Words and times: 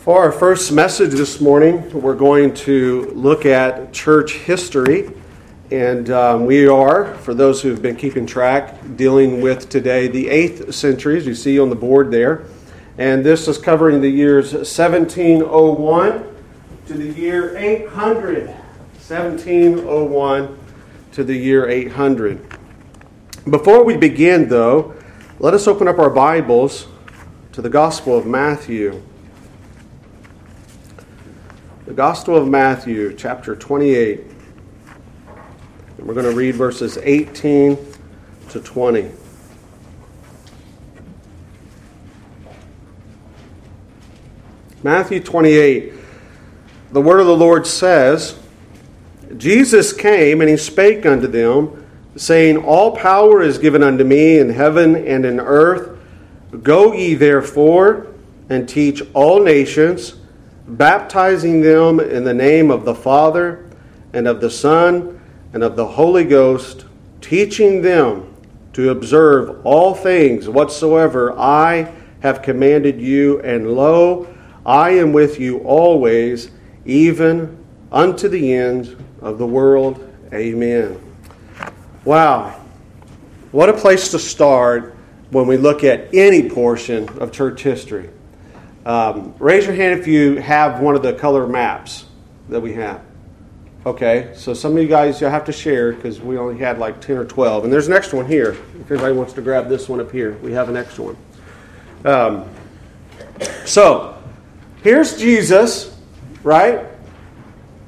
For 0.00 0.18
our 0.18 0.32
first 0.32 0.72
message 0.72 1.10
this 1.10 1.42
morning, 1.42 1.92
we're 1.92 2.14
going 2.14 2.54
to 2.54 3.12
look 3.14 3.44
at 3.44 3.92
church 3.92 4.32
history. 4.32 5.12
And 5.70 6.08
um, 6.08 6.46
we 6.46 6.66
are, 6.66 7.16
for 7.16 7.34
those 7.34 7.60
who've 7.60 7.82
been 7.82 7.96
keeping 7.96 8.24
track, 8.24 8.78
dealing 8.96 9.42
with 9.42 9.68
today 9.68 10.08
the 10.08 10.28
8th 10.28 10.72
century, 10.72 11.18
as 11.18 11.26
you 11.26 11.34
see 11.34 11.60
on 11.60 11.68
the 11.68 11.76
board 11.76 12.10
there. 12.10 12.46
And 12.96 13.22
this 13.22 13.46
is 13.46 13.58
covering 13.58 14.00
the 14.00 14.08
years 14.08 14.54
1701 14.54 16.36
to 16.86 16.94
the 16.94 17.20
year 17.20 17.54
800. 17.58 18.46
1701 18.46 20.58
to 21.12 21.24
the 21.24 21.36
year 21.36 21.68
800. 21.68 22.58
Before 23.50 23.84
we 23.84 23.98
begin, 23.98 24.48
though, 24.48 24.94
let 25.38 25.52
us 25.52 25.66
open 25.66 25.86
up 25.86 25.98
our 25.98 26.08
Bibles 26.08 26.86
to 27.52 27.60
the 27.60 27.68
Gospel 27.68 28.16
of 28.16 28.24
Matthew. 28.24 29.02
The 31.90 31.96
Gospel 31.96 32.36
of 32.36 32.46
Matthew, 32.46 33.16
chapter 33.16 33.56
28. 33.56 34.20
And 35.98 36.06
we're 36.06 36.14
going 36.14 36.24
to 36.24 36.36
read 36.36 36.54
verses 36.54 36.96
18 37.02 37.76
to 38.50 38.60
20. 38.60 39.10
Matthew 44.84 45.18
28. 45.18 45.94
The 46.92 47.00
word 47.00 47.18
of 47.18 47.26
the 47.26 47.36
Lord 47.36 47.66
says, 47.66 48.38
Jesus 49.36 49.92
came 49.92 50.40
and 50.40 50.48
he 50.48 50.56
spake 50.56 51.04
unto 51.04 51.26
them, 51.26 51.90
saying, 52.14 52.58
All 52.58 52.96
power 52.96 53.42
is 53.42 53.58
given 53.58 53.82
unto 53.82 54.04
me 54.04 54.38
in 54.38 54.50
heaven 54.50 54.94
and 54.94 55.24
in 55.24 55.40
earth. 55.40 55.98
Go 56.62 56.92
ye 56.92 57.14
therefore 57.14 58.06
and 58.48 58.68
teach 58.68 59.02
all 59.12 59.42
nations 59.42 60.19
baptizing 60.76 61.60
them 61.60 62.00
in 62.00 62.24
the 62.24 62.34
name 62.34 62.70
of 62.70 62.84
the 62.84 62.94
Father 62.94 63.68
and 64.12 64.26
of 64.26 64.40
the 64.40 64.50
Son 64.50 65.20
and 65.52 65.62
of 65.62 65.76
the 65.76 65.86
Holy 65.86 66.24
Ghost, 66.24 66.86
teaching 67.20 67.82
them 67.82 68.34
to 68.72 68.90
observe 68.90 69.64
all 69.64 69.94
things 69.94 70.48
whatsoever 70.48 71.38
I 71.38 71.92
have 72.20 72.42
commanded 72.42 73.00
you, 73.00 73.40
and 73.40 73.74
lo, 73.74 74.28
I 74.64 74.90
am 74.90 75.12
with 75.12 75.40
you 75.40 75.58
always, 75.60 76.50
even 76.84 77.64
unto 77.90 78.28
the 78.28 78.52
end 78.52 79.02
of 79.20 79.38
the 79.38 79.46
world. 79.46 80.06
Amen. 80.32 81.00
Wow. 82.04 82.60
What 83.52 83.68
a 83.68 83.72
place 83.72 84.10
to 84.12 84.18
start 84.18 84.94
when 85.30 85.46
we 85.46 85.56
look 85.56 85.82
at 85.82 86.14
any 86.14 86.48
portion 86.48 87.08
of 87.18 87.32
church 87.32 87.62
history. 87.62 88.10
Um, 88.86 89.34
raise 89.38 89.66
your 89.66 89.74
hand 89.74 90.00
if 90.00 90.06
you 90.06 90.36
have 90.36 90.80
one 90.80 90.94
of 90.94 91.02
the 91.02 91.12
color 91.12 91.46
maps 91.46 92.06
that 92.48 92.60
we 92.60 92.72
have. 92.74 93.02
Okay, 93.86 94.32
so 94.34 94.52
some 94.52 94.76
of 94.76 94.82
you 94.82 94.88
guys 94.88 95.20
you'll 95.20 95.30
have 95.30 95.46
to 95.46 95.52
share 95.52 95.92
because 95.92 96.20
we 96.20 96.36
only 96.36 96.58
had 96.58 96.78
like 96.78 97.00
10 97.00 97.16
or 97.16 97.24
12. 97.24 97.64
And 97.64 97.72
there's 97.72 97.88
an 97.88 97.94
extra 97.94 98.18
one 98.18 98.26
here. 98.26 98.50
If 98.78 98.90
anybody 98.90 99.14
wants 99.14 99.32
to 99.34 99.42
grab 99.42 99.68
this 99.68 99.88
one 99.88 100.00
up 100.00 100.12
here, 100.12 100.36
we 100.42 100.52
have 100.52 100.68
an 100.68 100.76
extra 100.76 101.04
one. 101.04 101.16
Um, 102.04 102.48
so, 103.64 104.22
here's 104.82 105.18
Jesus, 105.18 105.96
right? 106.42 106.86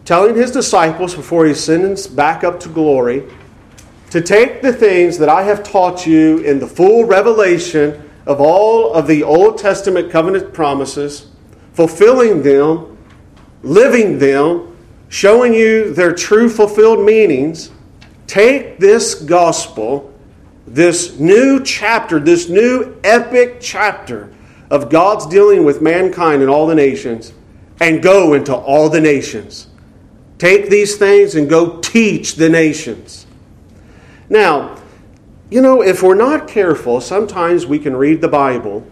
Telling 0.07 0.35
his 0.35 0.51
disciples 0.51 1.15
before 1.15 1.45
he 1.47 1.55
sends 1.55 2.07
back 2.07 2.43
up 2.43 2.59
to 2.61 2.69
glory 2.71 3.29
to 4.11 4.21
take 4.21 4.63
the 4.63 4.73
things 4.73 5.19
that 5.19 5.29
I 5.29 5.43
have 5.43 5.63
taught 5.63 6.07
you 6.07 6.39
in 6.39 6.59
the 6.59 6.67
full 6.67 7.05
revelation 7.05 8.11
of 8.27 8.41
all 8.41 8.93
of 8.95 9.07
the 9.07 9.23
Old 9.23 9.59
Testament 9.59 10.11
covenant 10.11 10.53
promises, 10.53 11.29
fulfilling 11.73 12.43
them, 12.43 12.99
living 13.63 14.19
them, 14.19 14.77
showing 15.09 15.55
you 15.55 15.93
their 15.93 16.15
true 16.15 16.49
fulfilled 16.49 17.05
meanings, 17.05 17.71
take 18.27 18.79
this 18.79 19.15
gospel, 19.15 20.13
this 20.67 21.19
new 21.19 21.63
chapter, 21.63 22.19
this 22.19 22.49
new 22.49 22.97
epic 23.05 23.59
chapter 23.61 24.33
of 24.71 24.89
God's 24.89 25.27
dealing 25.27 25.65
with 25.65 25.83
mankind 25.83 26.41
and 26.41 26.51
all 26.51 26.67
the 26.67 26.75
nations, 26.75 27.33
and 27.81 28.03
go 28.03 28.35
into 28.35 28.55
all 28.55 28.89
the 28.89 29.01
nations. 29.01 29.67
Take 30.39 30.71
these 30.71 30.97
things 30.97 31.35
and 31.35 31.49
go 31.49 31.79
teach 31.81 32.37
the 32.37 32.49
nations. 32.49 33.27
Now, 34.29 34.82
you 35.53 35.61
know, 35.61 35.83
if 35.83 36.03
we're 36.03 36.15
not 36.15 36.49
careful, 36.49 37.01
sometimes 37.01 37.67
we 37.67 37.79
can 37.79 37.95
read 37.95 38.23
the 38.23 38.29
Bible 38.29 38.87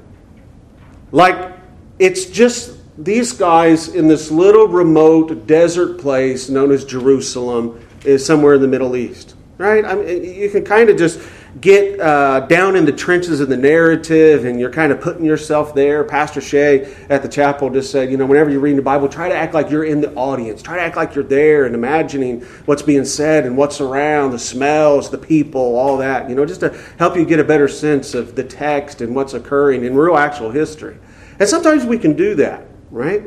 like 1.12 1.56
it's 1.98 2.26
just 2.26 2.76
these 2.98 3.32
guys 3.32 3.88
in 3.88 4.06
this 4.09 4.31
little 4.31 4.69
remote 4.69 5.47
desert 5.47 5.98
place 5.98 6.48
known 6.48 6.71
as 6.71 6.84
Jerusalem 6.84 7.84
is 8.04 8.25
somewhere 8.25 8.54
in 8.54 8.60
the 8.60 8.69
Middle 8.69 8.94
East, 8.94 9.34
right? 9.59 9.84
I 9.84 9.94
mean, 9.94 10.22
you 10.22 10.50
can 10.50 10.65
kind 10.65 10.91
of 10.91 10.97
just 10.97 11.19
get 11.61 11.99
uh, 11.99 12.41
down 12.41 12.77
in 12.77 12.84
the 12.84 12.93
trenches 12.93 13.41
of 13.41 13.49
the 13.49 13.56
narrative 13.56 14.44
and 14.44 14.61
you're 14.61 14.71
kind 14.71 14.93
of 14.93 15.00
putting 15.00 15.25
yourself 15.25 15.75
there. 15.75 16.05
Pastor 16.05 16.41
Shea 16.41 16.94
at 17.09 17.22
the 17.22 17.28
chapel 17.28 17.71
just 17.71 17.91
said, 17.91 18.11
you 18.11 18.16
know, 18.16 18.27
whenever 18.27 18.50
you're 18.50 18.61
reading 18.61 18.77
the 18.77 18.83
Bible, 18.83 19.09
try 19.09 19.28
to 19.28 19.34
act 19.34 19.53
like 19.53 19.69
you're 19.69 19.84
in 19.84 20.00
the 20.00 20.15
audience. 20.15 20.62
Try 20.62 20.77
to 20.77 20.83
act 20.83 20.97
like 20.97 21.15
you're 21.15 21.25
there 21.25 21.66
and 21.66 21.75
imagining 21.75 22.43
what's 22.66 22.83
being 22.83 23.05
said 23.05 23.47
and 23.47 23.56
what's 23.56 23.81
around, 23.81 24.31
the 24.31 24.39
smells, 24.39 25.10
the 25.10 25.19
people, 25.19 25.77
all 25.77 25.97
that, 25.97 26.28
you 26.28 26.37
know, 26.37 26.47
just 26.47 26.60
to 26.60 26.78
help 26.99 27.16
you 27.16 27.25
get 27.25 27.41
a 27.41 27.44
better 27.44 27.66
sense 27.66 28.15
of 28.15 28.37
the 28.37 28.44
text 28.44 29.00
and 29.00 29.15
what's 29.15 29.34
occurring 29.34 29.84
in 29.84 29.97
real 29.97 30.16
actual 30.16 30.50
history. 30.50 30.97
And 31.41 31.49
sometimes 31.49 31.84
we 31.84 31.99
can 31.99 32.15
do 32.15 32.37
that, 32.37 32.66
right? 32.91 33.25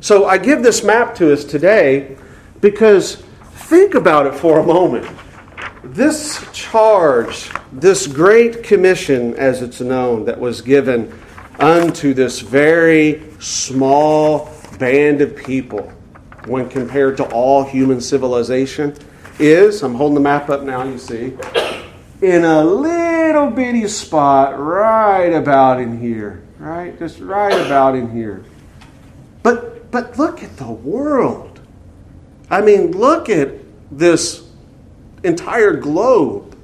So 0.00 0.26
I 0.26 0.38
give 0.38 0.62
this 0.62 0.82
map 0.82 1.14
to 1.16 1.32
us 1.32 1.44
today 1.44 2.16
because 2.60 3.16
think 3.16 3.94
about 3.94 4.26
it 4.26 4.34
for 4.34 4.60
a 4.60 4.66
moment 4.66 5.06
this 5.82 6.46
charge, 6.52 7.50
this 7.72 8.06
great 8.06 8.62
commission, 8.62 9.34
as 9.34 9.62
it's 9.62 9.80
known, 9.80 10.24
that 10.24 10.38
was 10.38 10.60
given 10.60 11.12
unto 11.58 12.14
this 12.14 12.40
very 12.40 13.22
small 13.38 14.52
band 14.78 15.20
of 15.20 15.36
people 15.36 15.92
when 16.46 16.68
compared 16.68 17.16
to 17.16 17.24
all 17.30 17.64
human 17.64 18.00
civilization 18.00 18.96
is, 19.38 19.82
I'm 19.82 19.94
holding 19.94 20.14
the 20.14 20.20
map 20.20 20.48
up 20.48 20.62
now, 20.62 20.84
you 20.84 20.98
see, 20.98 21.36
in 22.22 22.44
a 22.44 22.64
little 22.64 23.50
bitty 23.50 23.86
spot 23.88 24.58
right 24.58 25.32
about 25.32 25.80
in 25.80 26.00
here, 26.00 26.42
right? 26.58 26.98
Just 26.98 27.20
right 27.20 27.52
about 27.52 27.94
in 27.94 28.10
here. 28.10 28.44
But 29.42 29.90
but 29.90 30.18
look 30.18 30.42
at 30.42 30.56
the 30.56 30.70
world. 30.70 31.60
I 32.50 32.60
mean, 32.60 32.92
look 32.92 33.28
at 33.28 33.50
this 33.90 34.45
entire 35.26 35.74
globe. 35.74 36.56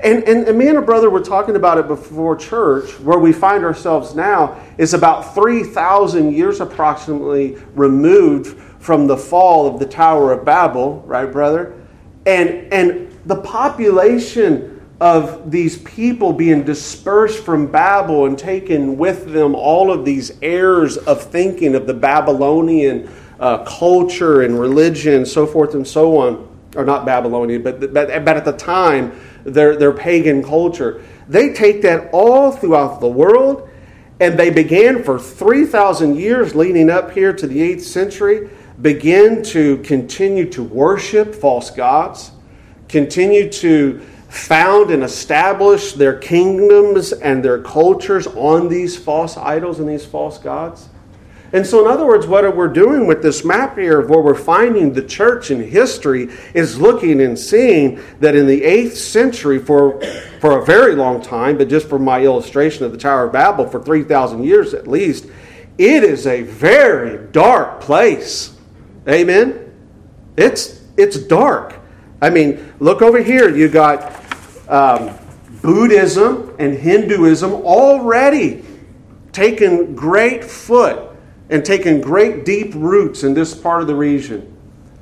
And, 0.00 0.24
and, 0.24 0.48
and 0.48 0.58
me 0.58 0.66
and 0.66 0.78
a 0.78 0.82
brother 0.82 1.08
were 1.08 1.20
talking 1.20 1.54
about 1.54 1.78
it 1.78 1.86
before 1.86 2.34
church, 2.34 2.98
where 3.00 3.20
we 3.20 3.32
find 3.32 3.62
ourselves 3.64 4.16
now 4.16 4.60
is 4.76 4.94
about 4.94 5.34
3,000 5.34 6.32
years 6.32 6.60
approximately 6.60 7.56
removed 7.74 8.58
from 8.80 9.06
the 9.06 9.16
fall 9.16 9.68
of 9.68 9.78
the 9.78 9.86
Tower 9.86 10.32
of 10.32 10.44
Babel, 10.44 11.02
right, 11.06 11.30
brother? 11.30 11.80
And, 12.26 12.72
and 12.72 13.16
the 13.26 13.36
population 13.36 14.80
of 15.00 15.50
these 15.52 15.78
people 15.78 16.32
being 16.32 16.64
dispersed 16.64 17.44
from 17.44 17.70
Babel 17.70 18.26
and 18.26 18.36
taken 18.36 18.96
with 18.96 19.32
them 19.32 19.54
all 19.54 19.92
of 19.92 20.04
these 20.04 20.32
errors 20.42 20.96
of 20.96 21.22
thinking 21.22 21.76
of 21.76 21.86
the 21.86 21.94
Babylonian 21.94 23.08
uh, 23.38 23.64
culture 23.64 24.42
and 24.42 24.58
religion, 24.58 25.14
and 25.14 25.28
so 25.28 25.46
forth 25.46 25.74
and 25.74 25.86
so 25.86 26.16
on 26.18 26.51
or 26.76 26.84
not 26.84 27.04
Babylonian, 27.04 27.62
but, 27.62 27.80
but, 27.92 28.24
but 28.24 28.36
at 28.36 28.44
the 28.44 28.52
time, 28.52 29.18
their, 29.44 29.76
their 29.76 29.92
pagan 29.92 30.42
culture. 30.42 31.02
They 31.28 31.52
take 31.52 31.82
that 31.82 32.10
all 32.12 32.52
throughout 32.52 33.00
the 33.00 33.08
world, 33.08 33.68
and 34.20 34.38
they 34.38 34.50
began 34.50 35.02
for 35.02 35.18
3,000 35.18 36.16
years 36.16 36.54
leading 36.54 36.90
up 36.90 37.12
here 37.12 37.32
to 37.32 37.46
the 37.46 37.58
8th 37.58 37.82
century, 37.82 38.50
begin 38.80 39.42
to 39.44 39.78
continue 39.78 40.48
to 40.50 40.62
worship 40.62 41.34
false 41.34 41.70
gods, 41.70 42.32
continue 42.88 43.50
to 43.50 44.00
found 44.28 44.90
and 44.90 45.02
establish 45.02 45.92
their 45.92 46.18
kingdoms 46.18 47.12
and 47.12 47.44
their 47.44 47.60
cultures 47.60 48.26
on 48.28 48.68
these 48.68 48.96
false 48.96 49.36
idols 49.36 49.78
and 49.78 49.86
these 49.86 50.06
false 50.06 50.38
gods. 50.38 50.88
And 51.52 51.66
so, 51.66 51.84
in 51.84 51.90
other 51.90 52.06
words, 52.06 52.26
what 52.26 52.56
we're 52.56 52.66
doing 52.68 53.06
with 53.06 53.22
this 53.22 53.44
map 53.44 53.76
here 53.76 54.00
of 54.00 54.08
where 54.08 54.20
we're 54.20 54.34
finding 54.34 54.94
the 54.94 55.02
church 55.02 55.50
in 55.50 55.62
history 55.62 56.30
is 56.54 56.80
looking 56.80 57.20
and 57.20 57.38
seeing 57.38 58.00
that 58.20 58.34
in 58.34 58.46
the 58.46 58.62
8th 58.62 58.96
century, 58.96 59.58
for, 59.58 60.00
for 60.40 60.60
a 60.60 60.64
very 60.64 60.94
long 60.94 61.20
time, 61.20 61.58
but 61.58 61.68
just 61.68 61.90
for 61.90 61.98
my 61.98 62.22
illustration 62.22 62.86
of 62.86 62.92
the 62.92 62.96
Tower 62.96 63.26
of 63.26 63.32
Babel, 63.32 63.68
for 63.68 63.82
3,000 63.82 64.42
years 64.42 64.72
at 64.72 64.88
least, 64.88 65.26
it 65.76 66.02
is 66.02 66.26
a 66.26 66.42
very 66.42 67.30
dark 67.32 67.82
place. 67.82 68.56
Amen? 69.06 69.74
It's, 70.38 70.82
it's 70.96 71.18
dark. 71.18 71.78
I 72.22 72.30
mean, 72.30 72.72
look 72.78 73.02
over 73.02 73.22
here. 73.22 73.54
You 73.54 73.68
got 73.68 74.24
um, 74.70 75.14
Buddhism 75.60 76.56
and 76.58 76.78
Hinduism 76.78 77.52
already 77.52 78.64
taken 79.32 79.94
great 79.94 80.44
foot 80.44 81.11
and 81.52 81.64
taken 81.64 82.00
great 82.00 82.46
deep 82.46 82.72
roots 82.74 83.22
in 83.22 83.34
this 83.34 83.54
part 83.54 83.82
of 83.82 83.86
the 83.86 83.94
region. 83.94 84.48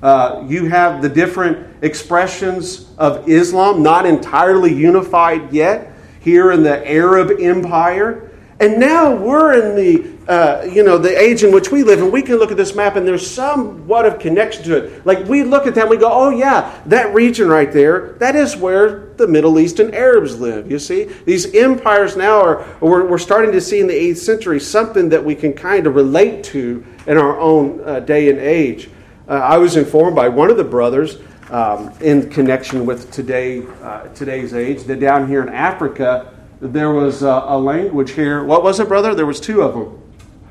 Uh, 0.03 0.45
you 0.49 0.67
have 0.67 1.01
the 1.01 1.09
different 1.09 1.83
expressions 1.83 2.91
of 2.99 3.29
Islam, 3.29 3.83
not 3.83 4.05
entirely 4.05 4.75
unified 4.75 5.53
yet, 5.53 5.93
here 6.19 6.51
in 6.51 6.65
the 6.65 6.91
Arab 6.91 7.41
Empire. 7.41 8.31
And 8.59 8.81
now 8.81 9.15
we're 9.15 9.55
in 9.55 9.77
the 9.77 10.21
uh, 10.31 10.65
you 10.65 10.83
know 10.83 10.99
the 10.99 11.19
age 11.19 11.43
in 11.45 11.53
which 11.53 11.71
we 11.71 11.83
live, 11.83 12.03
and 12.03 12.13
we 12.13 12.21
can 12.21 12.37
look 12.37 12.51
at 12.51 12.57
this 12.57 12.75
map, 12.75 12.97
and 12.97 13.07
there's 13.07 13.29
somewhat 13.29 14.05
of 14.05 14.19
connection 14.19 14.63
to 14.65 14.77
it. 14.77 15.07
Like 15.07 15.27
we 15.27 15.45
look 15.45 15.67
at 15.67 15.75
that, 15.77 15.83
and 15.83 15.91
we 15.91 15.97
go, 15.97 16.11
"Oh 16.13 16.31
yeah, 16.31 16.79
that 16.87 17.15
region 17.15 17.49
right 17.49 17.73
there, 17.73 18.13
that 18.19 18.37
is 18.37 18.57
where 18.57 19.10
the 19.21 19.29
Middle 19.29 19.61
Eastern 19.61 19.95
Arabs 19.95 20.41
live." 20.41 20.71
You 20.71 20.79
see, 20.79 21.05
these 21.25 21.55
empires 21.55 22.17
now 22.17 22.41
are 22.41 22.67
we're, 22.81 23.07
we're 23.07 23.19
starting 23.19 23.53
to 23.53 23.61
see 23.61 23.81
in 23.81 23.87
the 23.87 23.95
eighth 23.95 24.19
century 24.19 24.59
something 24.59 25.09
that 25.11 25.25
we 25.25 25.35
can 25.35 25.53
kind 25.53 25.87
of 25.87 25.95
relate 25.95 26.43
to 26.45 26.85
in 27.07 27.17
our 27.17 27.39
own 27.39 27.81
uh, 27.85 28.01
day 28.01 28.29
and 28.29 28.39
age. 28.39 28.91
Uh, 29.29 29.35
I 29.35 29.59
was 29.59 29.77
informed 29.77 30.17
by 30.17 30.29
one 30.29 30.51
of 30.51 30.57
the 30.57 30.65
brothers 30.65 31.19
um, 31.51 31.93
in 32.01 32.29
connection 32.31 32.87
with 32.87 33.11
today 33.13 33.63
uh, 33.83 34.09
today's 34.09 34.55
age 34.55 34.85
that 34.85 34.99
down 34.99 35.29
here 35.29 35.43
in 35.43 35.49
Africa 35.49 36.33
there 36.61 36.91
was 36.93 37.23
a, 37.23 37.45
a, 37.47 37.59
language 37.59 38.13
here. 38.13 38.45
What 38.45 38.63
was 38.63 38.81
it, 38.81 38.89
brother? 38.89 39.15
There 39.15 39.27
was 39.27 39.41
two 39.41 39.63
of 39.63 39.73
them. 39.73 40.03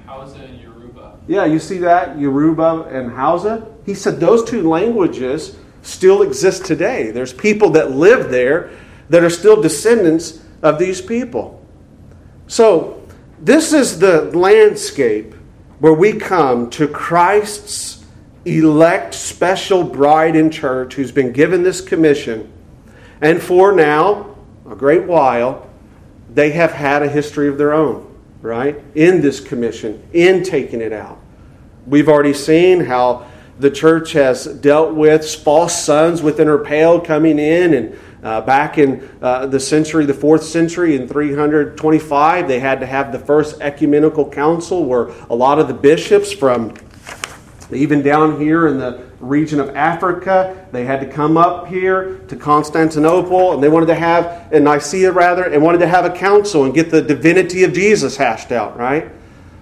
Hausa 0.08 0.40
and 0.40 0.60
Yoruba. 0.60 1.20
Yeah, 1.28 1.46
you 1.46 1.60
see 1.60 1.78
that 1.80 2.18
Yoruba 2.18 2.88
and 2.90 3.12
Hausa. 3.12 3.68
He 3.86 3.94
said 3.94 4.20
those 4.20 4.44
two 4.44 4.68
languages 4.68 5.58
still 5.82 6.22
exist 6.22 6.66
today. 6.66 7.12
There's 7.12 7.34
people 7.34 7.72
that 7.72 7.92
live 7.92 8.30
there 8.30 8.72
that 9.10 9.24
are 9.24 9.30
still 9.30 9.62
descendants 9.62 10.42
of 10.62 10.80
these 10.80 11.02
people. 11.02 11.64
So 12.48 13.08
this 13.40 13.74
is 13.74 14.00
the 14.00 14.24
landscape 14.38 15.34
where 15.80 15.94
we 15.94 16.14
come 16.14 16.70
to 16.72 16.88
Christ's 16.88 18.06
elect 18.46 19.14
special 19.14 19.84
bride 19.84 20.36
in 20.36 20.50
church 20.50 20.96
who's 20.96 21.12
been 21.12 21.32
given 21.32 21.64
this 21.64 21.82
commission. 21.82 22.52
And 23.22 23.42
for 23.42 23.72
now, 23.72 24.36
a 24.70 24.76
great 24.76 25.06
while, 25.06 25.70
they 26.34 26.52
have 26.52 26.72
had 26.72 27.02
a 27.02 27.10
history 27.10 27.48
of 27.48 27.58
their 27.58 27.74
own, 27.74 28.16
right? 28.42 28.82
In 28.96 29.22
this 29.22 29.40
commission, 29.40 30.08
in 30.14 30.44
taking 30.44 30.82
it 30.82 30.94
out. 30.94 31.20
We've 31.88 32.08
already 32.08 32.34
seen 32.34 32.82
how 32.82 33.29
the 33.60 33.70
church 33.70 34.14
has 34.14 34.46
dealt 34.46 34.96
with 34.96 35.36
false 35.36 35.84
sons 35.84 36.22
within 36.22 36.48
her 36.48 36.60
pale 36.60 37.00
coming 37.00 37.38
in 37.38 37.74
and 37.74 38.00
uh, 38.24 38.42
back 38.42 38.78
in 38.78 39.10
uh, 39.22 39.46
the 39.46 39.60
century, 39.60 40.06
the 40.06 40.14
fourth 40.14 40.44
century, 40.44 40.96
in 40.96 41.08
325, 41.08 42.48
they 42.48 42.60
had 42.60 42.80
to 42.82 42.86
have 42.86 43.12
the 43.12 43.20
first 43.20 43.62
ecumenical 43.62 44.30
council 44.30 44.84
where 44.86 45.08
a 45.30 45.36
lot 45.36 45.58
of 45.58 45.68
the 45.68 45.74
bishops 45.74 46.32
from 46.32 46.74
even 47.72 48.02
down 48.02 48.40
here 48.40 48.68
in 48.68 48.78
the 48.78 49.06
region 49.20 49.60
of 49.60 49.76
Africa. 49.76 50.68
They 50.72 50.86
had 50.86 51.00
to 51.02 51.08
come 51.08 51.38
up 51.38 51.68
here 51.68 52.18
to 52.28 52.36
Constantinople, 52.36 53.54
and 53.54 53.64
they 53.64 53.70
wanted 53.70 53.86
to 53.88 53.96
have, 53.96 54.52
in 54.52 54.64
Nicaea 54.66 55.12
rather, 55.12 55.46
and 55.46 55.64
wanted 55.64 55.80
to 55.80 55.88
have 55.88 56.04
a 56.04 56.12
council 56.12 56.66
and 56.66 56.74
get 56.74 56.92
the 56.92 57.02
divinity 57.02 57.64
of 57.64 57.72
Jesus 57.74 58.18
hashed 58.18 58.52
out, 58.52 58.78
right? 58.78 59.12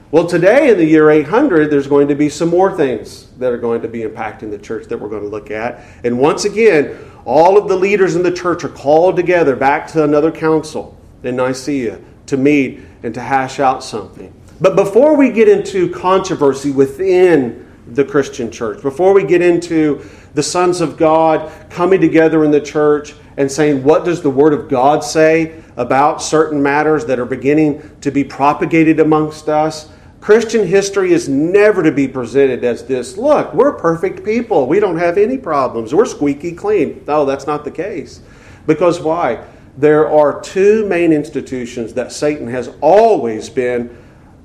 Well, 0.09 0.25
today 0.25 0.69
in 0.71 0.77
the 0.77 0.86
year 0.86 1.09
800, 1.09 1.69
there's 1.69 1.88
going 1.88 2.07
to 2.07 2.15
be 2.15 2.30
some 2.30 2.48
more 2.48 2.75
things 2.75 3.27
that 3.39 3.51
are 3.51 3.57
going 3.57 3.81
to 3.81 3.89
be 3.89 4.04
impacting 4.04 4.50
the 4.50 4.57
church 4.57 4.88
that 4.88 4.98
we're 4.98 5.09
going 5.09 5.24
to 5.24 5.27
look 5.27 5.51
at. 5.51 5.83
And 6.06 6.18
once 6.18 6.45
again, 6.45 6.98
all 7.25 7.57
of 7.57 7.68
the 7.68 7.75
leaders 7.75 8.15
in 8.15 8.24
the 8.24 8.31
church 8.31 8.63
are 8.63 8.69
called 8.69 9.18
together 9.18 9.54
back 9.54 9.86
to 9.88 10.06
another 10.06 10.31
council 10.31 10.98
in 11.24 11.36
Nicaea 11.36 12.00
to 12.27 12.38
meet 12.38 12.80
and 13.04 13.13
to 13.13 13.19
hash 13.19 13.59
out 13.59 13.83
something. 13.83 14.33
But 14.62 14.77
before 14.77 15.18
we 15.18 15.30
get 15.30 15.50
into 15.50 15.92
controversy 15.92 16.71
within 16.71 17.68
the 17.89 18.04
Christian 18.04 18.51
church. 18.51 18.81
Before 18.81 19.13
we 19.13 19.24
get 19.24 19.42
into 19.42 20.04
the 20.33 20.44
sons 20.44 20.81
of 20.81 20.98
God 20.98 21.51
coming 21.69 22.01
together 22.01 22.44
in 22.44 22.51
the 22.51 22.62
church 22.62 23.13
and 23.38 23.51
saying, 23.51 23.83
what 23.83 24.04
does 24.04 24.21
the 24.21 24.30
Word 24.30 24.54
of 24.54 24.68
God 24.68 25.04
say 25.04 25.62
about 25.77 26.21
certain 26.21 26.62
matters 26.62 27.06
that 27.06 27.19
are 27.19 27.25
beginning 27.25 27.98
to 28.01 28.12
be 28.12 28.24
propagated 28.24 29.00
amongst 29.00 29.48
us? 29.48 29.89
Christian 30.19 30.65
history 30.65 31.13
is 31.13 31.29
never 31.29 31.83
to 31.83 31.91
be 31.91 32.07
presented 32.07 32.63
as 32.63 32.85
this 32.85 33.17
look, 33.17 33.53
we're 33.53 33.73
perfect 33.73 34.23
people. 34.25 34.67
We 34.67 34.79
don't 34.79 34.97
have 34.97 35.17
any 35.17 35.37
problems. 35.37 35.93
We're 35.93 36.05
squeaky 36.05 36.53
clean. 36.53 37.03
No, 37.07 37.23
that's 37.25 37.45
not 37.47 37.63
the 37.63 37.71
case. 37.71 38.21
Because 38.65 38.99
why? 38.99 39.45
There 39.77 40.09
are 40.09 40.41
two 40.41 40.87
main 40.87 41.13
institutions 41.13 41.93
that 41.93 42.11
Satan 42.11 42.47
has 42.47 42.71
always 42.81 43.49
been 43.49 43.95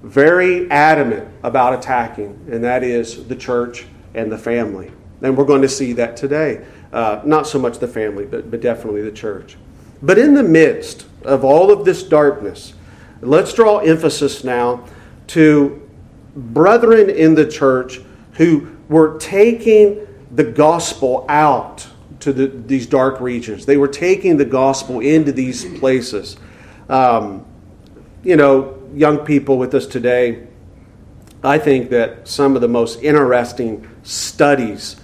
very 0.02 0.70
adamant 0.70 1.28
about 1.42 1.74
attacking, 1.74 2.48
and 2.50 2.62
that 2.64 2.84
is 2.84 3.26
the 3.28 3.36
church 3.36 3.86
and 4.14 4.30
the 4.30 4.38
family. 4.38 4.92
And 5.22 5.36
we're 5.36 5.44
going 5.44 5.62
to 5.62 5.68
see 5.68 5.94
that 5.94 6.16
today. 6.16 6.64
Uh, 6.92 7.22
not 7.24 7.46
so 7.46 7.58
much 7.58 7.78
the 7.78 7.88
family, 7.88 8.26
but, 8.26 8.50
but 8.50 8.60
definitely 8.60 9.02
the 9.02 9.12
church. 9.12 9.56
But 10.02 10.18
in 10.18 10.34
the 10.34 10.42
midst 10.42 11.06
of 11.22 11.44
all 11.44 11.72
of 11.72 11.84
this 11.84 12.02
darkness, 12.02 12.74
let's 13.22 13.54
draw 13.54 13.78
emphasis 13.78 14.44
now 14.44 14.84
to 15.28 15.88
brethren 16.34 17.10
in 17.10 17.34
the 17.34 17.46
church 17.46 18.00
who 18.34 18.76
were 18.88 19.18
taking 19.18 20.06
the 20.30 20.44
gospel 20.44 21.26
out 21.28 21.86
to 22.20 22.32
the, 22.32 22.46
these 22.46 22.86
dark 22.86 23.20
regions. 23.20 23.66
They 23.66 23.76
were 23.76 23.88
taking 23.88 24.36
the 24.36 24.44
gospel 24.44 25.00
into 25.00 25.32
these 25.32 25.64
places. 25.78 26.36
Um, 26.88 27.44
you 28.22 28.36
know, 28.36 28.80
young 28.94 29.18
people 29.18 29.58
with 29.58 29.74
us 29.74 29.86
today, 29.86 30.46
I 31.42 31.58
think 31.58 31.90
that 31.90 32.28
some 32.28 32.54
of 32.54 32.62
the 32.62 32.68
most 32.68 33.02
interesting 33.02 33.88
studies 34.04 34.96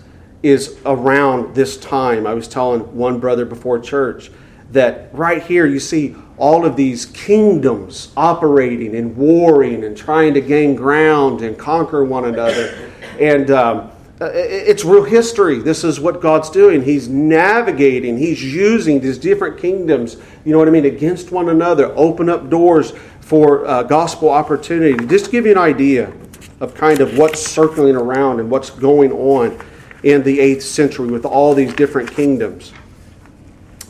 is 0.42 0.78
around 0.86 1.54
this 1.54 1.76
time. 1.76 2.26
I 2.26 2.34
was 2.34 2.46
telling 2.46 2.80
one 2.96 3.18
brother 3.18 3.44
before 3.44 3.80
church 3.80 4.30
that 4.70 5.12
right 5.12 5.42
here 5.42 5.66
you 5.66 5.80
see 5.80 6.14
all 6.38 6.64
of 6.64 6.76
these 6.76 7.06
kingdoms 7.06 8.12
operating 8.16 8.94
and 8.94 9.16
warring 9.16 9.84
and 9.84 9.96
trying 9.96 10.34
to 10.34 10.40
gain 10.40 10.74
ground 10.74 11.42
and 11.42 11.58
conquer 11.58 12.04
one 12.04 12.24
another. 12.26 12.90
And 13.20 13.50
um, 13.50 13.90
it's 14.20 14.84
real 14.84 15.04
history. 15.04 15.58
This 15.58 15.84
is 15.84 16.00
what 16.00 16.20
God's 16.20 16.50
doing. 16.50 16.82
He's 16.82 17.08
navigating, 17.08 18.18
He's 18.18 18.42
using 18.42 19.00
these 19.00 19.18
different 19.18 19.58
kingdoms, 19.58 20.16
you 20.44 20.52
know 20.52 20.58
what 20.58 20.68
I 20.68 20.72
mean, 20.72 20.86
against 20.86 21.30
one 21.30 21.48
another, 21.48 21.92
open 21.96 22.28
up 22.28 22.50
doors 22.50 22.92
for 23.20 23.66
uh, 23.66 23.82
gospel 23.82 24.30
opportunity. 24.30 25.06
Just 25.06 25.26
to 25.26 25.30
give 25.30 25.46
you 25.46 25.52
an 25.52 25.58
idea 25.58 26.12
of 26.60 26.74
kind 26.74 27.00
of 27.00 27.16
what's 27.16 27.46
circling 27.46 27.94
around 27.94 28.40
and 28.40 28.50
what's 28.50 28.70
going 28.70 29.12
on 29.12 29.58
in 30.02 30.22
the 30.22 30.38
8th 30.38 30.62
century 30.62 31.08
with 31.08 31.24
all 31.24 31.54
these 31.54 31.72
different 31.74 32.10
kingdoms. 32.10 32.72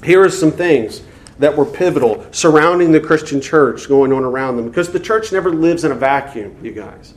Here 0.04 0.22
are 0.22 0.30
some 0.30 0.52
things 0.52 1.02
that 1.38 1.56
were 1.56 1.64
pivotal 1.64 2.26
surrounding 2.32 2.92
the 2.92 3.00
Christian 3.00 3.40
church 3.40 3.88
going 3.88 4.12
on 4.12 4.24
around 4.24 4.56
them 4.56 4.68
because 4.68 4.90
the 4.90 5.00
church 5.00 5.32
never 5.32 5.50
lives 5.50 5.84
in 5.84 5.92
a 5.92 5.94
vacuum, 5.94 6.56
you 6.62 6.72
guys. 6.72 7.14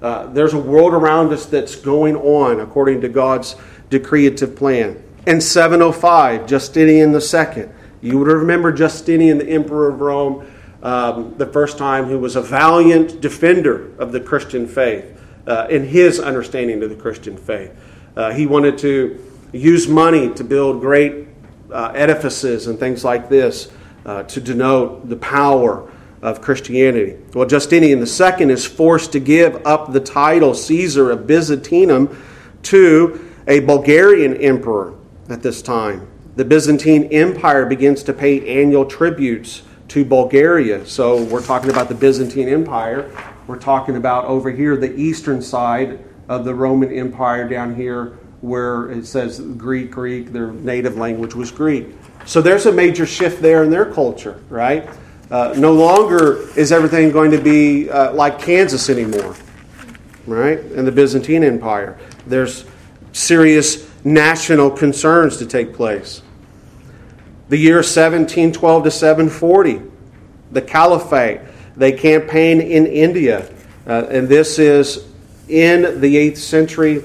Uh, 0.00 0.26
there's 0.28 0.52
a 0.52 0.58
world 0.58 0.92
around 0.92 1.32
us 1.32 1.46
that's 1.46 1.76
going 1.76 2.16
on 2.16 2.60
according 2.60 3.00
to 3.00 3.08
God's 3.08 3.56
decreative 3.90 4.54
plan. 4.54 5.02
In 5.26 5.40
705, 5.40 6.46
Justinian 6.46 7.14
II, 7.14 7.68
you 8.02 8.18
would 8.18 8.28
remember 8.28 8.70
Justinian, 8.70 9.38
the 9.38 9.48
emperor 9.48 9.88
of 9.88 10.00
Rome 10.00 10.46
um, 10.82 11.34
the 11.38 11.46
first 11.46 11.78
time, 11.78 12.04
who 12.04 12.18
was 12.18 12.36
a 12.36 12.42
valiant 12.42 13.22
defender 13.22 13.96
of 13.96 14.12
the 14.12 14.20
Christian 14.20 14.68
faith 14.68 15.18
uh, 15.46 15.66
in 15.70 15.86
his 15.86 16.20
understanding 16.20 16.82
of 16.82 16.90
the 16.90 16.96
Christian 16.96 17.38
faith. 17.38 17.72
Uh, 18.14 18.32
he 18.32 18.46
wanted 18.46 18.76
to 18.78 19.18
use 19.52 19.88
money 19.88 20.32
to 20.34 20.44
build 20.44 20.82
great 20.82 21.28
uh, 21.74 21.92
edifices 21.94 22.68
and 22.68 22.78
things 22.78 23.04
like 23.04 23.28
this 23.28 23.70
uh, 24.06 24.22
to 24.22 24.40
denote 24.40 25.08
the 25.08 25.16
power 25.16 25.90
of 26.22 26.40
Christianity. 26.40 27.18
Well, 27.34 27.46
Justinian 27.46 27.98
II 27.98 28.50
is 28.50 28.64
forced 28.64 29.12
to 29.12 29.20
give 29.20 29.66
up 29.66 29.92
the 29.92 30.00
title 30.00 30.54
Caesar 30.54 31.10
of 31.10 31.26
Byzantium 31.26 32.16
to 32.62 33.30
a 33.46 33.60
Bulgarian 33.60 34.36
emperor 34.36 34.94
at 35.28 35.42
this 35.42 35.60
time. 35.60 36.08
The 36.36 36.44
Byzantine 36.44 37.04
Empire 37.12 37.66
begins 37.66 38.02
to 38.04 38.12
pay 38.12 38.60
annual 38.60 38.86
tributes 38.86 39.62
to 39.88 40.04
Bulgaria. 40.04 40.86
So 40.86 41.22
we're 41.24 41.44
talking 41.44 41.70
about 41.70 41.88
the 41.88 41.94
Byzantine 41.94 42.48
Empire. 42.48 43.10
We're 43.46 43.58
talking 43.58 43.96
about 43.96 44.24
over 44.24 44.50
here 44.50 44.76
the 44.76 44.94
eastern 44.96 45.42
side 45.42 46.02
of 46.28 46.44
the 46.44 46.54
Roman 46.54 46.92
Empire 46.92 47.46
down 47.48 47.74
here 47.74 48.18
where 48.44 48.90
it 48.90 49.06
says 49.06 49.40
Greek, 49.40 49.90
Greek, 49.90 50.30
their 50.30 50.52
native 50.52 50.98
language 50.98 51.34
was 51.34 51.50
Greek. 51.50 51.86
So 52.26 52.42
there's 52.42 52.66
a 52.66 52.72
major 52.72 53.06
shift 53.06 53.40
there 53.40 53.64
in 53.64 53.70
their 53.70 53.90
culture, 53.90 54.42
right? 54.50 54.86
Uh, 55.30 55.54
no 55.56 55.72
longer 55.72 56.46
is 56.54 56.70
everything 56.70 57.10
going 57.10 57.30
to 57.30 57.40
be 57.40 57.88
uh, 57.88 58.12
like 58.12 58.38
Kansas 58.38 58.90
anymore, 58.90 59.34
right? 60.26 60.58
In 60.58 60.84
the 60.84 60.92
Byzantine 60.92 61.42
Empire. 61.42 61.98
There's 62.26 62.66
serious 63.12 63.90
national 64.04 64.70
concerns 64.70 65.38
to 65.38 65.46
take 65.46 65.72
place. 65.72 66.20
The 67.48 67.56
year 67.56 67.76
1712 67.76 68.84
to 68.84 68.90
740, 68.90 69.80
the 70.52 70.60
Caliphate, 70.60 71.40
they 71.76 71.92
campaign 71.92 72.60
in 72.60 72.86
India. 72.86 73.50
Uh, 73.86 74.06
and 74.10 74.28
this 74.28 74.58
is 74.58 75.08
in 75.48 76.00
the 76.00 76.14
8th 76.16 76.36
century, 76.36 77.02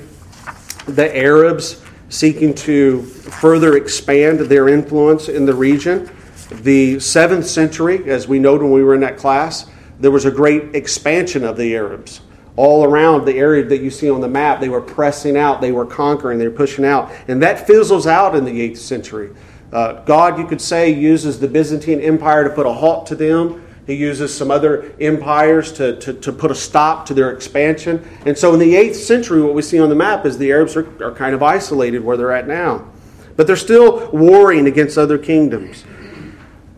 the 0.96 1.16
Arabs 1.16 1.82
seeking 2.10 2.54
to 2.56 3.04
further 3.04 3.78
expand 3.78 4.40
their 4.40 4.68
influence 4.68 5.30
in 5.30 5.46
the 5.46 5.54
region. 5.54 6.10
The 6.50 6.96
7th 6.96 7.44
century, 7.44 8.10
as 8.10 8.28
we 8.28 8.40
noted 8.40 8.64
when 8.64 8.74
we 8.74 8.84
were 8.84 8.96
in 8.96 9.02
that 9.02 9.18
class, 9.18 9.70
there 10.00 10.12
was 10.12 10.26
a 10.26 10.32
great 10.32 10.76
expansion 10.76 11.44
of 11.44 11.58
the 11.58 11.76
Arabs. 11.76 12.22
All 12.56 12.84
around 12.84 13.26
the 13.26 13.38
area 13.38 13.64
that 13.66 13.82
you 13.82 13.92
see 13.92 14.10
on 14.10 14.22
the 14.22 14.28
map, 14.28 14.60
they 14.60 14.70
were 14.70 14.82
pressing 14.82 15.38
out, 15.38 15.62
they 15.62 15.72
were 15.72 15.86
conquering, 15.86 16.40
they 16.40 16.48
were 16.48 16.56
pushing 16.56 16.84
out. 16.84 17.12
And 17.28 17.42
that 17.44 17.68
fizzles 17.68 18.08
out 18.08 18.36
in 18.36 18.44
the 18.44 18.72
8th 18.72 18.78
century. 18.78 19.30
Uh, 19.72 20.04
God, 20.04 20.40
you 20.40 20.48
could 20.48 20.60
say, 20.60 20.92
uses 20.92 21.40
the 21.40 21.48
Byzantine 21.48 22.02
Empire 22.02 22.44
to 22.44 22.50
put 22.50 22.66
a 22.66 22.74
halt 22.74 23.06
to 23.08 23.16
them. 23.16 23.64
He 23.90 23.96
uses 23.96 24.38
some 24.38 24.52
other 24.52 24.94
empires 25.02 25.72
to, 25.74 26.00
to, 26.02 26.14
to, 26.14 26.32
put 26.32 26.52
a 26.52 26.56
stop 26.56 27.08
to 27.08 27.16
their 27.16 27.32
expansion. 27.32 28.08
And 28.24 28.38
so 28.38 28.54
in 28.54 28.60
the 28.60 28.76
8th 28.76 28.94
century, 28.94 29.42
what 29.42 29.56
we 29.56 29.64
see 29.64 29.80
on 29.80 29.90
the 29.90 29.96
map 29.96 30.28
is 30.28 30.38
the 30.38 30.52
Arabs 30.52 30.76
are, 30.76 30.86
are 31.04 31.12
kind 31.12 31.34
of 31.34 31.42
isolated 31.42 32.04
where 32.04 32.16
they're 32.16 32.32
at 32.32 32.48
now. 32.48 32.88
But 33.36 33.48
they're 33.48 33.56
still 33.56 34.12
warring 34.12 34.68
against 34.68 34.96
other 34.96 35.18
kingdoms. 35.18 35.86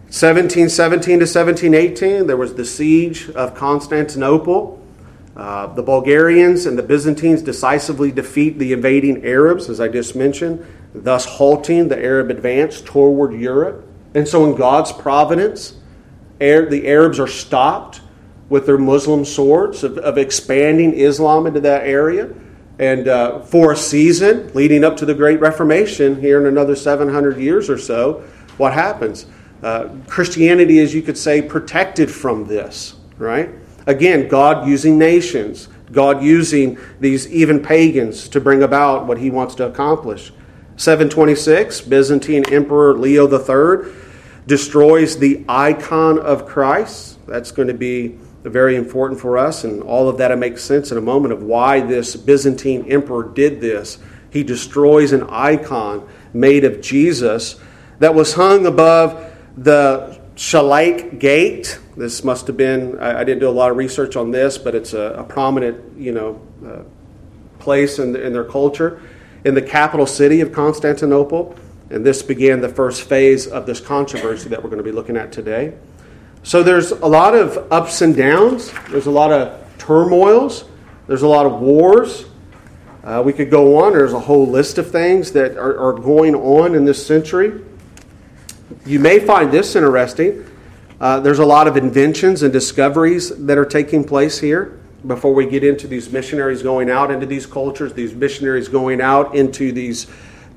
1717 0.08 1.20
to 1.20 1.26
1718, 1.26 2.28
there 2.28 2.38
was 2.38 2.56
the 2.56 2.64
siege 2.64 3.30
of 3.32 3.56
Constantinople. 3.56 4.82
Uh, 5.36 5.68
the 5.68 5.84
Bulgarians 5.84 6.66
and 6.66 6.78
the 6.78 6.84
Byzantines 6.84 7.42
decisively 7.42 8.14
defeat 8.14 8.58
the 8.58 8.72
invading 8.72 9.26
Arabs, 9.26 9.70
as 9.70 9.82
I 9.82 9.90
just 9.90 10.16
mentioned, 10.16 10.66
thus 10.96 11.26
halting 11.26 11.90
the 11.90 12.02
Arab 12.02 12.30
advance 12.30 12.80
toward 12.80 13.34
Europe. 13.34 13.86
And 14.16 14.26
so, 14.26 14.46
in 14.46 14.56
God's 14.56 14.94
providence, 14.94 15.76
the 16.42 16.88
Arabs 16.88 17.20
are 17.20 17.28
stopped 17.28 18.02
with 18.50 18.66
their 18.66 18.78
Muslim 18.78 19.24
swords 19.24 19.84
of, 19.84 19.98
of 20.00 20.18
expanding 20.18 20.94
Islam 20.94 21.46
into 21.46 21.62
that 21.62 21.86
area. 21.86 22.34
And 22.80 23.08
uh, 23.08 23.42
for 23.42 23.74
a 23.74 23.78
season 23.78 24.52
leading 24.54 24.84
up 24.84 24.98
to 24.98 25.06
the 25.06 25.14
Great 25.14 25.40
Reformation, 25.40 26.20
here 26.20 26.40
in 26.40 26.48
another 26.48 26.76
700 26.76 27.38
years 27.38 27.70
or 27.70 27.78
so, 27.78 28.24
what 28.58 28.74
happens? 28.74 29.28
Uh, 29.62 29.90
Christianity, 30.08 30.80
as 30.80 30.94
you 30.94 31.04
could 31.04 31.18
say, 31.18 31.42
protected 31.44 32.10
from 32.10 32.48
this, 32.48 32.96
right? 33.20 33.52
Again, 33.86 34.28
God 34.28 34.68
using 34.68 34.98
nations, 34.98 35.70
God 35.92 36.24
using 36.24 36.80
these 37.00 37.32
even 37.32 37.62
pagans 37.62 38.28
to 38.30 38.42
bring 38.42 38.64
about 38.64 39.06
what 39.06 39.20
he 39.20 39.30
wants 39.30 39.54
to 39.56 39.68
accomplish. 39.68 40.34
726, 40.78 41.82
Byzantine 41.82 42.44
Emperor 42.52 42.98
Leo 42.98 43.28
III 43.30 43.94
destroys 44.48 45.18
the 45.18 45.46
icon 45.48 46.20
of 46.20 46.46
Christ. 46.46 47.26
That's 47.28 47.52
going 47.52 47.68
to 47.68 47.74
be 47.74 48.18
very 48.44 48.76
important 48.76 49.20
for 49.20 49.38
us, 49.38 49.64
and 49.64 49.84
all 49.84 50.10
of 50.10 50.18
that 50.18 50.36
makes 50.38 50.64
sense 50.64 50.92
in 50.92 50.98
a 50.98 51.02
moment 51.02 51.34
of 51.34 51.44
why 51.44 51.82
this 51.82 52.16
Byzantine 52.16 52.92
emperor 52.92 53.24
did 53.24 53.62
this. 53.62 54.00
He 54.32 54.44
destroys 54.44 55.12
an 55.12 55.24
icon 55.30 56.08
made 56.34 56.64
of 56.64 56.82
Jesus 56.82 57.60
that 58.00 58.16
was 58.16 58.34
hung 58.34 58.66
above 58.66 59.32
the 59.56 60.20
Shalaik 60.36 61.20
Gate. 61.20 61.80
This 61.96 62.24
must 62.24 62.48
have 62.48 62.58
been, 62.58 62.98
I, 63.00 63.24
didn't 63.24 63.42
do 63.42 63.50
a 63.50 63.52
lot 63.52 63.70
of 63.70 63.78
research 63.78 64.16
on 64.16 64.32
this, 64.32 64.58
but 64.58 64.74
it's 64.74 64.94
a, 64.94 65.16
a 65.20 65.24
prominent, 65.24 65.98
you 66.00 66.14
know, 66.14 66.42
uh, 66.66 66.84
place 67.60 68.00
in, 68.00 68.16
in 68.16 68.34
their 68.34 68.46
culture. 68.46 69.02
In 69.44 69.54
the 69.54 69.62
capital 69.62 70.08
city 70.08 70.42
of 70.42 70.52
Constantinople, 70.52 71.56
and 71.92 72.06
this 72.06 72.24
began 72.24 72.62
the 72.62 72.70
first 72.70 73.04
phase 73.04 73.48
of 73.48 73.66
this 73.66 73.82
controversy 73.82 74.48
that 74.50 74.64
we're 74.64 74.70
going 74.70 74.78
to 74.78 74.84
be 74.84 74.94
looking 74.94 75.18
at 75.18 75.32
today. 75.32 75.74
So 76.42 76.64
there's 76.64 76.92
a 76.92 77.06
lot 77.06 77.36
of 77.36 77.72
ups 77.72 78.02
and 78.02 78.16
downs, 78.16 78.72
there's 78.90 79.08
a 79.08 79.12
lot 79.12 79.32
of 79.32 79.62
turmoils, 79.78 80.64
there's 81.08 81.22
a 81.22 81.28
lot 81.28 81.46
of 81.46 81.60
wars. 81.60 82.26
Uh, 83.04 83.22
we 83.26 83.34
could 83.34 83.52
go 83.52 83.84
on, 83.84 83.94
there's 83.94 84.14
a 84.14 84.20
whole 84.20 84.48
list 84.48 84.78
of 84.78 84.90
things 84.90 85.34
that 85.34 85.58
are, 85.58 85.78
are 85.78 85.94
going 85.94 86.34
on 86.34 86.76
in 86.76 86.86
this 86.86 87.06
century. 87.06 87.62
You 88.86 89.00
may 89.00 89.20
find 89.20 89.52
this 89.52 89.76
interesting. 89.76 90.46
Uh, 91.00 91.20
there's 91.20 91.40
a 91.40 91.46
lot 91.46 91.68
of 91.68 91.78
inventions 91.78 92.42
and 92.44 92.54
discoveries 92.54 93.36
that 93.46 93.58
are 93.58 93.66
taking 93.66 94.04
place 94.04 94.40
here 94.40 94.80
before 95.06 95.34
we 95.34 95.48
get 95.48 95.64
into 95.64 95.88
these 95.88 96.12
missionaries 96.12 96.62
going 96.62 96.90
out 96.90 97.12
into 97.12 97.26
these 97.26 97.46
cultures, 97.46 97.92
these 97.94 98.14
missionaries 98.14 98.68
going 98.70 99.02
out 99.02 99.36
into 99.36 99.72
these 99.72 100.08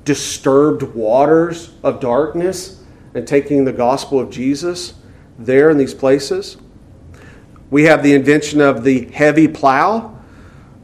disturbed 0.05 0.83
waters 0.83 1.71
of 1.83 1.99
darkness 1.99 2.83
and 3.15 3.27
taking 3.27 3.65
the 3.65 3.73
gospel 3.73 4.19
of 4.19 4.29
Jesus 4.29 4.93
there 5.37 5.69
in 5.69 5.77
these 5.77 5.93
places. 5.93 6.57
We 7.71 7.83
have 7.85 8.03
the 8.03 8.13
invention 8.13 8.61
of 8.61 8.83
the 8.83 9.05
heavy 9.05 9.47
plow, 9.47 10.17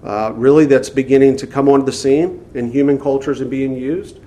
uh, 0.04 0.34
really, 0.34 0.66
that's 0.66 0.90
beginning 0.90 1.38
to 1.38 1.48
come 1.48 1.70
onto 1.70 1.86
the 1.86 1.92
scene 1.92 2.44
in 2.56 2.72
human 2.72 3.00
cultures 3.00 3.40
and 3.40 3.50
being 3.50 3.76
used. 3.76 4.20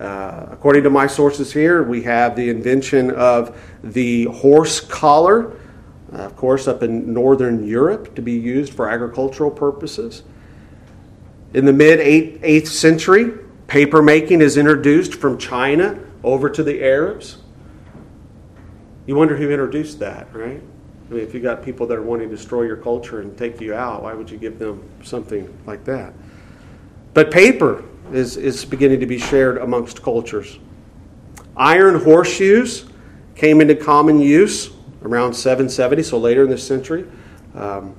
Uh, 0.00 0.46
according 0.50 0.82
to 0.82 0.90
my 0.90 1.06
sources 1.06 1.52
here, 1.52 1.82
we 1.82 2.02
have 2.02 2.34
the 2.34 2.48
invention 2.48 3.10
of 3.12 3.60
the 3.84 4.24
horse 4.24 4.80
collar, 4.80 5.52
uh, 6.12 6.16
of 6.16 6.34
course, 6.34 6.66
up 6.66 6.82
in 6.82 7.12
northern 7.12 7.66
Europe 7.66 8.14
to 8.14 8.22
be 8.22 8.32
used 8.32 8.72
for 8.72 8.88
agricultural 8.88 9.50
purposes. 9.50 10.22
In 11.52 11.66
the 11.66 11.72
mid 11.72 12.00
8th 12.00 12.68
century, 12.68 13.32
Paper 13.72 14.02
making 14.02 14.42
is 14.42 14.58
introduced 14.58 15.14
from 15.14 15.38
China 15.38 15.98
over 16.22 16.50
to 16.50 16.62
the 16.62 16.82
Arabs. 16.82 17.38
You 19.06 19.16
wonder 19.16 19.34
who 19.34 19.48
introduced 19.48 19.98
that, 20.00 20.28
right? 20.34 20.60
I 21.08 21.14
mean, 21.14 21.22
if 21.22 21.32
you 21.32 21.40
got 21.40 21.62
people 21.62 21.86
that 21.86 21.96
are 21.96 22.02
wanting 22.02 22.28
to 22.28 22.36
destroy 22.36 22.64
your 22.64 22.76
culture 22.76 23.22
and 23.22 23.34
take 23.38 23.62
you 23.62 23.72
out, 23.72 24.02
why 24.02 24.12
would 24.12 24.30
you 24.30 24.36
give 24.36 24.58
them 24.58 24.86
something 25.02 25.58
like 25.64 25.84
that? 25.84 26.12
But 27.14 27.30
paper 27.30 27.82
is, 28.12 28.36
is 28.36 28.62
beginning 28.62 29.00
to 29.00 29.06
be 29.06 29.16
shared 29.16 29.56
amongst 29.56 30.02
cultures. 30.02 30.58
Iron 31.56 31.98
horseshoes 31.98 32.84
came 33.36 33.62
into 33.62 33.74
common 33.74 34.20
use 34.20 34.68
around 35.02 35.32
770, 35.32 36.02
so 36.02 36.18
later 36.18 36.44
in 36.44 36.50
this 36.50 36.66
century. 36.66 37.06
Um, 37.54 37.96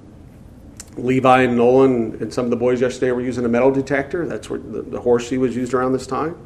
Levi 0.97 1.43
and 1.43 1.57
Nolan 1.57 2.17
and 2.21 2.33
some 2.33 2.45
of 2.45 2.51
the 2.51 2.57
boys 2.57 2.81
yesterday 2.81 3.11
were 3.11 3.21
using 3.21 3.45
a 3.45 3.49
metal 3.49 3.71
detector. 3.71 4.27
That's 4.27 4.49
where 4.49 4.59
the, 4.59 4.81
the 4.81 4.99
horseshoe 4.99 5.39
was 5.39 5.55
used 5.55 5.73
around 5.73 5.93
this 5.93 6.07
time. 6.07 6.37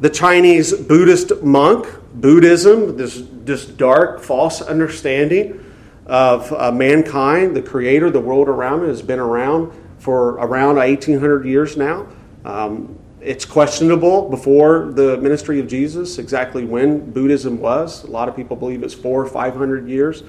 The 0.00 0.10
Chinese 0.10 0.72
Buddhist 0.72 1.42
monk, 1.42 1.86
Buddhism, 2.14 2.96
this, 2.96 3.22
this 3.44 3.64
dark, 3.64 4.20
false 4.20 4.60
understanding 4.60 5.64
of 6.06 6.52
uh, 6.52 6.72
mankind, 6.72 7.56
the 7.56 7.62
creator, 7.62 8.10
the 8.10 8.20
world 8.20 8.48
around 8.48 8.84
it, 8.84 8.88
has 8.88 9.02
been 9.02 9.18
around 9.18 9.72
for 9.98 10.32
around 10.32 10.76
1800 10.76 11.46
years 11.46 11.76
now. 11.76 12.06
Um, 12.44 12.98
it's 13.20 13.46
questionable 13.46 14.28
before 14.28 14.92
the 14.92 15.16
ministry 15.16 15.58
of 15.58 15.66
Jesus 15.66 16.18
exactly 16.18 16.64
when 16.64 17.10
Buddhism 17.10 17.58
was. 17.58 18.04
A 18.04 18.08
lot 18.08 18.28
of 18.28 18.36
people 18.36 18.54
believe 18.54 18.82
it's 18.82 18.92
four 18.92 19.22
or 19.22 19.26
five 19.26 19.56
hundred 19.56 19.88
years. 19.88 20.22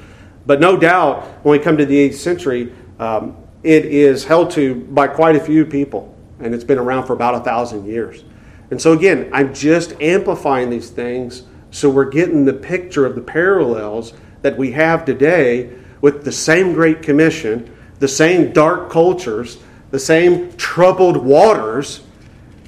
But 0.45 0.62
no 0.62 0.77
doubt, 0.77 1.24
when 1.43 1.57
we 1.57 1.63
come 1.63 1.75
to 1.77 1.86
the 1.86 2.10
8th 2.10 2.15
century, 2.15 2.72
um, 2.99 3.37
it 3.63 3.85
is 3.85 4.25
held 4.25 4.51
to 4.51 4.75
by 4.75 5.07
quite 5.07 5.35
a 5.35 5.39
few 5.39 5.65
people, 5.65 6.15
and 6.39 6.53
it's 6.53 6.63
been 6.63 6.77
around 6.77 7.05
for 7.05 7.13
about 7.13 7.35
a 7.35 7.39
thousand 7.39 7.85
years. 7.85 8.23
And 8.71 8.81
so, 8.81 8.93
again, 8.93 9.29
I'm 9.33 9.53
just 9.53 9.99
amplifying 10.01 10.69
these 10.69 10.89
things 10.89 11.43
so 11.75 11.89
we're 11.89 12.09
getting 12.09 12.45
the 12.45 12.53
picture 12.53 13.05
of 13.05 13.15
the 13.15 13.21
parallels 13.21 14.13
that 14.43 14.57
we 14.57 14.71
have 14.71 15.03
today 15.03 15.71
with 15.99 16.23
the 16.23 16.31
same 16.31 16.71
Great 16.71 17.01
Commission, 17.01 17.69
the 17.99 18.07
same 18.07 18.53
dark 18.53 18.89
cultures, 18.89 19.57
the 19.91 19.99
same 19.99 20.55
troubled 20.55 21.17
waters. 21.17 22.01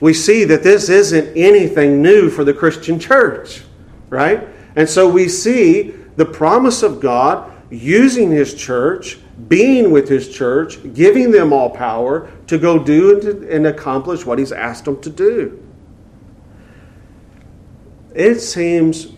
We 0.01 0.13
see 0.13 0.43
that 0.43 0.61
this 0.61 0.89
isn't 0.89 1.37
anything 1.37 2.01
new 2.01 2.29
for 2.29 2.43
the 2.43 2.53
Christian 2.53 2.99
church, 2.99 3.63
right? 4.09 4.45
And 4.75 4.89
so 4.89 5.07
we 5.07 5.29
see 5.29 5.91
the 6.17 6.25
promise 6.25 6.83
of 6.83 6.99
God 6.99 7.49
using 7.69 8.29
His 8.29 8.55
church 8.55 9.19
being 9.47 9.91
with 9.91 10.09
his 10.09 10.29
church, 10.29 10.93
giving 10.93 11.31
them 11.31 11.53
all 11.53 11.69
power 11.69 12.31
to 12.47 12.57
go 12.57 12.83
do 12.83 13.13
and, 13.13 13.21
to, 13.21 13.55
and 13.55 13.67
accomplish 13.67 14.25
what 14.25 14.39
he's 14.39 14.51
asked 14.51 14.85
them 14.85 14.99
to 15.01 15.09
do. 15.09 15.63
It 18.15 18.39
seems 18.39 19.13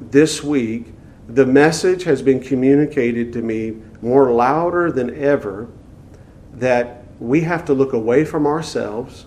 this 0.00 0.42
week 0.42 0.86
the 1.28 1.44
message 1.44 2.04
has 2.04 2.22
been 2.22 2.40
communicated 2.40 3.32
to 3.34 3.42
me 3.42 3.76
more 4.00 4.32
louder 4.32 4.90
than 4.90 5.14
ever 5.14 5.68
that 6.54 7.04
we 7.20 7.42
have 7.42 7.64
to 7.66 7.74
look 7.74 7.92
away 7.92 8.24
from 8.24 8.46
ourselves 8.46 9.26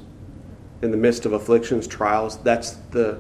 in 0.82 0.92
the 0.92 0.98
midst 0.98 1.26
of 1.26 1.34
afflictions, 1.34 1.86
trials. 1.86 2.38
That's 2.38 2.72
the 2.92 3.20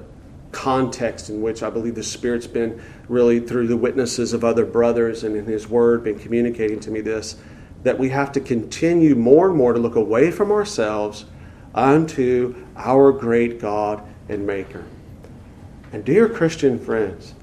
context 0.51 1.29
in 1.29 1.41
which 1.41 1.61
I 1.63 1.69
believe 1.69 1.95
the 1.95 2.03
Spirit's 2.03 2.47
been 2.47 2.81
really 3.07 3.39
through 3.39 3.67
the 3.67 3.77
witnesses 3.77 4.33
of 4.33 4.43
other 4.43 4.65
brothers 4.65 5.23
and 5.23 5.35
in 5.35 5.45
His 5.45 5.67
Word 5.67 6.03
been 6.03 6.19
communicating 6.19 6.79
to 6.81 6.91
me 6.91 7.01
this 7.01 7.35
that 7.83 7.97
we 7.97 8.09
have 8.09 8.31
to 8.33 8.41
continue 8.41 9.15
more 9.15 9.47
and 9.47 9.55
more 9.55 9.73
to 9.73 9.79
look 9.79 9.95
away 9.95 10.31
from 10.31 10.51
ourselves 10.51 11.25
unto 11.73 12.53
our 12.75 13.11
great 13.11 13.59
God 13.59 14.03
and 14.27 14.45
Maker. 14.45 14.83
And, 15.93 16.03
dear 16.03 16.27
Christian 16.27 16.77
friends, 16.77 17.33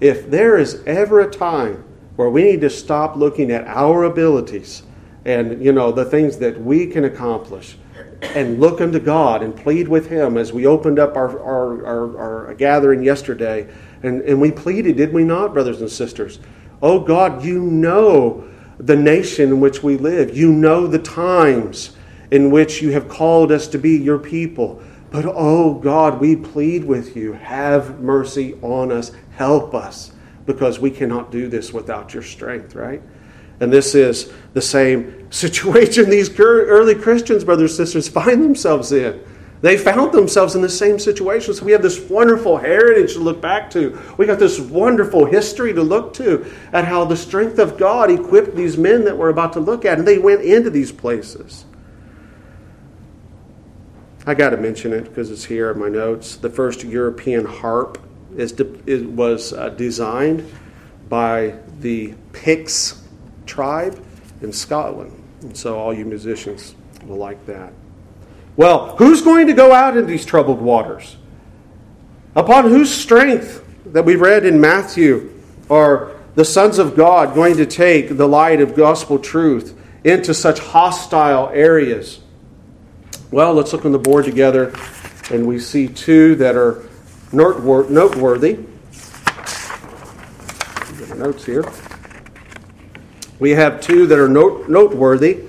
if 0.00 0.30
there 0.30 0.58
is 0.58 0.82
ever 0.86 1.20
a 1.20 1.30
time 1.30 1.82
where 2.16 2.28
we 2.28 2.42
need 2.42 2.60
to 2.60 2.70
stop 2.70 3.16
looking 3.16 3.50
at 3.50 3.66
our 3.66 4.04
abilities 4.04 4.82
and 5.24 5.62
you 5.62 5.72
know 5.72 5.90
the 5.90 6.04
things 6.04 6.38
that 6.38 6.60
we 6.60 6.86
can 6.86 7.04
accomplish 7.04 7.76
and 8.22 8.60
look 8.60 8.80
unto 8.80 8.98
God 8.98 9.42
and 9.42 9.54
plead 9.54 9.88
with 9.88 10.08
Him 10.08 10.36
as 10.36 10.52
we 10.52 10.66
opened 10.66 10.98
up 10.98 11.16
our, 11.16 11.40
our, 11.40 11.86
our, 11.86 12.46
our, 12.46 12.54
gathering 12.54 13.02
yesterday. 13.02 13.68
And, 14.02 14.22
and 14.22 14.40
we 14.40 14.50
pleaded, 14.50 14.96
did 14.96 15.12
we 15.12 15.24
not, 15.24 15.52
brothers 15.52 15.80
and 15.80 15.90
sisters? 15.90 16.38
Oh 16.82 17.00
God, 17.00 17.44
you 17.44 17.60
know 17.60 18.48
the 18.78 18.96
nation 18.96 19.50
in 19.50 19.60
which 19.60 19.82
we 19.82 19.96
live. 19.96 20.36
You 20.36 20.52
know 20.52 20.86
the 20.86 20.98
times 20.98 21.96
in 22.30 22.50
which 22.50 22.82
you 22.82 22.92
have 22.92 23.08
called 23.08 23.52
us 23.52 23.68
to 23.68 23.78
be 23.78 23.96
your 23.96 24.18
people. 24.18 24.82
But 25.10 25.24
oh 25.26 25.74
God, 25.74 26.20
we 26.20 26.36
plead 26.36 26.84
with 26.84 27.16
you, 27.16 27.32
have 27.34 28.00
mercy 28.00 28.54
on 28.62 28.90
us, 28.92 29.12
help 29.32 29.74
us, 29.74 30.12
because 30.44 30.78
we 30.78 30.90
cannot 30.90 31.30
do 31.30 31.48
this 31.48 31.72
without 31.72 32.12
your 32.12 32.22
strength, 32.22 32.74
right? 32.74 33.02
And 33.60 33.72
this 33.72 33.94
is 33.94 34.32
the 34.52 34.62
same 34.62 35.30
situation 35.32 36.10
these 36.10 36.38
early 36.38 36.94
Christians, 36.94 37.44
brothers 37.44 37.78
and 37.78 37.86
sisters, 37.86 38.08
find 38.08 38.42
themselves 38.42 38.92
in. 38.92 39.22
They 39.62 39.78
found 39.78 40.12
themselves 40.12 40.54
in 40.54 40.60
the 40.60 40.68
same 40.68 40.98
situation. 40.98 41.54
So 41.54 41.64
we 41.64 41.72
have 41.72 41.82
this 41.82 41.98
wonderful 41.98 42.58
heritage 42.58 43.14
to 43.14 43.20
look 43.20 43.40
back 43.40 43.70
to. 43.70 43.98
We 44.18 44.26
got 44.26 44.38
this 44.38 44.60
wonderful 44.60 45.24
history 45.24 45.72
to 45.72 45.82
look 45.82 46.12
to 46.14 46.52
at 46.72 46.84
how 46.84 47.04
the 47.04 47.16
strength 47.16 47.58
of 47.58 47.78
God 47.78 48.10
equipped 48.10 48.54
these 48.54 48.76
men 48.76 49.04
that 49.04 49.16
we're 49.16 49.30
about 49.30 49.54
to 49.54 49.60
look 49.60 49.84
at, 49.84 49.98
and 49.98 50.06
they 50.06 50.18
went 50.18 50.42
into 50.42 50.68
these 50.68 50.92
places. 50.92 51.64
I 54.26 54.34
got 54.34 54.50
to 54.50 54.56
mention 54.56 54.92
it 54.92 55.04
because 55.04 55.30
it's 55.30 55.44
here 55.44 55.70
in 55.70 55.78
my 55.78 55.88
notes. 55.88 56.36
The 56.36 56.50
first 56.50 56.84
European 56.84 57.44
harp 57.46 57.98
is, 58.36 58.52
de- 58.52 59.04
was 59.06 59.52
uh, 59.52 59.70
designed 59.70 60.50
by 61.08 61.54
the 61.80 62.14
Picts 62.32 63.05
tribe 63.46 64.04
in 64.42 64.52
Scotland. 64.52 65.12
And 65.42 65.56
so 65.56 65.78
all 65.78 65.94
you 65.94 66.04
musicians 66.04 66.74
will 67.04 67.16
like 67.16 67.44
that. 67.46 67.72
Well, 68.56 68.96
who's 68.96 69.22
going 69.22 69.46
to 69.46 69.52
go 69.52 69.72
out 69.72 69.96
in 69.96 70.06
these 70.06 70.24
troubled 70.24 70.60
waters? 70.60 71.16
Upon 72.34 72.64
whose 72.68 72.92
strength 72.92 73.64
that 73.86 74.04
we 74.04 74.16
read 74.16 74.44
in 74.44 74.60
Matthew 74.60 75.32
are 75.70 76.12
the 76.34 76.44
sons 76.44 76.78
of 76.78 76.96
God 76.96 77.34
going 77.34 77.56
to 77.56 77.66
take 77.66 78.16
the 78.16 78.26
light 78.26 78.60
of 78.60 78.74
gospel 78.74 79.18
truth 79.18 79.78
into 80.04 80.34
such 80.34 80.58
hostile 80.58 81.48
areas? 81.50 82.20
Well, 83.30 83.54
let's 83.54 83.72
look 83.72 83.84
on 83.84 83.92
the 83.92 83.98
board 83.98 84.24
together, 84.24 84.74
and 85.30 85.46
we 85.46 85.58
see 85.58 85.88
two 85.88 86.34
that 86.36 86.56
are 86.56 86.88
noteworthy. 87.32 88.58
Notes 91.16 91.44
here 91.46 91.64
we 93.38 93.50
have 93.50 93.80
two 93.80 94.06
that 94.06 94.18
are 94.18 94.28
note, 94.28 94.68
noteworthy. 94.68 95.44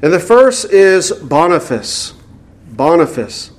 And 0.00 0.12
the 0.12 0.20
first 0.20 0.72
is 0.72 1.12
Boniface. 1.12 2.14
Boniface. 2.70 3.50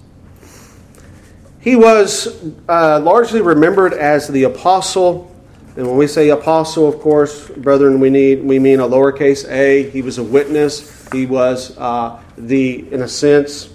He 1.60 1.76
was 1.76 2.42
uh, 2.70 3.00
largely 3.02 3.42
remembered 3.42 3.94
as 3.94 4.28
the 4.28 4.44
apostle. 4.44 5.36
And 5.76 5.86
when 5.86 5.98
we 5.98 6.08
say 6.08 6.30
apostle, 6.30 6.88
of 6.88 7.00
course, 7.02 7.50
brethren, 7.50 8.00
we 8.00 8.10
need 8.10 8.44
we 8.44 8.60
mean 8.60 8.80
a 8.80 8.88
lowercase 8.88 9.48
a. 9.50 9.90
He 9.90 10.02
was 10.02 10.18
a 10.18 10.24
witness. 10.24 11.08
He 11.12 11.26
was 11.26 11.78
uh, 11.78 12.22
the, 12.38 12.92
in 12.94 13.02
a 13.02 13.08
sense, 13.08 13.70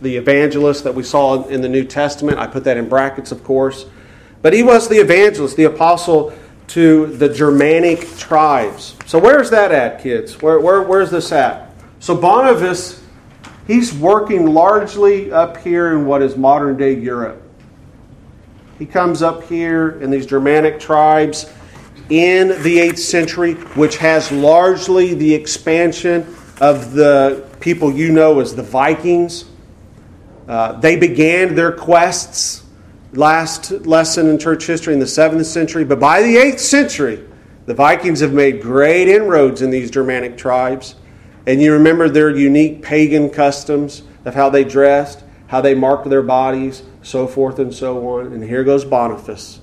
the 0.00 0.16
evangelist 0.16 0.84
that 0.84 0.94
we 0.94 1.02
saw 1.02 1.46
in 1.46 1.60
the 1.60 1.68
New 1.68 1.84
Testament. 1.84 2.38
I 2.38 2.46
put 2.46 2.64
that 2.64 2.76
in 2.76 2.88
brackets, 2.88 3.30
of 3.30 3.44
course. 3.44 3.86
But 4.42 4.52
he 4.52 4.62
was 4.62 4.88
the 4.88 4.96
evangelist, 4.96 5.56
the 5.56 5.64
apostle 5.64 6.32
to 6.68 7.06
the 7.06 7.28
Germanic 7.28 8.16
tribes. 8.16 8.94
So 9.06 9.18
where's 9.18 9.50
that 9.50 9.72
at, 9.72 10.02
kids? 10.02 10.40
Where, 10.40 10.60
where, 10.60 10.82
where's 10.82 11.10
this 11.10 11.32
at? 11.32 11.70
So 11.98 12.14
Boniface, 12.14 13.02
he's 13.66 13.92
working 13.92 14.52
largely 14.52 15.32
up 15.32 15.56
here 15.56 15.92
in 15.92 16.06
what 16.06 16.22
is 16.22 16.36
modern 16.36 16.76
day 16.76 16.94
Europe. 16.94 17.42
He 18.78 18.86
comes 18.86 19.22
up 19.22 19.44
here 19.44 20.00
in 20.00 20.10
these 20.10 20.26
Germanic 20.26 20.78
tribes 20.78 21.50
in 22.10 22.48
the 22.62 22.78
8th 22.78 22.98
century, 22.98 23.54
which 23.74 23.96
has 23.96 24.30
largely 24.30 25.14
the 25.14 25.34
expansion 25.34 26.34
of 26.60 26.92
the 26.92 27.48
people 27.60 27.92
you 27.92 28.12
know 28.12 28.40
as 28.40 28.54
the 28.54 28.62
Vikings. 28.62 29.46
Uh, 30.46 30.72
they 30.80 30.96
began 30.96 31.54
their 31.54 31.72
quests 31.72 32.67
last 33.12 33.70
lesson 33.86 34.28
in 34.28 34.38
church 34.38 34.66
history 34.66 34.92
in 34.92 35.00
the 35.00 35.06
7th 35.06 35.44
century, 35.46 35.84
but 35.84 35.98
by 35.98 36.22
the 36.22 36.36
8th 36.36 36.60
century, 36.60 37.24
the 37.66 37.74
Vikings 37.74 38.20
have 38.20 38.32
made 38.32 38.62
great 38.62 39.08
inroads 39.08 39.62
in 39.62 39.70
these 39.70 39.90
Germanic 39.90 40.36
tribes. 40.36 40.94
And 41.46 41.62
you 41.62 41.72
remember 41.72 42.08
their 42.08 42.34
unique 42.34 42.82
pagan 42.82 43.30
customs 43.30 44.02
of 44.24 44.34
how 44.34 44.50
they 44.50 44.64
dressed, 44.64 45.24
how 45.48 45.60
they 45.60 45.74
marked 45.74 46.08
their 46.08 46.22
bodies, 46.22 46.82
so 47.02 47.26
forth 47.26 47.58
and 47.58 47.74
so 47.74 48.06
on. 48.08 48.32
And 48.32 48.42
here 48.42 48.64
goes 48.64 48.84
Boniface. 48.84 49.60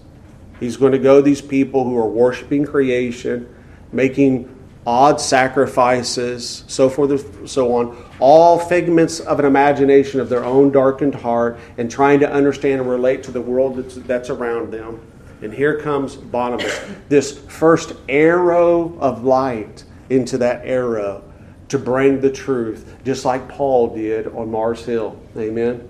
He's 0.60 0.78
going 0.78 0.94
to 0.94 1.00
go 1.00 1.22
these 1.22 1.42
people 1.42 1.84
who 1.84 1.98
are 1.98 2.08
worshiping 2.08 2.66
creation, 2.66 3.54
making 3.92 4.55
odd 4.86 5.20
sacrifices, 5.20 6.64
so 6.68 6.90
forth 6.90 7.12
and 7.12 7.50
so 7.50 7.74
on, 7.76 7.98
all 8.20 8.60
figments 8.60 9.20
of 9.20 9.40
an 9.40 9.46
imagination 9.46 10.20
of 10.20 10.30
their 10.30 10.46
own 10.46 10.72
darkened 10.72 11.16
heart, 11.16 11.60
and 11.78 11.90
trying 11.90 12.20
to 12.20 12.32
understand 12.32 12.82
and 12.82 12.90
relate 12.90 13.24
to 13.24 13.32
the 13.32 13.42
world 13.42 13.78
that's, 13.78 13.96
that's 13.96 14.30
around 14.30 14.72
them. 14.72 15.00
And 15.42 15.54
here 15.54 15.80
comes 15.80 16.16
Barnabas, 16.16 16.80
this 17.10 17.38
first 17.38 17.94
arrow 18.08 18.98
of 19.00 19.24
light 19.24 19.84
into 20.10 20.38
that 20.38 20.66
arrow 20.66 21.24
to 21.68 21.80
bring 21.80 22.22
the 22.22 22.32
truth, 22.32 22.96
just 23.04 23.26
like 23.26 23.48
Paul 23.50 23.96
did 23.96 24.28
on 24.28 24.52
Mars 24.52 24.86
Hill. 24.86 25.20
Amen. 25.36 25.90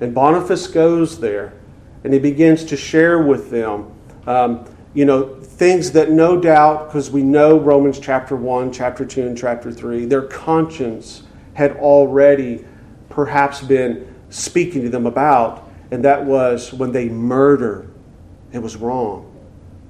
And 0.00 0.14
Boniface 0.14 0.66
goes 0.66 1.20
there 1.20 1.54
and 2.04 2.12
he 2.12 2.18
begins 2.18 2.64
to 2.64 2.76
share 2.76 3.22
with 3.22 3.50
them, 3.50 3.92
um, 4.26 4.64
you 4.94 5.04
know, 5.04 5.34
things 5.36 5.92
that 5.92 6.10
no 6.10 6.38
doubt, 6.38 6.88
because 6.88 7.10
we 7.10 7.22
know 7.22 7.58
Romans 7.58 7.98
chapter 7.98 8.36
1, 8.36 8.72
chapter 8.72 9.04
2, 9.04 9.26
and 9.26 9.38
chapter 9.38 9.72
3, 9.72 10.04
their 10.04 10.22
conscience 10.22 11.22
had 11.54 11.76
already 11.76 12.64
perhaps 13.08 13.62
been 13.62 14.06
speaking 14.28 14.82
to 14.82 14.88
them 14.88 15.06
about, 15.06 15.70
and 15.90 16.04
that 16.04 16.24
was 16.24 16.72
when 16.72 16.92
they 16.92 17.08
murder, 17.08 17.90
it 18.52 18.58
was 18.58 18.76
wrong. 18.76 19.28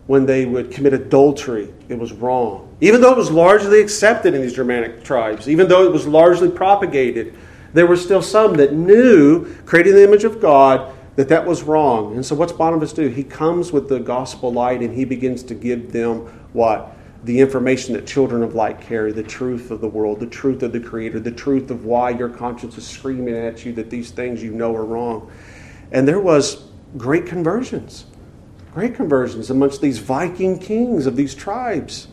When 0.07 0.27
they 0.27 0.47
would 0.47 0.71
commit 0.71 0.93
adultery, 0.93 1.73
it 1.89 1.99
was 1.99 2.13
wrong. 2.13 2.77
Even 2.81 3.01
though 3.01 3.13
it 3.13 3.17
was 3.17 3.31
largely 3.31 3.81
accepted 3.81 4.35
in 4.35 4.43
these 4.43 4.55
Germanic 4.55 5.05
tribes, 5.05 5.49
even 5.49 5.69
though 5.69 5.85
it 5.85 5.93
was 5.93 6.07
largely 6.07 6.51
propagated, 6.51 7.35
there 7.73 7.87
were 7.87 7.97
still 7.97 8.23
some 8.23 8.55
that 8.55 8.73
knew, 8.73 9.47
creating 9.65 9.95
the 9.95 10.05
image 10.05 10.25
of 10.25 10.41
God, 10.41 10.93
that 11.17 11.29
that 11.29 11.47
was 11.47 11.63
wrong. 11.63 12.15
And 12.15 12.25
so 12.25 12.35
what's 12.35 12.53
Barnabas 12.53 12.93
do? 12.93 13.09
He 13.09 13.23
comes 13.23 13.73
with 13.73 13.89
the 13.89 14.01
gospel 14.01 14.53
light 14.53 14.81
and 14.81 14.95
he 14.95 15.05
begins 15.05 15.43
to 15.45 15.55
give 15.55 15.93
them 15.93 16.21
what? 16.53 16.97
The 17.25 17.39
information 17.41 17.95
that 17.95 18.07
children 18.07 18.43
of 18.43 18.55
light 18.55 18.81
carry, 18.81 19.13
the 19.13 19.23
truth 19.23 19.71
of 19.71 19.81
the 19.81 19.89
world, 19.89 20.21
the 20.21 20.27
truth 20.27 20.63
of 20.63 20.73
the 20.73 20.81
Creator, 20.81 21.21
the 21.21 21.31
truth 21.31 21.71
of 21.71 21.85
why 21.85 22.11
your 22.11 22.29
conscience 22.29 22.77
is 22.79 22.87
screaming 22.87 23.37
at 23.37 23.65
you 23.65 23.73
that 23.75 23.91
these 23.91 24.11
things 24.11 24.43
you 24.43 24.53
know 24.53 24.75
are 24.75 24.85
wrong. 24.85 25.31
And 25.93 26.09
there 26.09 26.21
was 26.21 26.65
great 26.97 27.27
conversions, 27.27 28.07
great 28.73 28.95
conversions 28.95 29.51
amongst 29.51 29.81
these 29.81 29.99
Viking 29.99 30.59
kings 30.59 31.07
of 31.07 31.15
these 31.15 31.35
tribes. 31.35 32.09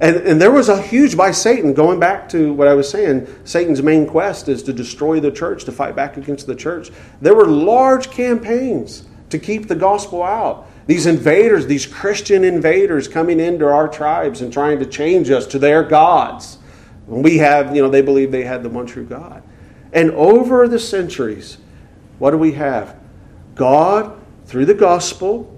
And, 0.00 0.16
and 0.16 0.40
there 0.40 0.52
was 0.52 0.68
a 0.68 0.80
huge, 0.80 1.16
by 1.16 1.32
Satan, 1.32 1.74
going 1.74 1.98
back 1.98 2.28
to 2.30 2.52
what 2.52 2.68
I 2.68 2.74
was 2.74 2.88
saying, 2.88 3.26
Satan's 3.44 3.82
main 3.82 4.06
quest 4.06 4.48
is 4.48 4.62
to 4.64 4.72
destroy 4.72 5.18
the 5.18 5.32
church, 5.32 5.64
to 5.64 5.72
fight 5.72 5.96
back 5.96 6.16
against 6.16 6.46
the 6.46 6.54
church. 6.54 6.90
There 7.20 7.34
were 7.34 7.46
large 7.46 8.10
campaigns 8.10 9.08
to 9.30 9.38
keep 9.38 9.66
the 9.66 9.74
gospel 9.74 10.22
out. 10.22 10.68
These 10.86 11.06
invaders, 11.06 11.66
these 11.66 11.84
Christian 11.84 12.44
invaders 12.44 13.08
coming 13.08 13.40
into 13.40 13.66
our 13.66 13.88
tribes 13.88 14.40
and 14.40 14.52
trying 14.52 14.78
to 14.78 14.86
change 14.86 15.30
us 15.30 15.46
to 15.48 15.58
their 15.58 15.82
gods. 15.82 16.58
We 17.06 17.38
have, 17.38 17.74
you 17.74 17.82
know, 17.82 17.90
they 17.90 18.02
believe 18.02 18.30
they 18.30 18.44
had 18.44 18.62
the 18.62 18.68
one 18.68 18.86
true 18.86 19.04
God. 19.04 19.42
And 19.92 20.12
over 20.12 20.68
the 20.68 20.78
centuries, 20.78 21.58
what 22.18 22.30
do 22.30 22.38
we 22.38 22.52
have? 22.52 22.96
God, 23.54 24.18
through 24.46 24.66
the 24.66 24.74
gospel, 24.74 25.54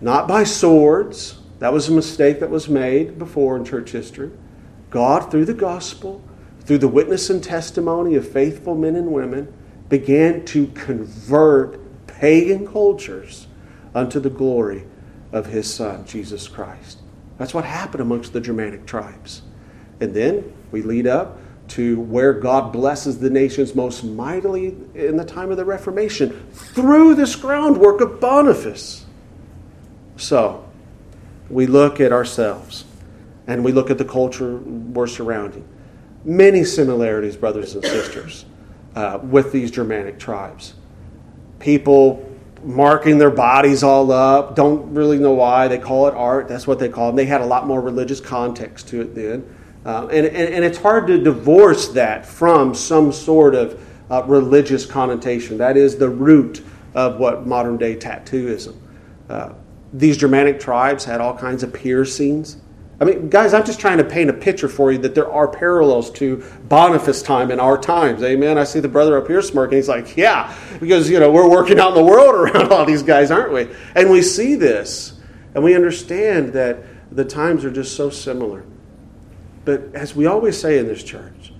not 0.00 0.26
by 0.26 0.44
swords, 0.44 1.38
that 1.62 1.72
was 1.72 1.88
a 1.88 1.92
mistake 1.92 2.40
that 2.40 2.50
was 2.50 2.68
made 2.68 3.20
before 3.20 3.56
in 3.56 3.64
church 3.64 3.92
history. 3.92 4.32
God, 4.90 5.30
through 5.30 5.44
the 5.44 5.54
gospel, 5.54 6.20
through 6.64 6.78
the 6.78 6.88
witness 6.88 7.30
and 7.30 7.42
testimony 7.42 8.16
of 8.16 8.28
faithful 8.28 8.74
men 8.74 8.96
and 8.96 9.12
women, 9.12 9.52
began 9.88 10.44
to 10.46 10.66
convert 10.68 11.78
pagan 12.08 12.66
cultures 12.66 13.46
unto 13.94 14.18
the 14.18 14.28
glory 14.28 14.86
of 15.30 15.46
his 15.46 15.72
Son, 15.72 16.04
Jesus 16.04 16.48
Christ. 16.48 16.98
That's 17.38 17.54
what 17.54 17.64
happened 17.64 18.00
amongst 18.00 18.32
the 18.32 18.40
Germanic 18.40 18.84
tribes. 18.84 19.42
And 20.00 20.12
then 20.12 20.52
we 20.72 20.82
lead 20.82 21.06
up 21.06 21.38
to 21.68 22.00
where 22.00 22.32
God 22.32 22.72
blesses 22.72 23.20
the 23.20 23.30
nations 23.30 23.76
most 23.76 24.02
mightily 24.02 24.76
in 24.96 25.16
the 25.16 25.24
time 25.24 25.52
of 25.52 25.56
the 25.56 25.64
Reformation 25.64 26.30
through 26.50 27.14
this 27.14 27.36
groundwork 27.36 28.00
of 28.00 28.18
Boniface. 28.18 29.06
So, 30.16 30.68
we 31.52 31.66
look 31.66 32.00
at 32.00 32.12
ourselves 32.12 32.84
and 33.46 33.64
we 33.64 33.72
look 33.72 33.90
at 33.90 33.98
the 33.98 34.04
culture 34.04 34.56
we're 34.56 35.06
surrounding. 35.06 35.68
many 36.24 36.64
similarities, 36.64 37.36
brothers 37.36 37.74
and 37.74 37.84
sisters, 37.84 38.44
uh, 38.94 39.18
with 39.22 39.50
these 39.50 39.72
Germanic 39.72 40.18
tribes. 40.18 40.74
People 41.58 42.28
marking 42.62 43.18
their 43.18 43.30
bodies 43.30 43.82
all 43.82 44.12
up, 44.12 44.54
don't 44.54 44.94
really 44.94 45.18
know 45.18 45.32
why. 45.32 45.66
They 45.66 45.78
call 45.78 46.06
it 46.06 46.14
art, 46.14 46.46
that's 46.46 46.66
what 46.66 46.78
they 46.78 46.88
call 46.88 47.10
it. 47.10 47.16
They 47.16 47.24
had 47.24 47.40
a 47.40 47.46
lot 47.46 47.66
more 47.66 47.80
religious 47.80 48.20
context 48.20 48.88
to 48.88 49.00
it 49.00 49.14
then. 49.16 49.44
Uh, 49.84 50.06
and, 50.12 50.26
and, 50.26 50.54
and, 50.54 50.64
it's 50.64 50.78
hard 50.78 51.08
to 51.08 51.18
divorce 51.18 51.88
that 51.88 52.24
from 52.24 52.72
some 52.72 53.10
sort 53.10 53.56
of 53.56 53.84
uh, 54.12 54.22
religious 54.26 54.86
connotation. 54.86 55.58
That 55.58 55.76
is 55.76 55.96
the 55.96 56.08
root 56.08 56.64
of 56.94 57.18
what 57.18 57.48
modern 57.48 57.78
day 57.78 57.96
tattooism. 57.96 58.76
Uh, 59.28 59.54
these 59.92 60.16
Germanic 60.16 60.58
tribes 60.58 61.04
had 61.04 61.20
all 61.20 61.36
kinds 61.36 61.62
of 61.62 61.72
piercings. 61.72 62.56
I 63.00 63.04
mean, 63.04 63.30
guys, 63.30 63.52
I'm 63.52 63.64
just 63.64 63.80
trying 63.80 63.98
to 63.98 64.04
paint 64.04 64.30
a 64.30 64.32
picture 64.32 64.68
for 64.68 64.92
you 64.92 64.98
that 64.98 65.14
there 65.14 65.30
are 65.30 65.48
parallels 65.48 66.10
to 66.12 66.44
Boniface 66.68 67.20
time 67.20 67.50
in 67.50 67.58
our 67.58 67.76
times. 67.76 68.22
Amen. 68.22 68.58
I 68.58 68.64
see 68.64 68.80
the 68.80 68.88
brother 68.88 69.18
up 69.18 69.26
here 69.26 69.42
smirking. 69.42 69.76
He's 69.76 69.88
like, 69.88 70.16
yeah, 70.16 70.56
because, 70.78 71.10
you 71.10 71.18
know, 71.18 71.30
we're 71.30 71.48
working 71.48 71.80
out 71.80 71.88
in 71.88 71.94
the 71.94 72.04
world 72.04 72.34
around 72.54 72.72
all 72.72 72.84
these 72.84 73.02
guys, 73.02 73.30
aren't 73.30 73.52
we? 73.52 73.68
And 73.96 74.08
we 74.08 74.22
see 74.22 74.54
this, 74.54 75.20
and 75.54 75.64
we 75.64 75.74
understand 75.74 76.52
that 76.52 76.78
the 77.10 77.24
times 77.24 77.64
are 77.64 77.72
just 77.72 77.96
so 77.96 78.08
similar. 78.08 78.64
But 79.64 79.94
as 79.94 80.14
we 80.14 80.26
always 80.26 80.58
say 80.58 80.78
in 80.78 80.86
this 80.86 81.02
church, 81.02 81.52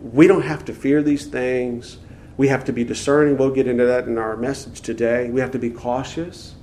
we 0.00 0.26
don't 0.26 0.42
have 0.42 0.64
to 0.66 0.72
fear 0.74 1.02
these 1.02 1.26
things. 1.26 1.98
We 2.36 2.48
have 2.48 2.64
to 2.66 2.72
be 2.72 2.84
discerning. 2.84 3.36
We'll 3.36 3.50
get 3.50 3.66
into 3.66 3.84
that 3.86 4.06
in 4.06 4.16
our 4.16 4.36
message 4.36 4.80
today. 4.80 5.28
We 5.30 5.40
have 5.40 5.50
to 5.52 5.58
be 5.58 5.70
cautious. 5.70 6.54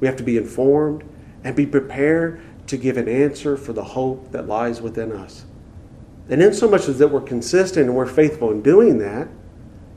We 0.00 0.06
have 0.06 0.16
to 0.16 0.22
be 0.22 0.36
informed 0.36 1.04
and 1.42 1.54
be 1.54 1.66
prepared 1.66 2.40
to 2.66 2.76
give 2.76 2.96
an 2.96 3.08
answer 3.08 3.56
for 3.56 3.72
the 3.72 3.84
hope 3.84 4.32
that 4.32 4.46
lies 4.46 4.80
within 4.80 5.12
us. 5.12 5.44
And 6.28 6.42
in 6.42 6.54
so 6.54 6.68
much 6.68 6.88
as 6.88 6.98
that 6.98 7.08
we're 7.08 7.20
consistent 7.20 7.86
and 7.86 7.94
we're 7.94 8.06
faithful 8.06 8.50
in 8.50 8.62
doing 8.62 8.98
that 8.98 9.28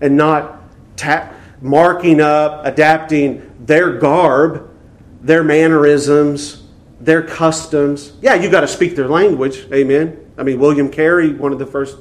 and 0.02 0.18
not 0.18 0.62
ta- 0.98 1.34
marking 1.62 2.20
up, 2.20 2.66
adapting 2.66 3.54
their 3.66 3.98
garb, 3.98 4.70
their 5.22 5.44
mannerisms, 5.44 6.64
their 7.00 7.22
customs. 7.22 8.14
Yeah, 8.22 8.36
you 8.36 8.50
got 8.50 8.62
to 8.62 8.68
speak 8.68 8.96
their 8.96 9.08
language. 9.08 9.68
Amen. 9.72 10.32
I 10.38 10.44
mean, 10.44 10.60
William 10.60 10.90
Carey, 10.90 11.34
one 11.34 11.54
of 11.54 11.60
the 11.60 11.66
first, 11.66 11.98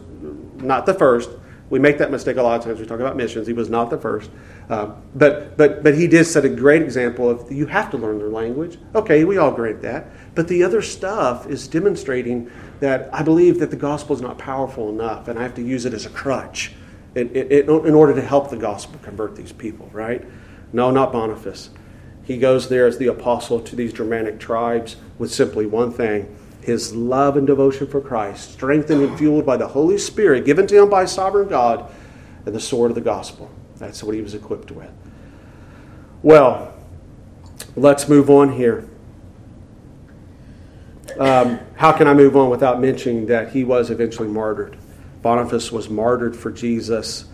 not 0.57 0.87
the 0.87 0.95
first, 0.95 1.31
we 1.69 1.79
make 1.79 1.99
that 1.99 2.11
mistake 2.11 2.37
a 2.37 2.43
lot 2.43 2.59
of 2.59 2.65
times. 2.65 2.79
We 2.79 2.87
talk 2.87 3.01
about 3.01 3.17
missions. 3.17 3.47
He 3.47 3.53
was 3.53 3.69
not 3.69 3.91
the 3.91 3.99
first. 3.99 4.31
Uh, 4.71 4.93
but, 5.15 5.57
but, 5.57 5.83
but 5.83 5.97
he 5.97 6.07
did 6.07 6.25
set 6.25 6.45
a 6.45 6.49
great 6.49 6.83
example 6.83 7.29
of 7.29 7.51
you 7.51 7.67
have 7.67 7.91
to 7.91 7.97
learn 7.97 8.19
their 8.19 8.29
language. 8.29 8.79
Okay, 8.95 9.25
we 9.25 9.37
all 9.37 9.51
grant 9.51 9.83
that. 9.83 10.07
But 10.35 10.47
the 10.47 10.63
other 10.63 10.81
stuff 10.81 11.47
is 11.49 11.67
demonstrating 11.67 12.51
that 12.81 13.13
I 13.13 13.23
believe 13.23 13.59
that 13.59 13.71
the 13.71 13.77
gospel 13.77 14.15
is 14.15 14.23
not 14.23 14.39
powerful 14.39 14.91
enough, 14.91 15.27
and 15.29 15.39
I 15.39 15.43
have 15.43 15.55
to 15.55 15.63
use 15.63 15.87
it 15.87 15.93
as 15.93 16.07
a 16.07 16.11
crutch 16.11 16.73
in, 17.17 17.31
in, 17.31 17.69
in 17.69 17.95
order 17.95 18.15
to 18.15 18.23
help 18.23 18.51
the 18.51 18.57
gospel 18.57 19.01
convert 19.03 19.35
these 19.35 19.53
people, 19.53 19.91
right? 19.93 20.25
No, 20.73 20.91
not 20.91 21.13
Boniface. 21.13 21.71
He 22.23 22.39
goes 22.39 22.69
there 22.69 22.87
as 22.87 22.99
the 22.99 23.07
apostle 23.07 23.61
to 23.61 23.77
these 23.77 23.93
Germanic 23.93 24.39
tribes 24.39 24.97
with 25.19 25.33
simply 25.33 25.67
one 25.67 25.93
thing 25.93 26.37
his 26.67 26.93
love 26.93 27.37
and 27.37 27.47
devotion 27.47 27.87
for 27.87 28.01
Christ, 28.01 28.55
strengthened 28.55 29.01
and 29.01 29.17
fueled 29.17 29.47
by 29.47 29.57
the 29.57 29.69
Holy 29.69 29.97
Spirit 29.97 30.45
given 30.45 30.67
to 30.67 30.83
him 30.83 30.91
by 30.91 31.05
sovereign 31.05 31.49
God, 31.49 31.89
and 32.45 32.53
the 32.53 32.59
sword 32.59 32.91
of 32.91 32.97
the 32.97 33.01
gospel. 33.01 33.49
That's 33.77 34.03
what 34.03 34.17
he 34.17 34.21
was 34.21 34.35
equipped 34.35 34.73
with. 34.73 34.91
Well, 36.25 36.75
let's 37.77 38.09
move 38.09 38.29
on 38.31 38.55
here. 38.55 38.89
Um, 41.21 41.61
how 41.77 41.93
can 41.93 42.09
I 42.09 42.15
move 42.15 42.37
on 42.37 42.51
without 42.51 42.81
mentioning 42.81 43.27
that 43.27 43.53
he 43.53 43.63
was 43.63 43.89
eventually 43.89 44.29
martyred? 44.29 44.77
Boniface 45.23 45.71
was 45.71 45.89
martyred 45.89 46.35
for 46.35 46.51
Jesus 46.51 47.27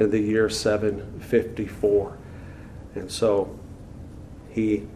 in 0.00 0.10
the 0.10 0.18
year 0.18 0.48
754. 0.48 2.16
And 2.94 3.12
so 3.12 3.54
he 4.48 4.88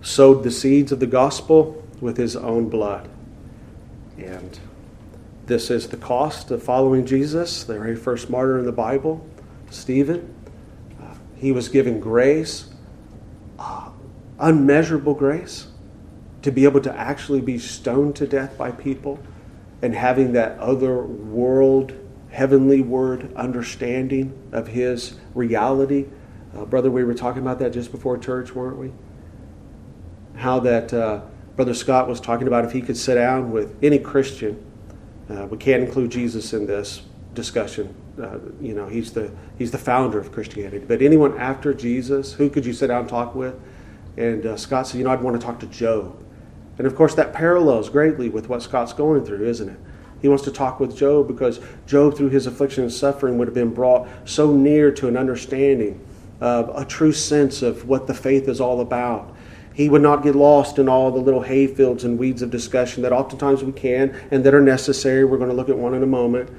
sowed 0.00 0.44
the 0.44 0.52
seeds 0.52 0.92
of 0.92 1.00
the 1.00 1.08
gospel 1.08 1.79
with 2.00 2.16
his 2.16 2.36
own 2.36 2.68
blood. 2.68 3.08
And 4.18 4.58
this 5.46 5.70
is 5.70 5.88
the 5.88 5.96
cost 5.96 6.50
of 6.50 6.62
following 6.62 7.06
Jesus, 7.06 7.64
the 7.64 7.74
very 7.74 7.96
first 7.96 8.30
martyr 8.30 8.58
in 8.58 8.64
the 8.64 8.72
Bible, 8.72 9.26
Stephen. 9.70 10.34
Uh, 11.02 11.14
he 11.36 11.52
was 11.52 11.68
given 11.68 12.00
grace, 12.00 12.70
uh, 13.58 13.90
unmeasurable 14.38 15.14
grace, 15.14 15.66
to 16.42 16.50
be 16.50 16.64
able 16.64 16.80
to 16.80 16.96
actually 16.96 17.40
be 17.40 17.58
stoned 17.58 18.16
to 18.16 18.26
death 18.26 18.56
by 18.56 18.70
people 18.70 19.18
and 19.82 19.94
having 19.94 20.32
that 20.32 20.58
other 20.58 21.02
world, 21.02 21.92
heavenly 22.30 22.80
word 22.80 23.34
understanding 23.34 24.32
of 24.52 24.68
his 24.68 25.18
reality. 25.34 26.06
Uh, 26.56 26.64
brother, 26.64 26.90
we 26.90 27.04
were 27.04 27.14
talking 27.14 27.42
about 27.42 27.58
that 27.58 27.72
just 27.72 27.90
before 27.90 28.18
church, 28.18 28.54
weren't 28.54 28.78
we? 28.78 28.92
How 30.36 30.60
that 30.60 30.92
uh, 30.92 31.22
Brother 31.56 31.74
Scott 31.74 32.08
was 32.08 32.20
talking 32.20 32.46
about 32.46 32.64
if 32.64 32.72
he 32.72 32.80
could 32.80 32.96
sit 32.96 33.16
down 33.16 33.50
with 33.50 33.76
any 33.82 33.98
Christian. 33.98 34.64
Uh, 35.28 35.46
we 35.46 35.58
can't 35.58 35.82
include 35.82 36.10
Jesus 36.10 36.52
in 36.52 36.66
this 36.66 37.02
discussion. 37.34 37.94
Uh, 38.20 38.38
you 38.60 38.74
know, 38.74 38.88
he's 38.88 39.12
the 39.12 39.30
he's 39.58 39.70
the 39.70 39.78
founder 39.78 40.18
of 40.18 40.32
Christianity. 40.32 40.84
But 40.86 41.02
anyone 41.02 41.38
after 41.38 41.72
Jesus, 41.72 42.32
who 42.32 42.50
could 42.50 42.66
you 42.66 42.72
sit 42.72 42.88
down 42.88 43.00
and 43.00 43.08
talk 43.08 43.34
with? 43.34 43.54
And 44.16 44.44
uh, 44.44 44.56
Scott 44.56 44.86
said, 44.86 44.98
you 44.98 45.04
know, 45.04 45.10
I'd 45.10 45.22
want 45.22 45.40
to 45.40 45.44
talk 45.44 45.60
to 45.60 45.66
Job. 45.66 46.24
And 46.78 46.86
of 46.86 46.96
course, 46.96 47.14
that 47.14 47.32
parallels 47.32 47.88
greatly 47.88 48.28
with 48.28 48.48
what 48.48 48.62
Scott's 48.62 48.92
going 48.92 49.24
through, 49.24 49.46
isn't 49.46 49.68
it? 49.68 49.78
He 50.22 50.28
wants 50.28 50.44
to 50.44 50.50
talk 50.50 50.80
with 50.80 50.96
Job 50.96 51.28
because 51.28 51.60
Job, 51.86 52.16
through 52.16 52.30
his 52.30 52.46
affliction 52.46 52.82
and 52.82 52.92
suffering, 52.92 53.38
would 53.38 53.48
have 53.48 53.54
been 53.54 53.72
brought 53.72 54.08
so 54.24 54.52
near 54.52 54.90
to 54.92 55.08
an 55.08 55.16
understanding 55.16 56.04
of 56.40 56.70
a 56.74 56.84
true 56.84 57.12
sense 57.12 57.62
of 57.62 57.86
what 57.86 58.06
the 58.06 58.14
faith 58.14 58.48
is 58.48 58.60
all 58.60 58.80
about 58.80 59.34
he 59.74 59.88
would 59.88 60.02
not 60.02 60.22
get 60.22 60.34
lost 60.34 60.78
in 60.78 60.88
all 60.88 61.10
the 61.10 61.18
little 61.18 61.42
hayfields 61.42 62.04
and 62.04 62.18
weeds 62.18 62.42
of 62.42 62.50
discussion 62.50 63.02
that 63.02 63.12
oftentimes 63.12 63.62
we 63.62 63.72
can 63.72 64.14
and 64.30 64.44
that 64.44 64.54
are 64.54 64.60
necessary. 64.60 65.24
We're 65.24 65.38
going 65.38 65.50
to 65.50 65.56
look 65.56 65.68
at 65.68 65.78
one 65.78 65.94
in 65.94 66.02
a 66.02 66.06
moment. 66.06 66.50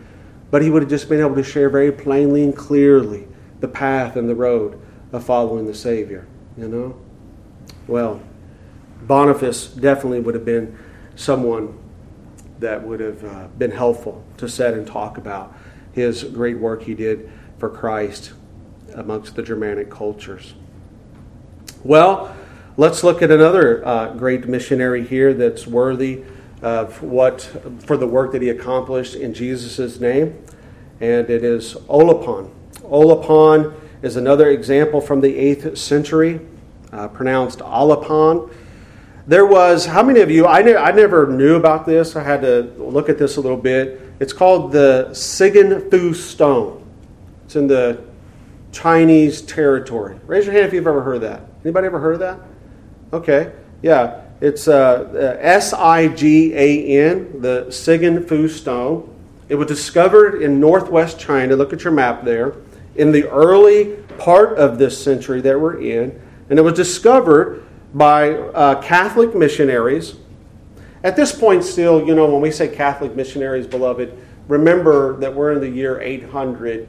But 0.49 0.61
he 0.61 0.69
would 0.69 0.81
have 0.81 0.89
just 0.89 1.07
been 1.07 1.19
able 1.19 1.35
to 1.35 1.43
share 1.43 1.69
very 1.69 1.91
plainly 1.91 2.43
and 2.43 2.55
clearly 2.55 3.27
the 3.59 3.67
path 3.67 4.15
and 4.15 4.27
the 4.27 4.35
road 4.35 4.81
of 5.11 5.23
following 5.23 5.65
the 5.65 5.73
Savior, 5.73 6.27
you 6.57 6.67
know? 6.67 6.99
Well, 7.87 8.21
Boniface 9.01 9.67
definitely 9.67 10.19
would 10.19 10.35
have 10.35 10.45
been 10.45 10.77
someone 11.15 11.77
that 12.59 12.83
would 12.83 12.99
have 12.99 13.23
uh, 13.23 13.47
been 13.57 13.71
helpful 13.71 14.23
to 14.37 14.47
set 14.47 14.73
and 14.73 14.85
talk 14.85 15.17
about 15.17 15.55
his 15.93 16.23
great 16.23 16.59
work 16.59 16.83
he 16.83 16.93
did 16.93 17.29
for 17.57 17.69
Christ 17.69 18.33
amongst 18.93 19.35
the 19.35 19.43
Germanic 19.43 19.89
cultures. 19.89 20.53
Well, 21.83 22.35
Let's 22.77 23.03
look 23.03 23.21
at 23.21 23.31
another 23.31 23.85
uh, 23.85 24.13
great 24.13 24.47
missionary 24.47 25.05
here 25.05 25.33
that's 25.33 25.67
worthy 25.67 26.23
of 26.61 27.03
what 27.03 27.41
for 27.85 27.97
the 27.97 28.07
work 28.07 28.31
that 28.31 28.41
he 28.41 28.47
accomplished 28.47 29.13
in 29.13 29.33
Jesus' 29.33 29.99
name, 29.99 30.41
and 31.01 31.29
it 31.29 31.43
is 31.43 31.73
Olapon. 31.89 32.49
Olapon 32.83 33.73
is 34.01 34.15
another 34.15 34.51
example 34.51 35.01
from 35.01 35.19
the 35.19 35.33
8th 35.33 35.77
century, 35.77 36.39
uh, 36.93 37.09
pronounced 37.09 37.59
Olapon. 37.59 38.49
There 39.27 39.45
was, 39.45 39.85
how 39.85 40.01
many 40.01 40.21
of 40.21 40.31
you, 40.31 40.47
I, 40.47 40.61
ne- 40.61 40.77
I 40.77 40.91
never 40.91 41.27
knew 41.27 41.55
about 41.55 41.85
this, 41.85 42.15
I 42.15 42.23
had 42.23 42.41
to 42.41 42.61
look 42.77 43.09
at 43.09 43.17
this 43.17 43.35
a 43.35 43.41
little 43.41 43.57
bit. 43.57 43.99
It's 44.21 44.33
called 44.33 44.71
the 44.71 45.09
Sigan 45.11 45.91
Fu 45.91 46.13
Stone. 46.13 46.89
It's 47.43 47.57
in 47.57 47.67
the 47.67 48.01
Chinese 48.71 49.41
territory. 49.41 50.17
Raise 50.25 50.45
your 50.45 50.53
hand 50.53 50.67
if 50.67 50.73
you've 50.73 50.87
ever 50.87 51.03
heard 51.03 51.19
that. 51.21 51.41
Anybody 51.65 51.87
ever 51.87 51.99
heard 51.99 52.13
of 52.13 52.19
that? 52.21 52.39
Okay, 53.13 53.51
yeah. 53.81 54.21
It's 54.39 54.67
uh, 54.67 55.37
S 55.39 55.73
I 55.73 56.07
G 56.07 56.53
A 56.55 57.09
N, 57.11 57.41
the 57.41 57.65
Sigan 57.67 58.27
Fu 58.27 58.47
stone. 58.47 59.13
It 59.49 59.55
was 59.55 59.67
discovered 59.67 60.41
in 60.41 60.59
northwest 60.59 61.19
China. 61.19 61.55
Look 61.55 61.73
at 61.73 61.83
your 61.83 61.93
map 61.93 62.23
there. 62.23 62.55
In 62.95 63.11
the 63.11 63.29
early 63.29 63.97
part 64.17 64.57
of 64.57 64.77
this 64.77 65.01
century 65.01 65.41
that 65.41 65.59
we're 65.59 65.81
in, 65.81 66.19
and 66.49 66.57
it 66.57 66.61
was 66.61 66.73
discovered 66.73 67.63
by 67.93 68.31
uh, 68.33 68.81
Catholic 68.81 69.35
missionaries. 69.35 70.15
At 71.03 71.15
this 71.15 71.37
point, 71.37 71.63
still, 71.63 72.05
you 72.05 72.15
know, 72.15 72.31
when 72.31 72.41
we 72.41 72.51
say 72.51 72.67
Catholic 72.67 73.15
missionaries, 73.15 73.67
beloved, 73.67 74.17
remember 74.47 75.17
that 75.17 75.33
we're 75.33 75.53
in 75.53 75.59
the 75.59 75.69
year 75.69 75.99
800. 75.99 76.87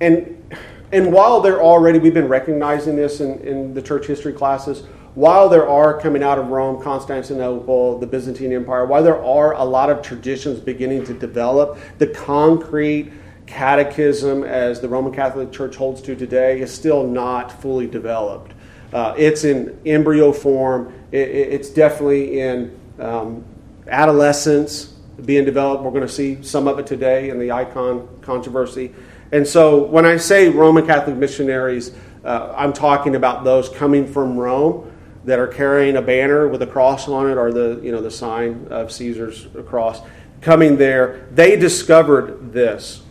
And, 0.00 0.58
and 0.92 1.12
while 1.12 1.40
they're 1.40 1.62
already, 1.62 1.98
we've 1.98 2.14
been 2.14 2.28
recognizing 2.28 2.96
this 2.96 3.20
in, 3.20 3.38
in 3.40 3.74
the 3.74 3.80
church 3.80 4.06
history 4.06 4.32
classes, 4.32 4.84
while 5.14 5.48
there 5.48 5.68
are 5.68 6.00
coming 6.00 6.22
out 6.22 6.38
of 6.38 6.48
Rome, 6.48 6.82
Constantinople, 6.82 7.98
the 7.98 8.06
Byzantine 8.06 8.52
Empire, 8.52 8.84
while 8.84 9.02
there 9.02 9.22
are 9.22 9.54
a 9.54 9.64
lot 9.64 9.88
of 9.88 10.02
traditions 10.02 10.58
beginning 10.58 11.04
to 11.06 11.14
develop, 11.14 11.78
the 11.98 12.08
concrete 12.08 13.12
catechism, 13.46 14.42
as 14.42 14.80
the 14.80 14.88
Roman 14.88 15.12
Catholic 15.12 15.52
Church 15.52 15.76
holds 15.76 16.02
to 16.02 16.16
today, 16.16 16.60
is 16.60 16.72
still 16.72 17.06
not 17.06 17.52
fully 17.62 17.86
developed. 17.86 18.54
Uh, 18.92 19.14
it's 19.16 19.44
in 19.44 19.78
embryo 19.86 20.32
form, 20.32 20.92
it, 21.12 21.28
it's 21.28 21.70
definitely 21.70 22.40
in 22.40 22.76
um, 22.98 23.44
adolescence, 23.86 24.86
being 25.24 25.44
developed. 25.44 25.84
We're 25.84 25.90
going 25.90 26.02
to 26.02 26.08
see 26.08 26.42
some 26.42 26.66
of 26.66 26.80
it 26.80 26.88
today 26.88 27.30
in 27.30 27.38
the 27.38 27.52
icon 27.52 28.08
controversy. 28.20 28.92
And 29.30 29.46
so 29.46 29.84
when 29.84 30.06
I 30.06 30.16
say 30.16 30.48
Roman 30.48 30.86
Catholic 30.86 31.16
missionaries, 31.16 31.94
uh, 32.24 32.52
I'm 32.56 32.72
talking 32.72 33.14
about 33.14 33.44
those 33.44 33.68
coming 33.68 34.06
from 34.12 34.36
Rome 34.36 34.90
that 35.24 35.38
are 35.38 35.46
carrying 35.46 35.96
a 35.96 36.02
banner 36.02 36.48
with 36.48 36.62
a 36.62 36.66
cross 36.66 37.08
on 37.08 37.30
it 37.30 37.36
or 37.36 37.52
the, 37.52 37.80
you 37.82 37.90
know, 37.90 38.00
the 38.00 38.10
sign 38.10 38.66
of 38.70 38.92
Caesar's 38.92 39.46
cross 39.66 40.00
coming 40.40 40.76
there. 40.76 41.26
They 41.32 41.56
discovered 41.56 42.52
this. 42.52 43.02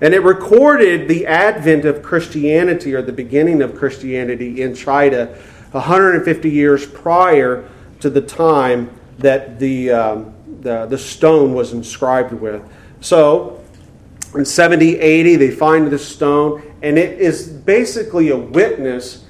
And 0.00 0.12
it 0.12 0.20
recorded 0.20 1.08
the 1.08 1.26
advent 1.26 1.84
of 1.84 2.02
Christianity 2.02 2.94
or 2.94 3.02
the 3.02 3.12
beginning 3.12 3.62
of 3.62 3.76
Christianity 3.76 4.60
in 4.60 4.74
China 4.74 5.26
150 5.70 6.50
years 6.50 6.86
prior 6.86 7.68
to 8.00 8.10
the 8.10 8.20
time 8.20 8.90
that 9.18 9.58
the, 9.58 9.90
um, 9.90 10.34
the, 10.60 10.86
the 10.86 10.98
stone 10.98 11.54
was 11.54 11.72
inscribed 11.72 12.32
with. 12.32 12.62
So, 13.00 13.60
in 14.34 14.44
70 14.44 14.98
80, 14.98 15.36
they 15.36 15.50
find 15.50 15.86
this 15.88 16.06
stone, 16.06 16.74
and 16.82 16.98
it 16.98 17.20
is 17.20 17.48
basically 17.48 18.30
a 18.30 18.36
witness 18.36 19.23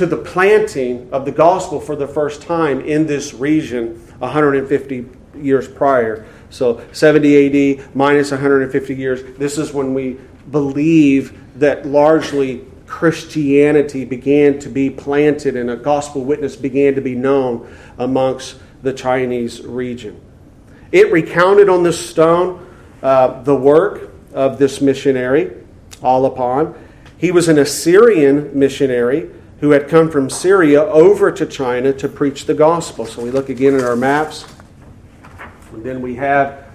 to 0.00 0.06
the 0.06 0.16
planting 0.16 1.06
of 1.12 1.26
the 1.26 1.30
gospel 1.30 1.78
for 1.78 1.94
the 1.94 2.08
first 2.08 2.40
time 2.40 2.80
in 2.80 3.06
this 3.06 3.34
region 3.34 3.88
150 4.20 5.06
years 5.36 5.68
prior. 5.68 6.24
So 6.48 6.82
70 6.92 7.76
AD 7.76 7.94
minus 7.94 8.30
150 8.30 8.94
years, 8.94 9.22
this 9.36 9.58
is 9.58 9.74
when 9.74 9.92
we 9.92 10.16
believe 10.50 11.38
that 11.60 11.84
largely 11.84 12.64
Christianity 12.86 14.06
began 14.06 14.58
to 14.60 14.70
be 14.70 14.88
planted 14.88 15.54
and 15.54 15.68
a 15.68 15.76
gospel 15.76 16.24
witness 16.24 16.56
began 16.56 16.94
to 16.94 17.02
be 17.02 17.14
known 17.14 17.70
amongst 17.98 18.56
the 18.80 18.94
Chinese 18.94 19.60
region. 19.60 20.18
It 20.92 21.12
recounted 21.12 21.68
on 21.68 21.82
this 21.82 22.08
stone 22.08 22.66
uh, 23.02 23.42
the 23.42 23.54
work 23.54 24.10
of 24.32 24.58
this 24.58 24.80
missionary, 24.80 25.52
Alapan. 26.00 26.74
He 27.18 27.30
was 27.30 27.48
an 27.48 27.58
Assyrian 27.58 28.58
missionary 28.58 29.30
who 29.60 29.70
had 29.70 29.88
come 29.88 30.10
from 30.10 30.30
Syria 30.30 30.82
over 30.84 31.30
to 31.30 31.46
China 31.46 31.92
to 31.92 32.08
preach 32.08 32.46
the 32.46 32.54
gospel. 32.54 33.04
So 33.04 33.22
we 33.22 33.30
look 33.30 33.50
again 33.50 33.74
at 33.74 33.82
our 33.82 33.96
maps. 33.96 34.46
And 35.72 35.84
then 35.84 36.00
we 36.00 36.14
have 36.16 36.66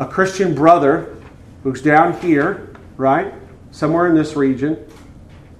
a 0.00 0.06
Christian 0.06 0.54
brother 0.54 1.16
who's 1.62 1.80
down 1.80 2.18
here, 2.20 2.74
right? 2.96 3.32
Somewhere 3.70 4.08
in 4.08 4.14
this 4.14 4.36
region, 4.36 4.84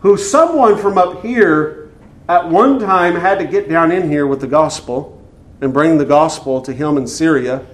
who 0.00 0.16
someone 0.16 0.76
from 0.76 0.98
up 0.98 1.22
here 1.22 1.92
at 2.28 2.48
one 2.48 2.80
time 2.80 3.14
had 3.14 3.38
to 3.38 3.44
get 3.44 3.68
down 3.68 3.92
in 3.92 4.10
here 4.10 4.26
with 4.26 4.40
the 4.40 4.46
gospel 4.46 5.22
and 5.60 5.72
bring 5.72 5.96
the 5.96 6.04
gospel 6.04 6.60
to 6.62 6.72
him 6.72 6.96
in 6.96 7.06
Syria. 7.06 7.64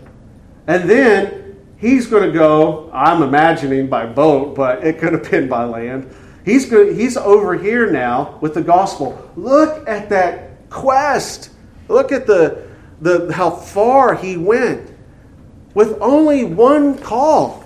And 0.66 0.88
then 0.88 1.56
he's 1.78 2.06
going 2.06 2.24
to 2.24 2.32
go, 2.32 2.90
I'm 2.92 3.22
imagining 3.22 3.88
by 3.88 4.04
boat, 4.04 4.54
but 4.54 4.84
it 4.84 4.98
could 4.98 5.14
have 5.14 5.30
been 5.30 5.48
by 5.48 5.64
land. 5.64 6.14
He's, 6.48 6.64
going, 6.64 6.94
he's 6.94 7.18
over 7.18 7.58
here 7.58 7.90
now 7.90 8.38
with 8.40 8.54
the 8.54 8.62
gospel. 8.62 9.30
Look 9.36 9.86
at 9.86 10.08
that 10.08 10.70
quest. 10.70 11.50
Look 11.88 12.10
at 12.10 12.26
the, 12.26 12.66
the, 13.02 13.30
how 13.32 13.50
far 13.50 14.14
he 14.14 14.38
went 14.38 14.90
with 15.74 15.98
only 16.00 16.44
one 16.44 16.96
call 16.96 17.64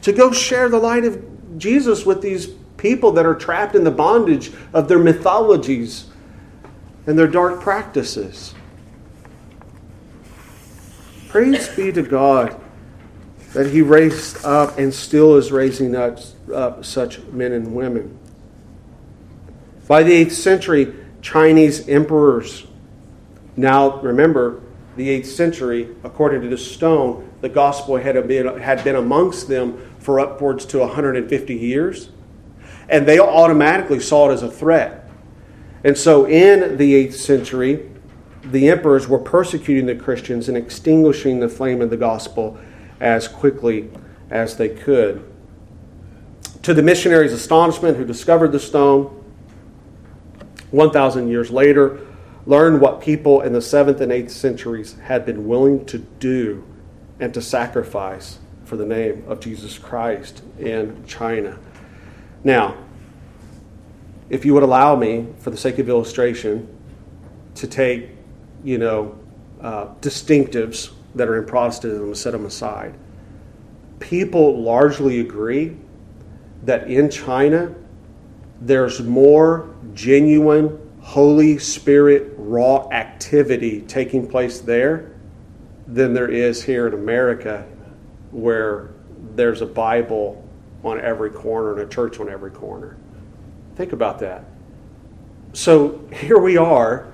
to 0.00 0.12
go 0.12 0.32
share 0.32 0.68
the 0.68 0.78
light 0.78 1.04
of 1.04 1.58
Jesus 1.58 2.04
with 2.04 2.20
these 2.20 2.48
people 2.76 3.12
that 3.12 3.24
are 3.24 3.36
trapped 3.36 3.76
in 3.76 3.84
the 3.84 3.90
bondage 3.92 4.50
of 4.72 4.88
their 4.88 4.98
mythologies 4.98 6.06
and 7.06 7.16
their 7.16 7.28
dark 7.28 7.60
practices. 7.60 8.52
Praise 11.28 11.68
be 11.76 11.92
to 11.92 12.02
God 12.02 12.61
that 13.54 13.66
He 13.70 13.82
raised 13.82 14.44
up 14.44 14.78
and 14.78 14.92
still 14.92 15.36
is 15.36 15.52
raising 15.52 15.94
up, 15.94 16.84
such 16.84 17.22
men 17.24 17.52
and 17.52 17.74
women. 17.74 18.18
By 19.86 20.02
the 20.02 20.24
8th 20.24 20.32
century, 20.32 20.94
Chinese 21.20 21.88
emperors, 21.88 22.66
now 23.56 24.00
remember, 24.00 24.62
the 24.96 25.08
8th 25.20 25.26
century, 25.26 25.88
according 26.04 26.42
to 26.42 26.48
this 26.48 26.70
stone, 26.70 27.30
the 27.40 27.48
gospel 27.48 27.96
had 27.96 28.26
been, 28.28 28.58
had 28.58 28.84
been 28.84 28.96
amongst 28.96 29.48
them 29.48 29.94
for 29.98 30.20
upwards 30.20 30.64
to 30.66 30.78
150 30.78 31.54
years. 31.54 32.10
And 32.88 33.06
they 33.06 33.18
automatically 33.18 34.00
saw 34.00 34.30
it 34.30 34.34
as 34.34 34.42
a 34.42 34.50
threat. 34.50 35.10
And 35.84 35.96
so 35.96 36.26
in 36.26 36.76
the 36.76 37.06
8th 37.06 37.14
century, 37.14 37.90
the 38.44 38.68
emperors 38.70 39.08
were 39.08 39.18
persecuting 39.18 39.86
the 39.86 39.94
Christians 39.94 40.48
and 40.48 40.56
extinguishing 40.56 41.40
the 41.40 41.48
flame 41.48 41.80
of 41.80 41.90
the 41.90 41.96
gospel 41.96 42.58
as 43.02 43.26
quickly 43.26 43.90
as 44.30 44.56
they 44.56 44.68
could. 44.68 45.28
To 46.62 46.72
the 46.72 46.82
missionaries' 46.82 47.32
astonishment, 47.32 47.96
who 47.96 48.04
discovered 48.04 48.52
the 48.52 48.60
stone 48.60 49.18
1,000 50.70 51.28
years 51.28 51.50
later, 51.50 52.00
learned 52.46 52.80
what 52.80 53.00
people 53.00 53.40
in 53.40 53.52
the 53.52 53.58
7th 53.58 54.00
and 54.00 54.12
8th 54.12 54.30
centuries 54.30 54.96
had 55.02 55.26
been 55.26 55.48
willing 55.48 55.84
to 55.86 55.98
do 55.98 56.64
and 57.18 57.34
to 57.34 57.42
sacrifice 57.42 58.38
for 58.64 58.76
the 58.76 58.86
name 58.86 59.24
of 59.26 59.40
Jesus 59.40 59.78
Christ 59.78 60.42
in 60.58 61.04
China. 61.04 61.58
Now, 62.44 62.76
if 64.30 64.44
you 64.44 64.54
would 64.54 64.62
allow 64.62 64.94
me, 64.94 65.26
for 65.40 65.50
the 65.50 65.56
sake 65.56 65.78
of 65.80 65.88
illustration, 65.88 66.68
to 67.56 67.66
take, 67.66 68.10
you 68.62 68.78
know, 68.78 69.18
uh, 69.60 69.88
distinctives 70.00 70.92
that 71.14 71.28
are 71.28 71.38
in 71.38 71.46
Protestantism 71.46 72.06
and 72.06 72.16
set 72.16 72.32
them 72.32 72.46
aside, 72.46 72.94
people 74.00 74.60
largely 74.62 75.20
agree 75.20 75.76
that 76.64 76.88
in 76.90 77.10
China 77.10 77.74
there's 78.60 79.02
more 79.02 79.74
genuine 79.94 80.78
Holy 81.00 81.58
Spirit 81.58 82.32
raw 82.36 82.88
activity 82.90 83.82
taking 83.82 84.26
place 84.26 84.60
there 84.60 85.16
than 85.86 86.14
there 86.14 86.28
is 86.28 86.62
here 86.62 86.86
in 86.86 86.94
America, 86.94 87.66
where 88.30 88.90
there's 89.34 89.60
a 89.60 89.66
Bible 89.66 90.48
on 90.84 91.00
every 91.00 91.30
corner 91.30 91.72
and 91.72 91.80
a 91.80 91.92
church 91.92 92.20
on 92.20 92.28
every 92.28 92.50
corner. 92.50 92.96
Think 93.76 93.92
about 93.92 94.18
that. 94.20 94.44
So 95.52 96.06
here 96.12 96.38
we 96.38 96.56
are, 96.56 97.12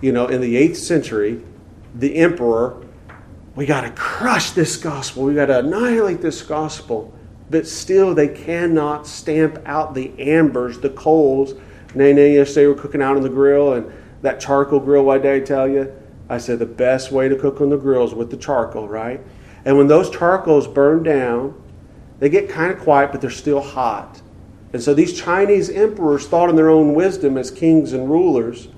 you 0.00 0.12
know, 0.12 0.28
in 0.28 0.40
the 0.40 0.54
8th 0.54 0.76
century, 0.76 1.42
the 1.94 2.16
emperor, 2.16 2.84
we 3.54 3.66
got 3.66 3.82
to 3.82 3.90
crush 3.90 4.52
this 4.52 4.76
gospel, 4.76 5.24
we 5.24 5.34
got 5.34 5.46
to 5.46 5.58
annihilate 5.58 6.20
this 6.20 6.42
gospel, 6.42 7.12
but 7.50 7.66
still 7.66 8.14
they 8.14 8.28
cannot 8.28 9.06
stamp 9.06 9.58
out 9.66 9.94
the 9.94 10.12
ambers, 10.18 10.78
the 10.78 10.90
coals 10.90 11.54
Nay, 11.94 12.14
nay, 12.14 12.34
yesterday 12.34 12.66
we 12.66 12.72
were 12.72 12.80
cooking 12.80 13.02
out 13.02 13.16
on 13.16 13.22
the 13.22 13.28
grill, 13.28 13.74
and 13.74 13.92
that 14.22 14.40
charcoal 14.40 14.80
grill, 14.80 15.04
why 15.04 15.18
did 15.18 15.30
I 15.30 15.44
tell 15.44 15.68
you? 15.68 15.92
I 16.28 16.38
said 16.38 16.58
the 16.58 16.66
best 16.66 17.12
way 17.12 17.28
to 17.28 17.36
cook 17.36 17.60
on 17.60 17.68
the 17.68 17.76
grill 17.76 18.04
is 18.04 18.14
with 18.14 18.30
the 18.30 18.36
charcoal, 18.38 18.88
right? 18.88 19.20
And 19.66 19.76
when 19.76 19.88
those 19.88 20.08
charcoals 20.08 20.66
burn 20.66 21.02
down, 21.02 21.60
they 22.18 22.30
get 22.30 22.48
kind 22.48 22.72
of 22.72 22.80
quiet, 22.80 23.12
but 23.12 23.20
they're 23.20 23.30
still 23.30 23.60
hot. 23.60 24.22
And 24.72 24.82
so 24.82 24.94
these 24.94 25.20
Chinese 25.20 25.68
emperors 25.68 26.26
thought 26.26 26.48
in 26.48 26.56
their 26.56 26.70
own 26.70 26.94
wisdom 26.94 27.36
as 27.36 27.50
kings 27.50 27.92
and 27.92 28.08
rulers, 28.10 28.68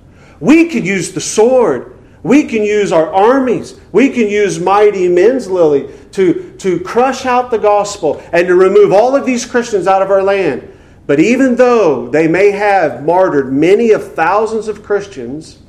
we 0.41 0.67
could 0.67 0.85
use 0.85 1.13
the 1.13 1.21
sword. 1.21 1.94
We 2.25 2.45
can 2.45 2.63
use 2.63 2.91
our 2.91 3.13
armies. 3.13 3.79
We 3.91 4.09
can 4.09 4.27
use 4.27 4.59
mighty 4.59 5.07
men's 5.07 5.47
lily 5.47 5.93
to, 6.13 6.55
to 6.57 6.79
crush 6.79 7.27
out 7.27 7.51
the 7.51 7.59
gospel 7.59 8.19
and 8.33 8.47
to 8.47 8.55
remove 8.55 8.91
all 8.91 9.15
of 9.15 9.27
these 9.27 9.45
Christians 9.45 9.85
out 9.85 10.01
of 10.01 10.09
our 10.09 10.23
land. 10.23 10.67
But 11.05 11.19
even 11.19 11.55
though 11.55 12.09
they 12.09 12.27
may 12.27 12.49
have 12.49 13.03
martyred 13.03 13.53
many 13.53 13.91
of 13.91 14.15
thousands 14.15 14.67
of 14.67 14.81
Christians, 14.81 15.59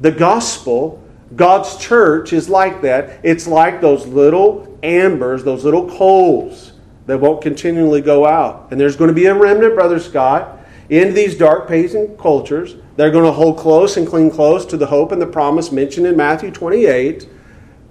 the 0.00 0.12
gospel, 0.12 1.02
God's 1.34 1.76
church, 1.78 2.32
is 2.32 2.48
like 2.48 2.80
that. 2.82 3.18
It's 3.24 3.48
like 3.48 3.80
those 3.80 4.06
little 4.06 4.78
ambers, 4.84 5.42
those 5.42 5.64
little 5.64 5.90
coals 5.90 6.74
that 7.06 7.18
won't 7.18 7.42
continually 7.42 8.02
go 8.02 8.24
out. 8.24 8.68
And 8.70 8.80
there's 8.80 8.94
going 8.94 9.08
to 9.08 9.14
be 9.14 9.26
a 9.26 9.34
remnant, 9.34 9.74
Brother 9.74 9.98
Scott, 9.98 10.60
in 10.90 11.12
these 11.12 11.36
dark 11.36 11.66
pagan 11.66 12.16
cultures. 12.16 12.76
They're 12.98 13.12
going 13.12 13.26
to 13.26 13.30
hold 13.30 13.58
close 13.58 13.96
and 13.96 14.08
cling 14.08 14.32
close 14.32 14.66
to 14.66 14.76
the 14.76 14.86
hope 14.86 15.12
and 15.12 15.22
the 15.22 15.26
promise 15.26 15.70
mentioned 15.70 16.04
in 16.04 16.16
Matthew 16.16 16.50
28 16.50 17.28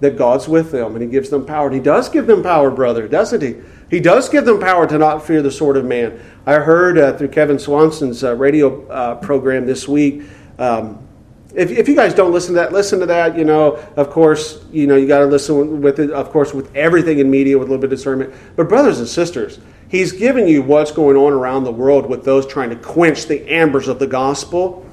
that 0.00 0.18
God's 0.18 0.46
with 0.46 0.70
them 0.70 0.94
and 0.94 1.02
He 1.02 1.08
gives 1.08 1.30
them 1.30 1.46
power. 1.46 1.68
And 1.68 1.74
He 1.76 1.80
does 1.80 2.10
give 2.10 2.26
them 2.26 2.42
power, 2.42 2.70
brother, 2.70 3.08
doesn't 3.08 3.40
He? 3.40 3.56
He 3.88 4.00
does 4.00 4.28
give 4.28 4.44
them 4.44 4.60
power 4.60 4.86
to 4.86 4.98
not 4.98 5.26
fear 5.26 5.40
the 5.40 5.50
sword 5.50 5.78
of 5.78 5.86
man. 5.86 6.20
I 6.44 6.56
heard 6.56 6.98
uh, 6.98 7.16
through 7.16 7.28
Kevin 7.28 7.58
Swanson's 7.58 8.22
uh, 8.22 8.36
radio 8.36 8.86
uh, 8.88 9.14
program 9.14 9.64
this 9.64 9.88
week. 9.88 10.24
Um, 10.58 11.08
if, 11.54 11.70
if 11.70 11.88
you 11.88 11.96
guys 11.96 12.12
don't 12.12 12.32
listen 12.32 12.54
to 12.56 12.60
that, 12.60 12.74
listen 12.74 13.00
to 13.00 13.06
that. 13.06 13.38
You 13.38 13.46
know, 13.46 13.76
of 13.96 14.10
course, 14.10 14.62
you 14.70 14.86
know 14.86 14.96
you 14.96 15.08
got 15.08 15.20
to 15.20 15.24
listen 15.24 15.80
with 15.80 16.00
it. 16.00 16.10
Of 16.10 16.28
course, 16.28 16.52
with 16.52 16.76
everything 16.76 17.18
in 17.18 17.30
media 17.30 17.56
with 17.56 17.68
a 17.68 17.70
little 17.70 17.80
bit 17.80 17.90
of 17.90 17.98
discernment. 17.98 18.34
But 18.56 18.68
brothers 18.68 18.98
and 18.98 19.08
sisters, 19.08 19.58
he's 19.88 20.12
giving 20.12 20.46
you 20.46 20.60
what's 20.60 20.92
going 20.92 21.16
on 21.16 21.32
around 21.32 21.64
the 21.64 21.72
world 21.72 22.10
with 22.10 22.26
those 22.26 22.46
trying 22.46 22.68
to 22.68 22.76
quench 22.76 23.24
the 23.24 23.50
ambers 23.50 23.88
of 23.88 23.98
the 23.98 24.06
gospel. 24.06 24.84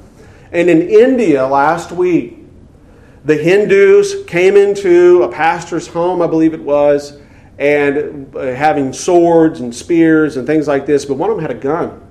And 0.51 0.69
in 0.69 0.81
India 0.89 1.45
last 1.45 1.91
week, 1.91 2.39
the 3.25 3.35
Hindus 3.35 4.23
came 4.25 4.55
into 4.55 5.23
a 5.23 5.29
pastor's 5.29 5.87
home, 5.87 6.21
I 6.21 6.27
believe 6.27 6.53
it 6.53 6.61
was, 6.61 7.19
and 7.57 8.35
uh, 8.35 8.53
having 8.53 8.93
swords 8.93 9.61
and 9.61 9.73
spears 9.73 10.37
and 10.37 10.45
things 10.45 10.67
like 10.67 10.85
this, 10.85 11.05
but 11.05 11.15
one 11.15 11.29
of 11.29 11.37
them 11.37 11.41
had 11.41 11.51
a 11.51 11.59
gun. 11.59 12.01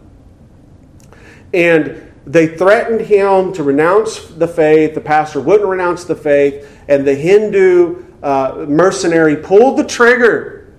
And 1.53 2.13
they 2.27 2.57
threatened 2.57 3.03
him 3.03 3.53
to 3.53 3.63
renounce 3.63 4.27
the 4.27 4.49
faith. 4.49 4.95
The 4.95 5.01
pastor 5.01 5.41
wouldn't 5.41 5.69
renounce 5.69 6.05
the 6.05 6.17
faith, 6.17 6.69
and 6.89 7.07
the 7.07 7.15
Hindu 7.15 8.05
uh, 8.23 8.65
mercenary 8.67 9.37
pulled 9.37 9.79
the 9.79 9.85
trigger, 9.85 10.75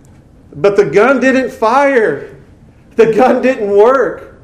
but 0.54 0.76
the 0.76 0.86
gun 0.86 1.20
didn't 1.20 1.52
fire. 1.52 2.36
The 2.96 3.14
gun 3.14 3.42
didn't 3.42 3.70
work. 3.70 4.42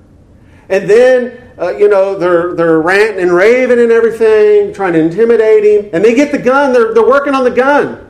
And 0.70 0.90
then 0.90 1.51
uh, 1.62 1.78
you 1.78 1.88
know, 1.88 2.18
they're, 2.18 2.56
they're 2.56 2.82
ranting 2.82 3.22
and 3.22 3.32
raving 3.32 3.80
and 3.80 3.92
everything, 3.92 4.74
trying 4.74 4.94
to 4.94 5.00
intimidate 5.00 5.64
him. 5.64 5.90
And 5.94 6.04
they 6.04 6.16
get 6.16 6.32
the 6.32 6.40
gun, 6.40 6.74
they're, 6.74 6.94
they're 6.94 7.08
working 7.08 7.36
on 7.36 7.44
the 7.44 7.52
gun. 7.52 8.08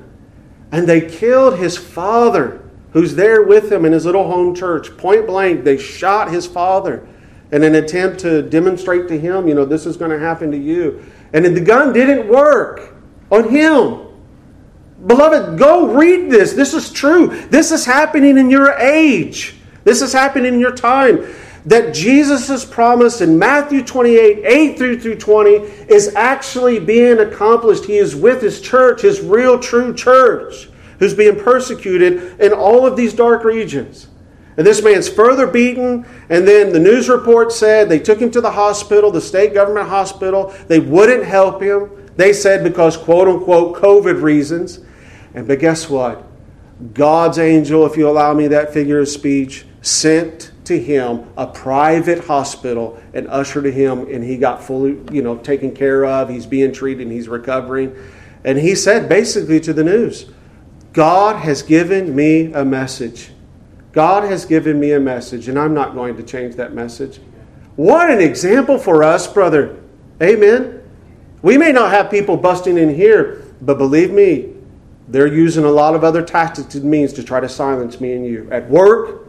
And 0.72 0.88
they 0.88 1.02
killed 1.02 1.60
his 1.60 1.78
father, 1.78 2.64
who's 2.94 3.16
there 3.16 3.44
with 3.44 3.70
him 3.70 3.84
in 3.84 3.92
his 3.92 4.06
little 4.06 4.26
home 4.26 4.56
church. 4.56 4.96
Point 4.96 5.28
blank, 5.28 5.66
they 5.66 5.78
shot 5.78 6.32
his 6.32 6.48
father 6.48 7.06
in 7.52 7.64
an 7.64 7.76
attempt 7.76 8.22
to 8.22 8.42
demonstrate 8.42 9.10
to 9.10 9.20
him, 9.20 9.50
you 9.50 9.54
know, 9.54 9.66
this 9.66 9.86
is 9.86 9.98
going 9.98 10.12
to 10.12 10.20
happen 10.20 10.50
to 10.52 10.58
you. 10.58 11.06
And 11.34 11.46
the 11.46 11.60
gun 11.60 11.92
didn't 11.92 12.30
work 12.30 12.96
on 13.30 13.50
him. 13.50 14.08
Beloved, 15.06 15.60
go 15.60 15.94
read 15.94 16.32
this. 16.32 16.54
This 16.54 16.74
is 16.74 16.90
true. 16.90 17.28
This 17.50 17.72
is 17.74 17.86
happening 17.86 18.38
in 18.38 18.50
your 18.50 18.72
age. 18.74 19.56
This 19.84 20.02
is 20.02 20.14
happening 20.14 20.54
in 20.54 20.60
your 20.62 20.74
time 20.74 21.28
that 21.66 21.94
Jesus' 21.94 22.66
promise 22.66 23.22
in 23.22 23.38
Matthew 23.38 23.84
28 23.84 24.44
8 24.46 24.78
through, 24.78 25.00
through 25.00 25.18
20 25.18 25.52
is 25.90 26.16
actually 26.16 26.80
being 26.80 27.20
accomplished. 27.20 27.86
He 27.86 27.98
is 27.98 28.16
with 28.16 28.42
his 28.42 28.62
church, 28.62 29.02
his 29.02 29.22
real 29.22 29.60
true 29.60 29.94
church, 29.94 30.70
who's 31.00 31.14
being 31.14 31.40
persecuted 31.40 32.40
in 32.40 32.54
all 32.54 32.86
of 32.86 32.96
these 32.96 33.14
dark 33.14 33.44
regions. 33.44 34.08
And 34.58 34.68
this 34.68 34.84
man's 34.84 35.08
further 35.08 35.48
beaten, 35.48 36.06
and 36.30 36.48
then 36.48 36.74
the 36.74 36.80
news 36.80 37.08
report 37.08 37.52
said 37.52 37.88
they 37.88 38.00
took 38.00 38.20
him 38.20 38.32
to 38.32 38.42
the 38.42 38.52
hospital, 38.52 39.10
the 39.10 39.22
state 39.22 39.54
government 39.54 39.88
hospital. 39.88 40.54
They 40.68 40.80
wouldn't 40.80 41.24
help 41.24 41.62
him. 41.62 41.90
They 42.18 42.34
said 42.34 42.64
because, 42.64 42.98
quote 42.98 43.28
unquote, 43.28 43.78
COVID 43.78 44.22
reasons. 44.22 44.80
And 45.34 45.48
but 45.48 45.60
guess 45.60 45.90
what? 45.90 46.28
God's 46.94 47.40
angel, 47.40 47.86
if 47.86 47.96
you 47.96 48.10
allow 48.10 48.34
me 48.34 48.48
that 48.48 48.74
figure 48.74 49.00
of 49.00 49.08
speech, 49.08 49.66
sent 49.82 50.51
to 50.66 50.80
him 50.80 51.28
a 51.38 51.48
private 51.48 52.26
hospital 52.26 53.02
and 53.14 53.28
ushered 53.28 53.64
to 53.64 53.72
him, 53.72 54.08
and 54.14 54.24
he 54.24 54.38
got 54.38 54.64
fully, 54.64 55.00
you 55.12 55.22
know, 55.22 55.38
taken 55.38 55.74
care 55.74 56.06
of. 56.06 56.30
He's 56.30 56.46
being 56.46 56.72
treated 56.72 57.04
and 57.04 57.12
he's 57.12 57.28
recovering. 57.28 57.96
And 58.44 58.58
he 58.58 58.76
said 58.76 59.10
basically 59.10 59.60
to 59.62 59.74
the 59.74 59.84
news, 59.84 60.30
God 60.94 61.38
has 61.38 61.62
given 61.62 62.16
me 62.16 62.54
a 62.54 62.66
message. 62.66 63.32
God 63.92 64.24
has 64.24 64.46
given 64.46 64.80
me 64.80 64.94
a 64.94 65.00
message, 65.00 65.48
and 65.48 65.60
I'm 65.60 65.74
not 65.74 65.94
going 65.94 66.16
to 66.18 66.24
change 66.24 66.56
that 66.56 66.74
message. 66.74 67.20
What 67.76 68.10
an 68.10 68.22
example 68.22 68.78
for 68.78 69.04
us, 69.04 69.28
brother. 69.28 69.82
Amen. 70.22 70.82
We 71.42 71.58
may 71.58 71.72
not 71.72 71.92
have 71.92 72.12
people 72.12 72.38
busting 72.38 72.78
in 72.78 72.94
here, 72.94 73.44
but 73.62 73.78
believe 73.78 74.12
me, 74.12 74.54
they're 75.08 75.28
using 75.28 75.66
a 75.66 75.72
lot 75.72 75.96
of 75.96 76.04
other 76.04 76.22
tactics 76.22 76.76
and 76.76 76.86
means 76.86 77.12
to 77.14 77.24
try 77.24 77.40
to 77.40 77.50
silence 77.50 78.00
me 78.00 78.14
and 78.14 78.26
you. 78.26 78.48
At 78.52 78.70
work, 78.70 79.21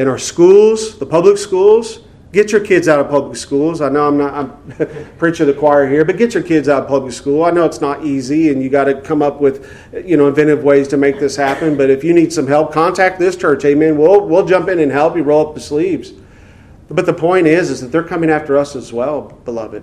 in 0.00 0.08
our 0.08 0.16
schools, 0.16 0.98
the 0.98 1.04
public 1.04 1.36
schools. 1.36 2.00
Get 2.32 2.52
your 2.52 2.62
kids 2.64 2.88
out 2.88 3.00
of 3.00 3.10
public 3.10 3.36
schools. 3.36 3.82
I 3.82 3.90
know 3.90 4.08
I'm 4.08 4.16
not 4.16 4.32
I'm 4.32 5.16
preaching 5.18 5.46
the 5.46 5.52
choir 5.52 5.86
here, 5.86 6.06
but 6.06 6.16
get 6.16 6.32
your 6.32 6.42
kids 6.42 6.70
out 6.70 6.84
of 6.84 6.88
public 6.88 7.12
school. 7.12 7.44
I 7.44 7.50
know 7.50 7.66
it's 7.66 7.82
not 7.82 8.02
easy, 8.02 8.48
and 8.48 8.62
you 8.62 8.70
got 8.70 8.84
to 8.84 8.98
come 9.02 9.20
up 9.20 9.42
with 9.42 9.70
you 9.92 10.16
know 10.16 10.28
inventive 10.28 10.64
ways 10.64 10.88
to 10.88 10.96
make 10.96 11.20
this 11.20 11.36
happen. 11.36 11.76
But 11.76 11.90
if 11.90 12.02
you 12.02 12.14
need 12.14 12.32
some 12.32 12.46
help, 12.46 12.72
contact 12.72 13.18
this 13.18 13.36
church. 13.36 13.62
Amen. 13.66 13.98
We'll 13.98 14.26
we'll 14.26 14.46
jump 14.46 14.70
in 14.70 14.78
and 14.78 14.90
help 14.90 15.16
you 15.16 15.22
roll 15.22 15.46
up 15.46 15.54
the 15.54 15.60
sleeves. 15.60 16.14
But 16.88 17.04
the 17.04 17.12
point 17.12 17.46
is, 17.46 17.68
is 17.68 17.82
that 17.82 17.88
they're 17.88 18.02
coming 18.02 18.30
after 18.30 18.56
us 18.56 18.74
as 18.74 18.94
well, 18.94 19.38
beloved, 19.44 19.82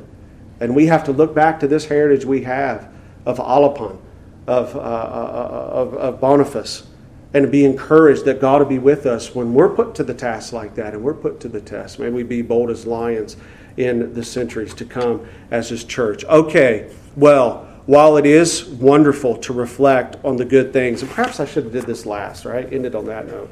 and 0.59 0.75
we 0.75 0.87
have 0.87 1.03
to 1.03 1.11
look 1.11 1.35
back 1.35 1.59
to 1.59 1.67
this 1.67 1.85
heritage 1.85 2.25
we 2.25 2.41
have 2.41 2.91
of 3.27 3.37
Alopen, 3.37 3.99
of 4.47 4.75
uh, 4.75 4.79
uh, 4.79 4.81
uh 4.81 5.69
of, 5.73 5.93
of 5.93 6.19
Boniface 6.19 6.87
and 7.33 7.51
be 7.51 7.65
encouraged 7.65 8.25
that 8.25 8.39
God 8.39 8.61
will 8.61 8.69
be 8.69 8.79
with 8.79 9.05
us 9.05 9.35
when 9.35 9.53
we're 9.53 9.69
put 9.69 9.95
to 9.95 10.03
the 10.03 10.13
task 10.13 10.53
like 10.53 10.75
that 10.75 10.93
and 10.93 11.03
we're 11.03 11.13
put 11.13 11.39
to 11.41 11.49
the 11.49 11.61
test. 11.61 11.99
May 11.99 12.09
we 12.09 12.23
be 12.23 12.41
bold 12.41 12.69
as 12.69 12.85
lions 12.85 13.35
in 13.75 14.13
the 14.13 14.23
centuries 14.23 14.73
to 14.75 14.85
come 14.85 15.27
as 15.51 15.69
His 15.69 15.83
church. 15.83 16.23
Okay, 16.25 16.89
well, 17.15 17.67
while 17.85 18.17
it 18.17 18.25
is 18.25 18.65
wonderful 18.65 19.37
to 19.37 19.53
reflect 19.53 20.17
on 20.25 20.37
the 20.37 20.45
good 20.45 20.73
things, 20.73 21.01
and 21.01 21.11
perhaps 21.11 21.39
I 21.39 21.45
should 21.45 21.65
have 21.65 21.73
did 21.73 21.83
this 21.83 22.05
last, 22.05 22.45
right? 22.45 22.71
Ended 22.71 22.95
on 22.95 23.05
that 23.05 23.27
note. 23.27 23.49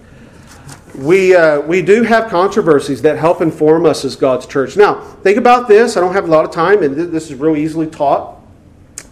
We, 0.96 1.36
uh, 1.36 1.60
we 1.62 1.82
do 1.82 2.04
have 2.04 2.30
controversies 2.30 3.02
that 3.02 3.18
help 3.18 3.42
inform 3.42 3.86
us 3.86 4.06
as 4.06 4.16
God's 4.16 4.46
church. 4.46 4.78
Now, 4.78 5.02
think 5.02 5.38
about 5.38 5.68
this. 5.68 5.98
I 5.98 6.00
don't 6.00 6.14
have 6.14 6.26
a 6.26 6.32
lot 6.32 6.46
of 6.46 6.52
time, 6.52 6.84
and 6.84 6.96
this 6.96 7.30
is 7.30 7.36
real 7.36 7.56
easily 7.56 7.88
taught. 7.88 8.42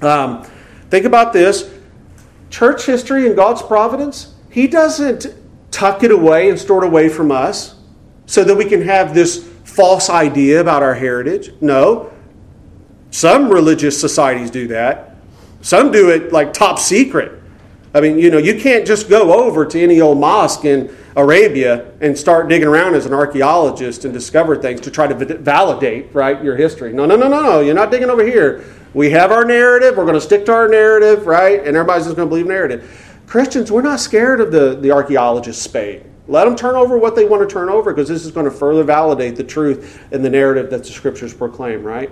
Um, 0.02 0.46
think 0.90 1.06
about 1.06 1.34
this 1.34 1.74
church 2.50 2.86
history 2.86 3.26
and 3.28 3.36
God's 3.36 3.62
providence 3.62 4.33
he 4.54 4.68
doesn't 4.68 5.34
tuck 5.72 6.04
it 6.04 6.12
away 6.12 6.48
and 6.48 6.60
store 6.60 6.84
it 6.84 6.88
away 6.88 7.10
from 7.10 7.32
us 7.32 7.76
so 8.28 8.44
that 8.44 8.56
we 8.56 8.66
can 8.66 8.84
have 8.84 9.16
this 9.16 9.50
false 9.64 10.12
idea 10.12 10.62
about 10.62 10.84
our 10.84 10.94
heritage. 10.94 11.50
No. 11.60 12.14
Some 13.10 13.50
religious 13.50 14.00
societies 14.00 14.52
do 14.52 14.68
that. 14.68 15.16
Some 15.62 15.92
do 15.92 16.12
it 16.12 16.32
like 16.32 16.54
top 16.54 16.78
secret. 16.78 17.42
I 17.96 18.02
mean, 18.02 18.20
you 18.20 18.30
know, 18.30 18.38
you 18.38 18.60
can't 18.60 18.86
just 18.86 19.10
go 19.10 19.34
over 19.34 19.66
to 19.66 19.82
any 19.82 20.02
old 20.02 20.20
mosque 20.20 20.66
in 20.66 20.96
Arabia 21.16 21.92
and 22.00 22.16
start 22.16 22.48
digging 22.48 22.68
around 22.68 22.94
as 22.94 23.08
an 23.08 23.14
archaeologist 23.14 24.06
and 24.06 24.14
discover 24.14 24.56
things 24.56 24.82
to 24.82 24.92
try 24.92 25.08
to 25.08 25.16
validate, 25.38 26.14
right, 26.14 26.44
your 26.44 26.56
history. 26.56 26.94
No, 26.94 27.08
no, 27.08 27.16
no, 27.16 27.28
no, 27.28 27.42
no. 27.42 27.60
You're 27.62 27.74
not 27.74 27.90
digging 27.90 28.12
over 28.12 28.24
here. 28.24 28.64
We 28.94 29.10
have 29.10 29.32
our 29.32 29.46
narrative. 29.46 29.98
We're 29.98 30.06
going 30.06 30.14
to 30.14 30.22
stick 30.22 30.46
to 30.46 30.54
our 30.54 30.68
narrative, 30.68 31.26
right? 31.26 31.58
And 31.58 31.76
everybody's 31.76 32.06
just 32.06 32.16
going 32.16 32.28
to 32.28 32.30
believe 32.30 32.46
narrative. 32.46 33.03
Christians, 33.28 33.72
we're 33.72 33.82
not 33.82 34.00
scared 34.00 34.42
of 34.42 34.52
the, 34.52 34.76
the 34.76 34.92
archaeologist's 34.92 35.64
spade. 35.64 36.06
Let 36.28 36.46
them 36.46 36.56
turn 36.56 36.76
over 36.76 36.98
what 36.98 37.16
they 37.16 37.26
want 37.26 37.48
to 37.48 37.54
turn 37.54 37.70
over 37.70 37.94
because 37.94 38.08
this 38.08 38.26
is 38.26 38.32
going 38.32 38.46
to 38.46 38.52
further 38.52 38.84
validate 38.84 39.36
the 39.36 39.44
truth 39.44 40.02
and 40.12 40.24
the 40.24 40.30
narrative 40.30 40.70
that 40.70 40.84
the 40.84 40.92
scriptures 40.92 41.34
proclaim, 41.34 41.84
right? 41.84 42.10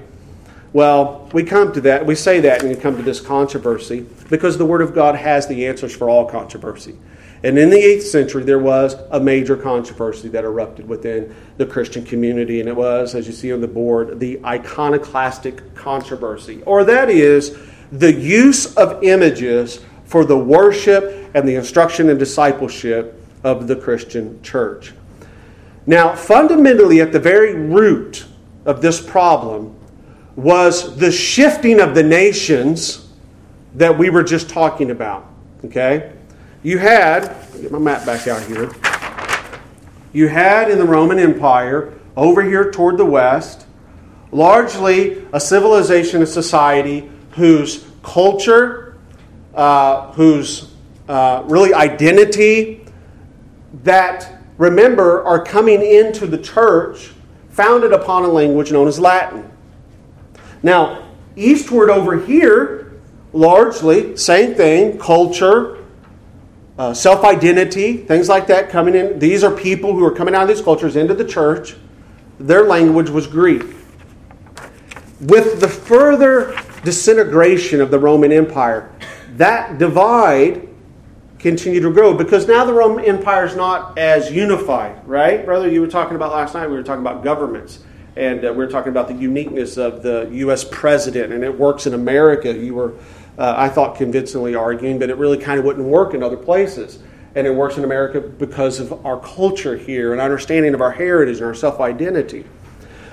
Well, 0.73 1.29
we 1.33 1.43
come 1.43 1.73
to 1.73 1.81
that, 1.81 2.05
we 2.05 2.15
say 2.15 2.39
that, 2.41 2.61
and 2.61 2.69
we 2.69 2.75
come 2.75 2.95
to 2.95 3.03
this 3.03 3.19
controversy 3.19 4.05
because 4.29 4.57
the 4.57 4.65
Word 4.65 4.81
of 4.81 4.93
God 4.93 5.15
has 5.15 5.47
the 5.47 5.67
answers 5.67 5.95
for 5.95 6.09
all 6.09 6.25
controversy. 6.25 6.97
And 7.43 7.57
in 7.57 7.69
the 7.69 7.77
8th 7.77 8.03
century, 8.03 8.43
there 8.43 8.59
was 8.59 8.95
a 9.09 9.19
major 9.19 9.57
controversy 9.57 10.29
that 10.29 10.43
erupted 10.43 10.87
within 10.87 11.35
the 11.57 11.65
Christian 11.65 12.05
community, 12.05 12.59
and 12.59 12.69
it 12.69 12.75
was, 12.75 13.15
as 13.15 13.27
you 13.27 13.33
see 13.33 13.51
on 13.51 13.61
the 13.61 13.67
board, 13.67 14.19
the 14.19 14.39
iconoclastic 14.45 15.73
controversy, 15.73 16.61
or 16.63 16.83
that 16.83 17.09
is 17.09 17.57
the 17.91 18.13
use 18.13 18.75
of 18.77 19.03
images 19.03 19.81
for 20.11 20.25
the 20.25 20.37
worship 20.37 21.31
and 21.33 21.47
the 21.47 21.55
instruction 21.55 22.09
and 22.09 22.19
discipleship 22.19 23.17
of 23.45 23.69
the 23.69 23.77
Christian 23.77 24.43
church. 24.43 24.91
Now, 25.85 26.13
fundamentally, 26.13 26.99
at 26.99 27.13
the 27.13 27.19
very 27.19 27.55
root 27.55 28.25
of 28.65 28.81
this 28.81 28.99
problem 28.99 29.73
was 30.35 30.97
the 30.97 31.13
shifting 31.13 31.79
of 31.79 31.95
the 31.95 32.03
nations 32.03 33.09
that 33.75 33.97
we 33.97 34.09
were 34.09 34.21
just 34.21 34.49
talking 34.49 34.91
about. 34.91 35.31
Okay? 35.63 36.11
You 36.61 36.77
had, 36.77 37.33
get 37.61 37.71
my 37.71 37.79
map 37.79 38.05
back 38.05 38.27
out 38.27 38.43
here. 38.43 38.69
You 40.11 40.27
had 40.27 40.69
in 40.69 40.77
the 40.77 40.85
Roman 40.85 41.19
Empire, 41.19 41.93
over 42.17 42.43
here 42.43 42.69
toward 42.69 42.97
the 42.97 43.05
west, 43.05 43.65
largely 44.33 45.25
a 45.31 45.39
civilization, 45.39 46.21
a 46.21 46.25
society 46.27 47.09
whose 47.31 47.87
culture 48.03 48.90
uh, 49.53 50.11
whose 50.13 50.71
uh, 51.07 51.43
really 51.47 51.73
identity 51.73 52.85
that, 53.83 54.41
remember, 54.57 55.23
are 55.23 55.43
coming 55.43 55.81
into 55.81 56.27
the 56.27 56.37
church 56.37 57.11
founded 57.49 57.93
upon 57.93 58.23
a 58.23 58.27
language 58.27 58.71
known 58.71 58.87
as 58.87 58.99
Latin. 58.99 59.49
Now, 60.63 61.09
eastward 61.35 61.89
over 61.89 62.19
here, 62.19 62.99
largely, 63.33 64.15
same 64.15 64.55
thing, 64.55 64.97
culture, 64.97 65.83
uh, 66.77 66.93
self 66.93 67.23
identity, 67.23 67.97
things 67.97 68.29
like 68.29 68.47
that 68.47 68.69
coming 68.69 68.95
in. 68.95 69.19
These 69.19 69.43
are 69.43 69.51
people 69.51 69.93
who 69.93 70.05
are 70.05 70.11
coming 70.11 70.33
out 70.33 70.43
of 70.43 70.47
these 70.47 70.61
cultures 70.61 70.95
into 70.95 71.13
the 71.13 71.25
church. 71.25 71.75
Their 72.39 72.63
language 72.63 73.09
was 73.09 73.27
Greek. 73.27 73.63
With 75.19 75.59
the 75.59 75.67
further 75.67 76.57
disintegration 76.83 77.81
of 77.81 77.91
the 77.91 77.99
Roman 77.99 78.31
Empire, 78.31 78.91
that 79.37 79.77
divide 79.77 80.67
continued 81.39 81.81
to 81.81 81.91
grow 81.91 82.13
because 82.13 82.47
now 82.47 82.63
the 82.63 82.73
Roman 82.73 83.03
Empire 83.03 83.45
is 83.45 83.55
not 83.55 83.97
as 83.97 84.31
unified, 84.31 85.05
right? 85.07 85.43
Brother, 85.43 85.67
you 85.69 85.81
were 85.81 85.87
talking 85.87 86.15
about 86.15 86.31
last 86.31 86.53
night, 86.53 86.67
we 86.67 86.75
were 86.75 86.83
talking 86.83 87.01
about 87.01 87.23
governments. 87.23 87.79
and 88.15 88.45
uh, 88.45 88.53
we 88.53 88.63
are 88.63 88.69
talking 88.69 88.91
about 88.91 89.07
the 89.07 89.15
uniqueness 89.15 89.77
of 89.77 90.03
the 90.03 90.29
U.S. 90.31 90.65
president, 90.69 91.31
and 91.33 91.43
it 91.43 91.57
works 91.57 91.87
in 91.87 91.93
America. 91.93 92.53
You 92.53 92.75
were, 92.75 92.93
uh, 93.37 93.55
I 93.57 93.69
thought, 93.69 93.95
convincingly 93.95 94.53
arguing, 94.53 94.99
but 94.99 95.09
it 95.09 95.15
really 95.15 95.37
kind 95.37 95.57
of 95.57 95.65
wouldn't 95.65 95.87
work 95.87 96.13
in 96.13 96.21
other 96.21 96.37
places. 96.37 96.99
And 97.33 97.47
it 97.47 97.55
works 97.55 97.77
in 97.77 97.85
America 97.85 98.19
because 98.19 98.81
of 98.81 99.05
our 99.05 99.17
culture 99.17 99.77
here 99.77 100.11
and 100.11 100.21
understanding 100.21 100.73
of 100.73 100.81
our 100.81 100.91
heritage 100.91 101.37
and 101.37 101.45
our 101.45 101.55
self 101.55 101.79
identity. 101.79 102.45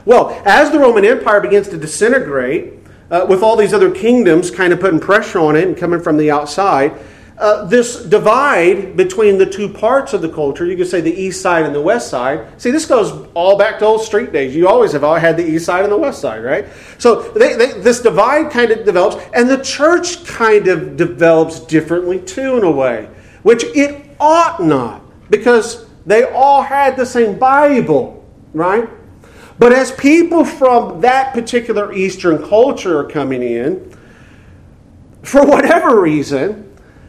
Well, 0.04 0.42
as 0.44 0.70
the 0.72 0.78
Roman 0.80 1.04
Empire 1.04 1.40
begins 1.40 1.68
to 1.68 1.78
disintegrate, 1.78 2.77
uh, 3.10 3.26
with 3.28 3.42
all 3.42 3.56
these 3.56 3.72
other 3.72 3.90
kingdoms 3.90 4.50
kind 4.50 4.72
of 4.72 4.80
putting 4.80 5.00
pressure 5.00 5.38
on 5.38 5.56
it 5.56 5.66
and 5.66 5.76
coming 5.76 6.00
from 6.00 6.16
the 6.16 6.30
outside, 6.30 6.98
uh, 7.38 7.64
this 7.66 8.04
divide 8.04 8.96
between 8.96 9.38
the 9.38 9.46
two 9.46 9.68
parts 9.68 10.12
of 10.12 10.20
the 10.20 10.28
culture, 10.28 10.66
you 10.66 10.76
could 10.76 10.88
say 10.88 11.00
the 11.00 11.14
east 11.14 11.40
side 11.40 11.64
and 11.64 11.72
the 11.72 11.80
west 11.80 12.10
side. 12.10 12.60
See, 12.60 12.72
this 12.72 12.84
goes 12.84 13.28
all 13.34 13.56
back 13.56 13.78
to 13.78 13.84
old 13.84 14.02
street 14.02 14.32
days. 14.32 14.56
You 14.56 14.66
always 14.66 14.90
have 14.90 15.04
all 15.04 15.14
had 15.14 15.36
the 15.36 15.46
east 15.46 15.66
side 15.66 15.84
and 15.84 15.92
the 15.92 15.96
west 15.96 16.20
side, 16.20 16.42
right? 16.42 16.66
So 16.98 17.30
they, 17.32 17.54
they, 17.54 17.80
this 17.80 18.00
divide 18.00 18.50
kind 18.50 18.72
of 18.72 18.84
develops, 18.84 19.24
and 19.32 19.48
the 19.48 19.62
church 19.62 20.24
kind 20.24 20.66
of 20.66 20.96
develops 20.96 21.60
differently 21.60 22.18
too, 22.20 22.58
in 22.58 22.64
a 22.64 22.70
way, 22.70 23.08
which 23.44 23.62
it 23.76 24.04
ought 24.18 24.60
not, 24.60 25.02
because 25.30 25.86
they 26.06 26.24
all 26.24 26.62
had 26.62 26.96
the 26.96 27.06
same 27.06 27.38
Bible, 27.38 28.26
right? 28.52 28.88
But 29.58 29.72
as 29.72 29.90
people 29.90 30.44
from 30.44 31.00
that 31.00 31.34
particular 31.34 31.92
Eastern 31.92 32.38
culture 32.48 32.98
are 32.98 33.08
coming 33.08 33.42
in, 33.42 33.92
for 35.22 35.44
whatever 35.44 36.00
reason, 36.00 36.64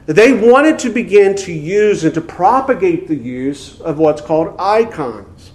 they 0.08 0.34
wanted 0.34 0.80
to 0.80 0.90
begin 0.90 1.36
to 1.36 1.54
use 1.54 2.04
and 2.04 2.14
to 2.16 2.22
propagate 2.22 3.08
the 3.08 3.16
use 3.16 3.80
of 3.82 4.00
what's 4.00 4.22
called 4.22 4.56
icons. 4.58 5.52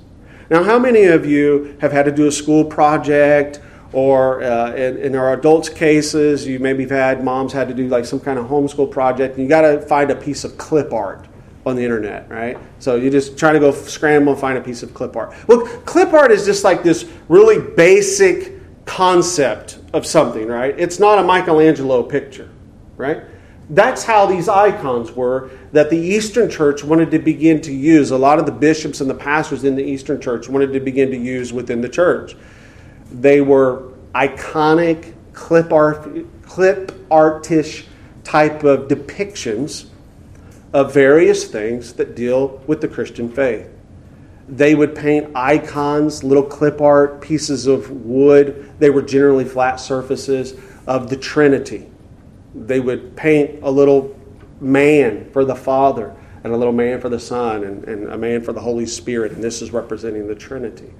Now, 0.50 0.62
how 0.62 0.78
many 0.78 1.04
of 1.04 1.26
you 1.26 1.76
have 1.80 1.90
had 1.90 2.04
to 2.04 2.12
do 2.12 2.28
a 2.28 2.32
school 2.32 2.64
project, 2.64 3.60
or 3.92 4.44
uh, 4.44 4.72
in, 4.74 4.98
in, 4.98 5.16
our 5.16 5.32
adults' 5.32 5.68
cases, 5.68 6.46
you 6.46 6.60
maybe 6.60 6.84
have 6.84 6.90
had 6.92 7.24
moms 7.24 7.52
had 7.52 7.66
to 7.68 7.74
do 7.74 7.88
like 7.88 8.04
some 8.04 8.20
kind 8.20 8.38
of 8.38 8.46
homeschool 8.46 8.90
project, 8.90 9.34
and 9.34 9.42
you 9.42 9.48
got 9.48 9.62
to 9.62 9.80
find 9.80 10.10
a 10.12 10.16
piece 10.16 10.44
of 10.44 10.56
clip 10.56 10.92
art 10.92 11.26
on 11.66 11.76
the 11.76 11.82
internet, 11.82 12.28
right? 12.30 12.58
So 12.78 12.96
you 12.96 13.10
just 13.10 13.38
try 13.38 13.52
to 13.52 13.58
go 13.58 13.72
scramble 13.72 14.32
and 14.32 14.40
find 14.40 14.58
a 14.58 14.60
piece 14.60 14.82
of 14.82 14.92
clip 14.92 15.16
art. 15.16 15.34
Well, 15.46 15.66
clip 15.84 16.12
art 16.12 16.30
is 16.30 16.44
just 16.44 16.64
like 16.64 16.82
this 16.82 17.08
really 17.28 17.60
basic 17.74 18.52
concept 18.84 19.78
of 19.92 20.06
something, 20.06 20.46
right? 20.46 20.74
It's 20.78 20.98
not 20.98 21.18
a 21.18 21.22
Michelangelo 21.22 22.02
picture, 22.02 22.50
right? 22.96 23.22
That's 23.70 24.04
how 24.04 24.26
these 24.26 24.48
icons 24.48 25.12
were 25.12 25.50
that 25.72 25.88
the 25.88 25.96
Eastern 25.96 26.50
Church 26.50 26.84
wanted 26.84 27.10
to 27.12 27.18
begin 27.18 27.62
to 27.62 27.72
use. 27.72 28.10
A 28.10 28.18
lot 28.18 28.38
of 28.38 28.44
the 28.44 28.52
bishops 28.52 29.00
and 29.00 29.08
the 29.08 29.14
pastors 29.14 29.64
in 29.64 29.74
the 29.74 29.82
Eastern 29.82 30.20
Church 30.20 30.48
wanted 30.50 30.72
to 30.74 30.80
begin 30.80 31.10
to 31.12 31.16
use 31.16 31.50
within 31.50 31.80
the 31.80 31.88
church. 31.88 32.36
They 33.10 33.40
were 33.40 33.92
iconic, 34.14 35.14
clip, 35.32 35.72
art, 35.72 36.06
clip 36.42 36.92
artish 37.08 37.86
type 38.22 38.64
of 38.64 38.88
depictions 38.88 39.86
of 40.74 40.92
various 40.92 41.44
things 41.44 41.94
that 41.94 42.14
deal 42.14 42.62
with 42.66 42.82
the 42.82 42.88
Christian 42.88 43.30
faith. 43.30 43.70
They 44.46 44.74
would 44.74 44.94
paint 44.94 45.34
icons, 45.34 46.22
little 46.22 46.42
clip 46.42 46.82
art, 46.82 47.22
pieces 47.22 47.66
of 47.66 47.90
wood. 47.90 48.74
They 48.78 48.90
were 48.90 49.00
generally 49.00 49.46
flat 49.46 49.76
surfaces 49.76 50.54
of 50.86 51.08
the 51.08 51.16
Trinity 51.16 51.88
they 52.54 52.80
would 52.80 53.16
paint 53.16 53.62
a 53.62 53.70
little 53.70 54.16
man 54.60 55.30
for 55.32 55.44
the 55.44 55.54
Father 55.54 56.14
and 56.44 56.52
a 56.52 56.56
little 56.56 56.72
man 56.72 57.00
for 57.00 57.08
the 57.08 57.18
Son 57.18 57.64
and, 57.64 57.84
and 57.84 58.12
a 58.12 58.18
man 58.18 58.42
for 58.42 58.52
the 58.52 58.60
Holy 58.60 58.86
Spirit, 58.86 59.32
and 59.32 59.42
this 59.42 59.60
is 59.60 59.72
representing 59.72 60.28
the 60.28 60.34
Trinity. 60.34 60.92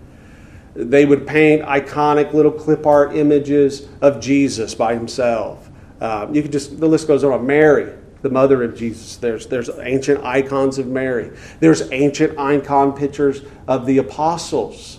They 0.75 1.07
would 1.07 1.27
paint 1.27 1.63
iconic 1.63 2.33
little 2.33 2.51
clip 2.51 2.87
art 2.87 3.15
images 3.15 3.89
of 4.01 4.21
Jesus 4.21 4.75
by 4.75 4.95
himself. 4.95 5.71
Uh, 6.01 6.27
you 6.33 6.43
could 6.43 6.51
just, 6.51 6.81
the 6.81 6.89
list 6.89 7.07
goes 7.07 7.23
on. 7.23 7.47
Mary, 7.47 7.95
the 8.25 8.31
mother 8.31 8.65
of 8.65 8.75
Jesus. 8.75 9.17
There's, 9.17 9.47
there's 9.49 9.69
ancient 9.69 10.25
icons 10.25 10.79
of 10.79 10.87
Mary. 10.87 11.31
There's 11.61 11.93
ancient 11.93 12.39
icon 12.39 12.95
pictures 12.95 13.43
of 13.69 13.85
the 13.85 13.99
apostles. 13.99 14.99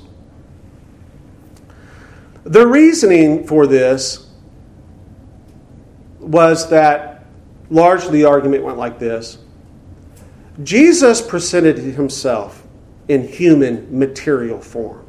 The 2.43 2.67
reasoning 2.67 3.47
for 3.47 3.65
this 3.65 4.27
was 6.19 6.69
that 6.69 7.25
largely 7.71 8.19
the 8.19 8.25
argument 8.25 8.63
went 8.63 8.77
like 8.77 8.99
this 8.99 9.39
Jesus 10.61 11.19
presented 11.19 11.79
himself 11.79 12.63
in 13.07 13.27
human 13.27 13.97
material 13.97 14.61
form 14.61 15.03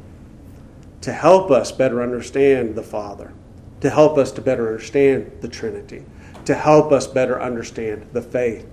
to 1.01 1.13
help 1.13 1.51
us 1.51 1.71
better 1.71 2.01
understand 2.01 2.73
the 2.73 2.81
Father, 2.81 3.31
to 3.81 3.91
help 3.91 4.17
us 4.17 4.31
to 4.31 4.41
better 4.41 4.69
understand 4.69 5.31
the 5.41 5.47
Trinity, 5.47 6.03
to 6.47 6.55
help 6.55 6.93
us 6.93 7.05
better 7.07 7.41
understand 7.41 8.07
the 8.13 8.21
faith. 8.21 8.65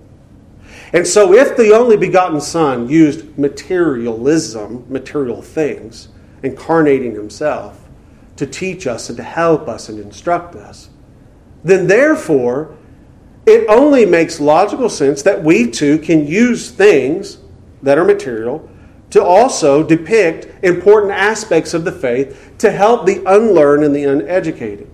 And 0.93 1.05
so, 1.05 1.33
if 1.33 1.57
the 1.57 1.73
only 1.73 1.97
begotten 1.97 2.39
Son 2.39 2.89
used 2.89 3.37
materialism, 3.37 4.85
material 4.89 5.41
things, 5.41 6.07
incarnating 6.41 7.13
himself, 7.13 7.81
to 8.37 8.47
teach 8.47 8.87
us 8.87 9.09
and 9.09 9.17
to 9.17 9.23
help 9.23 9.67
us 9.67 9.89
and 9.89 9.99
instruct 9.99 10.55
us, 10.55 10.89
then 11.63 11.87
therefore 11.87 12.75
it 13.45 13.65
only 13.67 14.05
makes 14.05 14.39
logical 14.39 14.89
sense 14.89 15.21
that 15.21 15.43
we 15.43 15.69
too 15.69 15.97
can 15.99 16.25
use 16.25 16.71
things 16.71 17.39
that 17.83 17.97
are 17.97 18.05
material 18.05 18.69
to 19.09 19.23
also 19.23 19.83
depict 19.83 20.63
important 20.63 21.11
aspects 21.11 21.73
of 21.73 21.85
the 21.85 21.91
faith 21.91 22.53
to 22.57 22.71
help 22.71 23.05
the 23.05 23.23
unlearned 23.25 23.83
and 23.83 23.95
the 23.95 24.03
uneducated. 24.03 24.89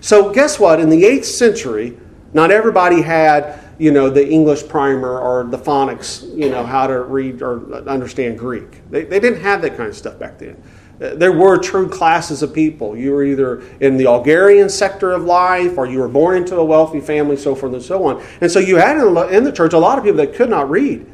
So, 0.00 0.32
guess 0.32 0.60
what? 0.60 0.80
In 0.80 0.90
the 0.90 1.02
8th 1.04 1.24
century, 1.24 1.98
not 2.34 2.50
everybody 2.50 3.00
had, 3.00 3.60
you 3.78 3.90
know, 3.90 4.10
the 4.10 4.28
English 4.28 4.68
primer 4.68 5.18
or 5.18 5.44
the 5.44 5.58
phonics, 5.58 6.22
you 6.36 6.50
know, 6.50 6.64
how 6.64 6.86
to 6.86 7.00
read 7.02 7.40
or 7.40 7.72
understand 7.88 8.38
Greek. 8.38 8.88
They, 8.90 9.04
they 9.04 9.20
didn't 9.20 9.40
have 9.40 9.62
that 9.62 9.76
kind 9.76 9.88
of 9.88 9.96
stuff 9.96 10.18
back 10.18 10.38
then 10.38 10.62
uh, 11.00 11.14
there 11.14 11.32
were 11.32 11.58
true 11.58 11.88
classes 11.88 12.42
of 12.42 12.54
people. 12.54 12.96
You 12.96 13.12
were 13.12 13.24
either 13.24 13.62
in 13.80 13.96
the 13.96 14.10
agrarian 14.10 14.68
sector 14.68 15.12
of 15.12 15.24
life 15.24 15.76
or 15.76 15.86
you 15.86 15.98
were 15.98 16.08
born 16.08 16.36
into 16.36 16.56
a 16.56 16.64
wealthy 16.64 17.00
family, 17.00 17.36
so 17.36 17.54
forth 17.54 17.72
and 17.72 17.82
so 17.82 18.04
on. 18.04 18.24
And 18.40 18.50
so 18.50 18.60
you 18.60 18.76
had 18.76 18.96
in 19.32 19.44
the 19.44 19.52
church 19.52 19.72
a 19.72 19.78
lot 19.78 19.98
of 19.98 20.04
people 20.04 20.18
that 20.18 20.34
could 20.34 20.50
not 20.50 20.70
read. 20.70 21.04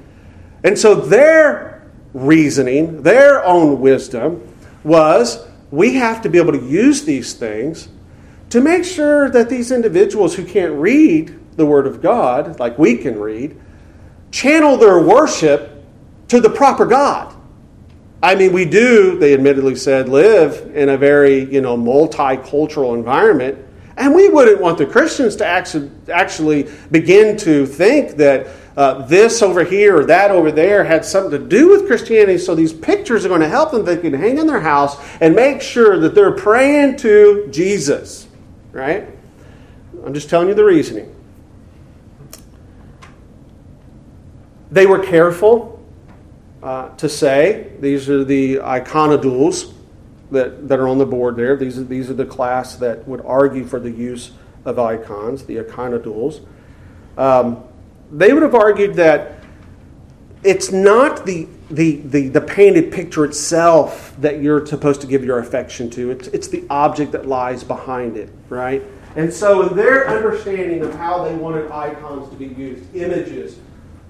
And 0.64 0.78
so 0.78 0.94
their 0.94 1.90
reasoning, 2.12 3.02
their 3.02 3.42
own 3.44 3.80
wisdom 3.80 4.46
was 4.84 5.46
we 5.70 5.94
have 5.94 6.20
to 6.22 6.28
be 6.28 6.38
able 6.38 6.52
to 6.52 6.66
use 6.66 7.04
these 7.04 7.32
things 7.32 7.88
to 8.50 8.60
make 8.60 8.84
sure 8.84 9.30
that 9.30 9.48
these 9.48 9.70
individuals 9.70 10.34
who 10.34 10.44
can't 10.44 10.72
read 10.74 11.56
the 11.56 11.64
Word 11.64 11.86
of 11.86 12.02
God, 12.02 12.58
like 12.60 12.78
we 12.78 12.96
can 12.96 13.18
read, 13.18 13.58
channel 14.30 14.76
their 14.76 15.00
worship 15.00 15.84
to 16.28 16.40
the 16.40 16.50
proper 16.50 16.86
God. 16.86 17.34
I 18.22 18.34
mean, 18.34 18.52
we 18.52 18.64
do, 18.66 19.18
they 19.18 19.34
admittedly 19.34 19.76
said, 19.76 20.08
live 20.08 20.72
in 20.74 20.90
a 20.90 20.98
very, 20.98 21.52
you 21.52 21.60
know, 21.60 21.76
multicultural 21.76 22.94
environment. 22.94 23.58
And 23.96 24.14
we 24.14 24.28
wouldn't 24.28 24.60
want 24.60 24.78
the 24.78 24.86
Christians 24.86 25.36
to 25.36 25.46
actually, 25.46 26.70
begin 26.90 27.36
to 27.38 27.66
think 27.66 28.16
that 28.16 28.46
uh, 28.76 29.06
this 29.06 29.42
over 29.42 29.64
here 29.64 29.98
or 29.98 30.04
that 30.06 30.30
over 30.30 30.50
there 30.52 30.84
had 30.84 31.04
something 31.04 31.32
to 31.32 31.38
do 31.38 31.68
with 31.68 31.86
Christianity. 31.86 32.38
So 32.38 32.54
these 32.54 32.72
pictures 32.72 33.24
are 33.24 33.28
going 33.28 33.40
to 33.42 33.48
help 33.48 33.72
them. 33.72 33.84
They 33.84 33.96
can 33.96 34.14
hang 34.14 34.38
in 34.38 34.46
their 34.46 34.60
house 34.60 34.96
and 35.20 35.34
make 35.34 35.60
sure 35.60 35.98
that 35.98 36.14
they're 36.14 36.32
praying 36.32 36.96
to 36.98 37.48
Jesus. 37.50 38.26
Right? 38.72 39.08
I'm 40.04 40.14
just 40.14 40.30
telling 40.30 40.48
you 40.48 40.54
the 40.54 40.64
reasoning. 40.64 41.14
They 44.70 44.86
were 44.86 45.00
careful 45.00 45.84
uh, 46.62 46.90
to 46.96 47.08
say. 47.08 47.72
These 47.80 48.08
are 48.08 48.24
the 48.24 48.56
iconodules 48.56 49.74
that, 50.30 50.68
that 50.68 50.78
are 50.78 50.88
on 50.88 50.98
the 50.98 51.06
board 51.06 51.36
there. 51.36 51.56
These 51.56 51.78
are, 51.78 51.84
these 51.84 52.08
are 52.10 52.14
the 52.14 52.26
class 52.26 52.76
that 52.76 53.06
would 53.08 53.24
argue 53.24 53.64
for 53.64 53.80
the 53.80 53.90
use 53.90 54.30
of 54.64 54.78
icons, 54.78 55.44
the 55.44 55.56
iconodules. 55.56 56.44
Um, 57.18 57.64
they 58.12 58.32
would 58.32 58.42
have 58.42 58.54
argued 58.54 58.94
that 58.94 59.44
it's 60.42 60.70
not 60.70 61.26
the, 61.26 61.48
the, 61.70 61.96
the, 61.96 62.28
the, 62.28 62.40
painted 62.40 62.92
picture 62.92 63.24
itself 63.24 64.14
that 64.18 64.42
you're 64.42 64.66
supposed 64.66 65.00
to 65.02 65.06
give 65.06 65.24
your 65.24 65.38
affection 65.38 65.88
to, 65.90 66.10
it's, 66.10 66.26
it's 66.28 66.48
the 66.48 66.64
object 66.68 67.12
that 67.12 67.26
lies 67.26 67.62
behind 67.62 68.16
it, 68.16 68.28
right? 68.48 68.82
And 69.16 69.32
so, 69.32 69.68
in 69.68 69.76
their 69.76 70.08
understanding 70.08 70.82
of 70.82 70.94
how 70.94 71.24
they 71.24 71.34
wanted 71.34 71.70
icons 71.70 72.28
to 72.30 72.36
be 72.36 72.46
used, 72.46 72.94
images 72.94 73.58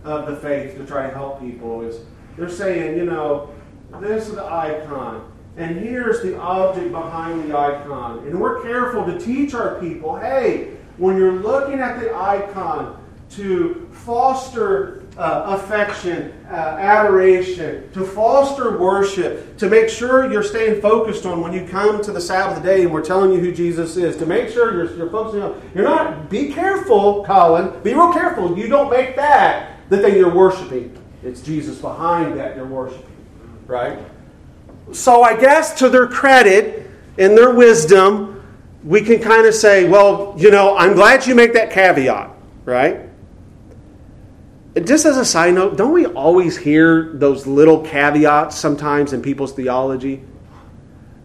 of 0.05 0.27
the 0.27 0.37
faith 0.37 0.77
to 0.79 0.87
try 0.87 1.07
to 1.07 1.15
help 1.15 1.41
people, 1.41 1.83
is 1.83 2.01
they're 2.37 2.49
saying, 2.49 2.97
you 2.97 3.05
know, 3.05 3.55
this 4.01 4.29
is 4.29 4.35
the 4.35 4.45
icon, 4.45 5.31
and 5.57 5.79
here's 5.79 6.23
the 6.23 6.39
object 6.39 6.93
behind 6.93 7.51
the 7.51 7.57
icon. 7.57 8.27
And 8.27 8.41
we're 8.41 8.63
careful 8.63 9.05
to 9.05 9.19
teach 9.19 9.55
our 9.55 9.79
people 9.81 10.17
hey, 10.17 10.77
when 10.97 11.17
you're 11.17 11.41
looking 11.41 11.81
at 11.81 12.01
the 12.01 12.15
icon, 12.15 12.97
to 13.31 13.89
foster 13.93 15.00
uh, 15.17 15.59
affection, 15.61 16.33
uh, 16.49 16.55
adoration, 16.55 17.91
to 17.93 18.05
foster 18.05 18.79
worship, 18.79 19.57
to 19.59 19.69
make 19.69 19.89
sure 19.89 20.31
you're 20.31 20.43
staying 20.43 20.81
focused 20.81 21.27
on 21.27 21.41
when 21.41 21.53
you 21.53 21.67
come 21.67 22.03
to 22.03 22.13
the 22.13 22.21
Sabbath 22.21 22.63
day 22.63 22.83
and 22.83 22.93
we're 22.93 23.05
telling 23.05 23.33
you 23.33 23.41
who 23.41 23.53
Jesus 23.53 23.97
is, 23.97 24.17
to 24.17 24.27
make 24.27 24.49
sure 24.49 24.73
you're, 24.73 24.97
you're 24.97 25.11
focusing 25.11 25.43
on. 25.43 25.61
You're 25.75 25.85
not, 25.85 26.31
be 26.31 26.53
careful, 26.53 27.25
Colin, 27.25 27.83
be 27.83 27.93
real 27.93 28.13
careful. 28.13 28.57
You 28.57 28.69
don't 28.69 28.91
make 28.91 29.17
that 29.17 29.77
the 29.89 29.99
thing 29.99 30.17
you're 30.17 30.35
worshiping. 30.35 30.97
It's 31.23 31.43
Jesus 31.43 31.79
behind 31.79 32.39
that 32.39 32.57
you're 32.57 32.67
worshiping, 32.67 33.05
right? 33.67 33.99
So 34.93 35.23
I 35.23 35.39
guess 35.39 35.79
to 35.81 35.89
their 35.89 36.07
credit, 36.07 36.91
and 37.21 37.37
their 37.37 37.53
wisdom, 37.53 38.43
we 38.83 39.03
can 39.03 39.21
kind 39.21 39.47
of 39.47 39.55
say, 39.55 39.87
well, 39.87 40.35
you 40.39 40.51
know, 40.51 40.77
I'm 40.77 40.95
glad 40.95 41.27
you 41.27 41.35
make 41.35 41.53
that 41.53 41.71
caveat, 41.71 42.31
right? 42.65 43.10
Just 44.77 45.05
as 45.05 45.17
a 45.17 45.25
side 45.25 45.55
note, 45.55 45.77
don't 45.77 45.93
we 45.93 46.07
always 46.07 46.57
hear 46.57 47.13
those 47.15 47.47
little 47.47 47.81
caveats 47.83 48.57
sometimes 48.57 49.13
in 49.13 49.21
people's 49.21 49.53
theology? 49.53 50.23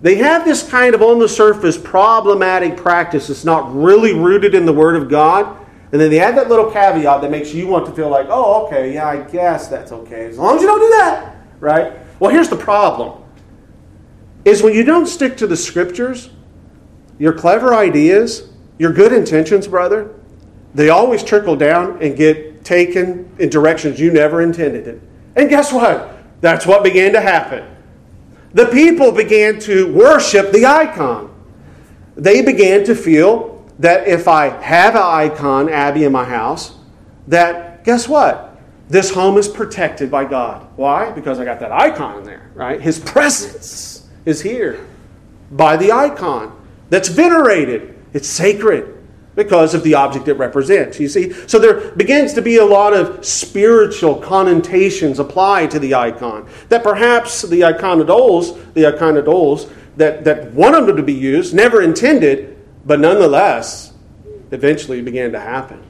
They 0.01 0.15
have 0.15 0.45
this 0.45 0.67
kind 0.67 0.95
of 0.95 1.01
on 1.01 1.19
the 1.19 1.29
surface 1.29 1.77
problematic 1.77 2.75
practice 2.75 3.27
that's 3.27 3.45
not 3.45 3.73
really 3.73 4.13
rooted 4.13 4.55
in 4.55 4.65
the 4.65 4.73
Word 4.73 4.95
of 4.95 5.09
God. 5.09 5.63
And 5.91 6.01
then 6.01 6.09
they 6.09 6.19
add 6.19 6.35
that 6.37 6.49
little 6.49 6.71
caveat 6.71 7.21
that 7.21 7.31
makes 7.31 7.53
you 7.53 7.67
want 7.67 7.85
to 7.85 7.91
feel 7.91 8.09
like, 8.09 8.27
oh, 8.29 8.65
okay, 8.65 8.93
yeah, 8.93 9.07
I 9.07 9.17
guess 9.21 9.67
that's 9.67 9.91
okay. 9.91 10.25
As 10.25 10.37
long 10.37 10.55
as 10.55 10.61
you 10.61 10.67
don't 10.67 10.81
do 10.81 10.89
that, 10.97 11.35
right? 11.59 11.93
Well, 12.19 12.31
here's 12.31 12.49
the 12.49 12.57
problem 12.57 13.23
is 14.43 14.61
when 14.61 14.73
you 14.73 14.83
don't 14.83 15.07
stick 15.07 15.37
to 15.37 15.47
the 15.47 15.57
scriptures, 15.57 16.29
your 17.17 17.33
clever 17.33 17.73
ideas, 17.73 18.49
your 18.77 18.93
good 18.93 19.11
intentions, 19.11 19.67
brother, 19.67 20.13
they 20.75 20.89
always 20.89 21.23
trickle 21.23 21.55
down 21.55 22.01
and 22.01 22.15
get 22.15 22.54
taken 22.65 23.33
in 23.39 23.49
directions 23.49 23.99
you 23.99 24.11
never 24.11 24.41
intended 24.41 24.87
it. 24.87 25.01
And 25.35 25.49
guess 25.49 25.71
what? 25.71 26.17
That's 26.41 26.65
what 26.65 26.83
began 26.83 27.13
to 27.13 27.21
happen. 27.21 27.65
The 28.53 28.65
people 28.65 29.11
began 29.11 29.59
to 29.61 29.93
worship 29.93 30.51
the 30.51 30.65
icon. 30.65 31.31
They 32.15 32.41
began 32.41 32.83
to 32.85 32.95
feel 32.95 33.65
that 33.79 34.07
if 34.07 34.27
I 34.27 34.49
have 34.61 34.95
an 34.95 35.01
icon, 35.01 35.69
Abby, 35.69 36.05
in 36.05 36.11
my 36.11 36.25
house, 36.25 36.75
that 37.27 37.83
guess 37.83 38.07
what? 38.07 38.59
This 38.87 39.13
home 39.13 39.37
is 39.37 39.47
protected 39.47 40.09
by 40.09 40.25
God. 40.25 40.67
Why? 40.75 41.11
Because 41.11 41.39
I 41.39 41.45
got 41.45 41.59
that 41.59 41.71
icon 41.71 42.19
in 42.19 42.23
there, 42.23 42.49
right? 42.53 42.81
His 42.81 42.99
presence 42.99 44.07
is 44.25 44.41
here 44.41 44.85
by 45.51 45.75
the 45.75 45.91
icon 45.91 46.57
that's 46.89 47.09
venerated. 47.09 47.97
It's 48.13 48.29
sacred 48.29 48.94
because 49.35 49.73
of 49.73 49.83
the 49.83 49.93
object 49.93 50.27
it 50.27 50.33
represents. 50.33 50.99
You 50.99 51.09
see? 51.09 51.33
So 51.47 51.59
there 51.59 51.91
begins 51.91 52.33
to 52.33 52.41
be 52.41 52.57
a 52.57 52.65
lot 52.65 52.93
of 52.93 53.25
spiritual 53.25 54.15
connotations 54.15 55.19
applied 55.19 55.71
to 55.71 55.79
the 55.79 55.93
icon. 55.93 56.49
That 56.69 56.83
perhaps 56.83 57.41
the 57.41 57.61
iconodules, 57.61 58.73
the 58.73 58.83
iconodules 58.83 59.71
that, 59.97 60.23
that 60.23 60.51
wanted 60.53 60.85
them 60.87 60.97
to 60.97 61.03
be 61.03 61.13
used, 61.13 61.53
never 61.53 61.81
intended, 61.81 62.57
but 62.85 62.99
nonetheless, 62.99 63.93
eventually 64.51 65.01
began 65.01 65.31
to 65.31 65.39
happen. 65.39 65.83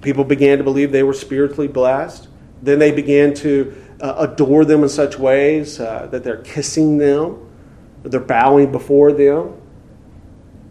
People 0.00 0.24
began 0.24 0.58
to 0.58 0.64
believe 0.64 0.92
they 0.92 1.02
were 1.02 1.14
spiritually 1.14 1.68
blessed. 1.68 2.28
Then 2.62 2.78
they 2.78 2.92
began 2.92 3.34
to 3.34 3.74
uh, 4.00 4.28
adore 4.30 4.64
them 4.64 4.82
in 4.82 4.88
such 4.88 5.18
ways 5.18 5.80
uh, 5.80 6.08
that 6.10 6.24
they're 6.24 6.42
kissing 6.42 6.98
them 6.98 7.44
they're 8.04 8.20
bowing 8.20 8.70
before 8.70 9.12
them. 9.12 9.54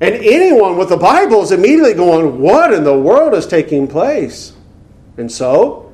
And 0.02 0.16
anyone 0.16 0.78
with 0.78 0.90
the 0.90 0.98
Bible 0.98 1.42
is 1.44 1.52
immediately 1.52 1.94
going, 1.94 2.40
What 2.40 2.74
in 2.74 2.84
the 2.84 2.98
world 2.98 3.34
is 3.34 3.48
taking 3.48 3.88
place? 3.88 4.54
And 5.18 5.32
so, 5.32 5.94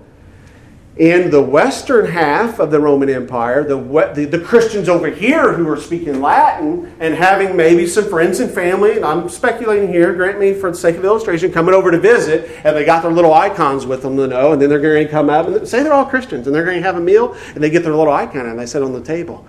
in 1.00 1.32
the 1.32 1.42
western 1.42 2.06
half 2.06 2.60
of 2.60 2.72
the 2.72 2.80
Roman 2.80 3.10
Empire, 3.10 3.64
the, 3.64 3.78
the, 4.14 4.26
the, 4.26 4.40
Christians 4.40 4.90
over 4.90 5.10
here 5.10 5.54
who 5.54 5.66
are 5.70 5.80
speaking 5.80 6.22
Latin 6.22 6.94
and 7.00 7.16
having 7.16 7.56
maybe 7.56 7.88
some 7.88 8.10
friends 8.10 8.42
and 8.42 8.52
family, 8.52 8.98
and 8.98 9.06
I'm 9.06 9.30
speculating 9.30 9.88
here, 9.88 10.14
grant 10.14 10.42
me 10.42 10.54
for 10.54 10.70
the 10.72 10.78
sake 10.78 10.98
of 10.98 11.06
illustration, 11.06 11.54
coming 11.54 11.74
over 11.74 11.90
to 11.90 12.00
visit, 12.00 12.52
and 12.66 12.76
they 12.76 12.84
got 12.84 13.02
their 13.02 13.14
little 13.14 13.34
icons 13.34 13.86
with 13.86 14.02
them 14.02 14.18
to 14.18 14.28
know, 14.28 14.52
and 14.52 14.62
then 14.62 14.68
they're 14.68 14.82
going 14.82 15.06
to 15.06 15.10
come 15.10 15.30
up 15.30 15.48
and 15.48 15.66
say 15.66 15.84
they're 15.84 15.94
all 15.94 16.06
Christians, 16.06 16.48
and 16.48 16.56
they're 16.56 16.66
going 16.66 16.78
to 16.78 16.84
have 16.84 16.98
a 16.98 17.02
meal, 17.02 17.34
and 17.56 17.64
they 17.64 17.70
get 17.70 17.84
their 17.84 17.96
little 17.96 18.14
icon 18.14 18.46
and 18.46 18.60
they 18.60 18.66
sit 18.66 18.84
on 18.84 18.92
the 18.92 19.02
table. 19.02 19.48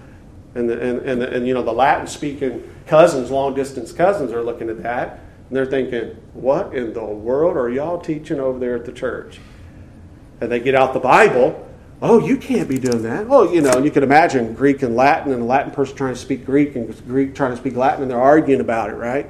And, 0.54 0.68
the, 0.68 0.80
and, 0.80 0.98
and, 1.00 1.22
the, 1.22 1.32
and 1.32 1.46
you 1.46 1.54
know, 1.54 1.62
the 1.62 1.72
Latin 1.72 2.06
speaking 2.06 2.68
cousins, 2.86 3.30
long 3.30 3.54
distance 3.54 3.92
cousins, 3.92 4.32
are 4.32 4.42
looking 4.42 4.68
at 4.68 4.82
that 4.82 5.20
and 5.50 5.56
they're 5.56 5.66
thinking, 5.66 6.16
what 6.32 6.76
in 6.76 6.92
the 6.92 7.04
world 7.04 7.56
are 7.56 7.68
y'all 7.68 8.00
teaching 8.00 8.38
over 8.38 8.60
there 8.60 8.76
at 8.76 8.84
the 8.84 8.92
church? 8.92 9.40
And 10.40 10.50
they 10.50 10.60
get 10.60 10.76
out 10.76 10.94
the 10.94 11.00
Bible. 11.00 11.68
Oh, 12.00 12.24
you 12.24 12.36
can't 12.36 12.68
be 12.68 12.78
doing 12.78 13.02
that. 13.02 13.26
Oh, 13.28 13.52
you 13.52 13.60
know, 13.60 13.78
you 13.78 13.90
can 13.90 14.04
imagine 14.04 14.54
Greek 14.54 14.82
and 14.82 14.94
Latin, 14.94 15.32
and 15.32 15.42
a 15.42 15.44
Latin 15.44 15.72
person 15.72 15.96
trying 15.96 16.14
to 16.14 16.20
speak 16.20 16.46
Greek 16.46 16.76
and 16.76 16.96
Greek 17.04 17.34
trying 17.34 17.50
to 17.50 17.56
speak 17.56 17.74
Latin, 17.74 18.02
and 18.02 18.10
they're 18.10 18.20
arguing 18.20 18.60
about 18.60 18.90
it, 18.90 18.94
right? 18.94 19.28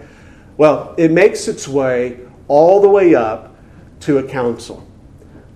Well, 0.59 0.95
it 0.99 1.11
makes 1.11 1.49
its 1.49 1.67
way 1.67 2.21
all 2.49 2.83
the 2.83 2.89
way 2.89 3.15
up 3.15 3.57
to 4.01 4.19
a 4.19 4.23
council, 4.23 4.87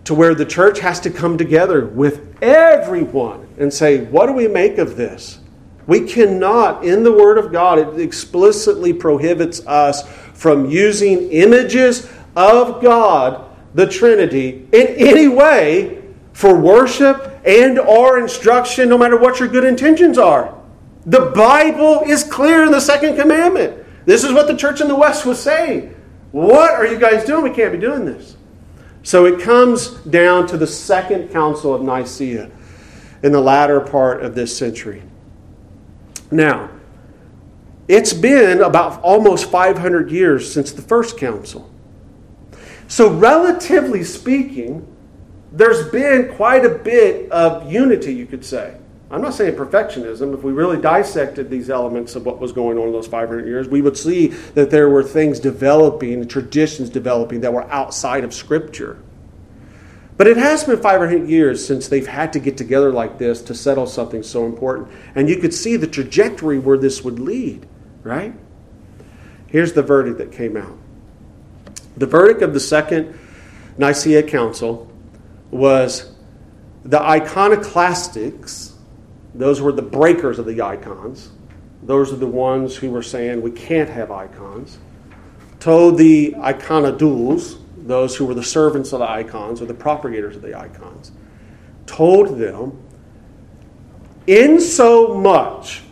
to 0.05 0.15
where 0.15 0.35
the 0.35 0.47
church 0.47 0.81
has 0.81 0.99
to 1.01 1.11
come 1.11 1.37
together 1.37 1.85
with 1.85 2.43
everyone 2.43 3.47
and 3.59 3.73
say, 3.73 4.03
what 4.07 4.27
do 4.27 4.33
we 4.33 4.49
make 4.49 4.79
of 4.79 4.97
this? 4.97 5.41
We 5.87 6.07
cannot, 6.07 6.85
in 6.85 7.03
the 7.03 7.13
Word 7.13 7.39
of 7.39 7.53
God, 7.53 7.79
it 7.79 8.01
explicitly 8.01 8.93
prohibits 8.93 9.67
us 9.67 10.09
from 10.33 10.71
using 10.71 11.31
images 11.31 12.11
of 12.37 12.83
God, 12.83 13.45
the 13.75 13.87
Trinity, 13.87 14.67
in 14.73 14.87
any 14.97 15.29
way 15.29 16.03
for 16.33 16.59
worship 16.59 17.41
and 17.45 17.79
or 17.79 18.19
instruction, 18.19 18.89
no 18.89 18.99
matter 18.99 19.17
what 19.17 19.39
your 19.39 19.49
good 19.49 19.65
intentions 19.65 20.19
are. 20.19 20.59
The 21.07 21.33
Bible 21.33 22.01
is 22.07 22.25
clear 22.25 22.65
in 22.65 22.73
the 22.73 22.81
second 22.81 23.17
commandment. 23.17 23.85
This 24.07 24.25
is 24.25 24.33
what 24.33 24.47
the 24.47 24.57
church 24.57 24.81
in 24.81 24.89
the 24.89 24.97
West 24.97 25.27
was 25.27 25.41
saying. 25.41 25.95
What 26.33 26.73
are 26.73 26.87
you 26.87 26.99
guys 26.99 27.25
doing? 27.25 27.45
We 27.45 27.51
can't 27.51 27.73
be 27.73 27.79
doing 27.79 28.05
this. 28.05 28.37
So 29.03 29.27
it 29.27 29.41
comes 29.41 29.91
down 30.05 30.47
to 30.49 30.57
the 30.57 30.67
second 30.67 31.29
council 31.29 31.75
of 31.75 31.83
Nicaea 31.83 32.51
in 33.23 33.33
the 33.33 33.41
latter 33.41 33.81
part 33.81 34.23
of 34.23 34.35
this 34.35 34.57
century. 34.57 35.03
Now, 36.31 36.71
it's 37.89 38.13
been 38.13 38.63
about 38.63 39.01
almost 39.03 39.51
500 39.51 40.11
years 40.11 40.51
since 40.51 40.73
the 40.73 40.83
first 40.83 41.19
council. 41.19 41.71
So, 42.89 43.11
relatively 43.11 44.05
speaking, 44.05 44.87
there's 45.53 45.89
been 45.91 46.35
quite 46.35 46.65
a 46.65 46.71
bit 46.71 47.31
of 47.31 47.71
unity, 47.71 48.15
you 48.15 48.27
could 48.27 48.45
say. 48.45 48.77
I'm 49.11 49.21
not 49.21 49.35
saying 49.35 49.55
perfectionism. 49.55 50.35
If 50.35 50.43
we 50.43 50.53
really 50.53 50.81
dissected 50.81 51.49
these 51.49 51.71
elements 51.71 52.17
of 52.17 52.27
what 52.27 52.41
was 52.41 52.53
going 52.53 52.79
on 52.79 52.89
in 52.89 52.93
those 52.93 53.07
500 53.07 53.47
years, 53.47 53.69
we 53.69 53.81
would 53.81 53.97
see 53.97 54.29
that 54.55 54.71
there 54.71 54.89
were 54.89 55.03
things 55.03 55.39
developing, 55.39 56.27
traditions 56.27 56.91
developing 56.91 57.41
that 57.43 57.53
were 57.53 57.71
outside 57.71 58.25
of 58.25 58.35
Scripture. 58.35 58.99
But 60.17 60.29
it 60.29 60.37
has 60.37 60.65
been 60.65 60.81
500 60.81 61.29
years 61.29 61.67
since 61.67 61.89
they've 61.89 62.07
had 62.07 62.33
to 62.35 62.39
get 62.39 62.57
together 62.57 62.93
like 62.93 63.19
this 63.19 63.43
to 63.43 63.55
settle 63.55 63.87
something 63.87 64.23
so 64.23 64.47
important. 64.47 64.89
And 65.15 65.29
you 65.29 65.37
could 65.37 65.53
see 65.53 65.77
the 65.77 65.89
trajectory 65.89 66.59
where 66.59 66.79
this 66.79 67.03
would 67.03 67.19
lead, 67.19 67.67
right? 68.05 68.33
Here's 69.49 69.73
the 69.73 69.83
verdict 69.83 70.19
that 70.19 70.31
came 70.31 70.57
out. 70.57 70.79
The 71.97 72.07
verdict 72.07 72.43
of 72.43 72.55
the 72.55 72.61
Second 72.61 73.19
Nicaea 73.77 74.23
Council 74.23 74.91
was 75.51 76.13
the 76.85 77.01
iconoclastics, 77.01 78.75
those 79.35 79.61
were 79.61 79.73
the 79.73 79.83
breakers 79.83 80.39
of 80.39 80.47
the 80.47 80.61
icons, 80.63 81.31
those 81.83 82.13
are 82.13 82.17
the 82.17 82.27
ones 82.27 82.77
who 82.77 82.91
were 82.91 83.03
saying 83.03 83.43
we 83.43 83.51
can't 83.51 83.89
have 83.89 84.11
icons, 84.11 84.79
told 85.61 85.99
the 85.99 86.33
iconodules, 86.39 87.59
those 87.85 88.17
who 88.17 88.25
were 88.25 88.35
the 88.35 88.43
servants 88.43 88.93
of 88.93 88.99
the 88.99 89.09
icons 89.09 89.61
or 89.61 89.67
the 89.67 89.75
propagators 89.75 90.37
of 90.37 90.43
the 90.43 90.59
icons, 90.59 91.13
told 91.87 92.39
them, 92.39 92.81
in 94.27 94.59
so 94.59 95.15
much 95.15 95.83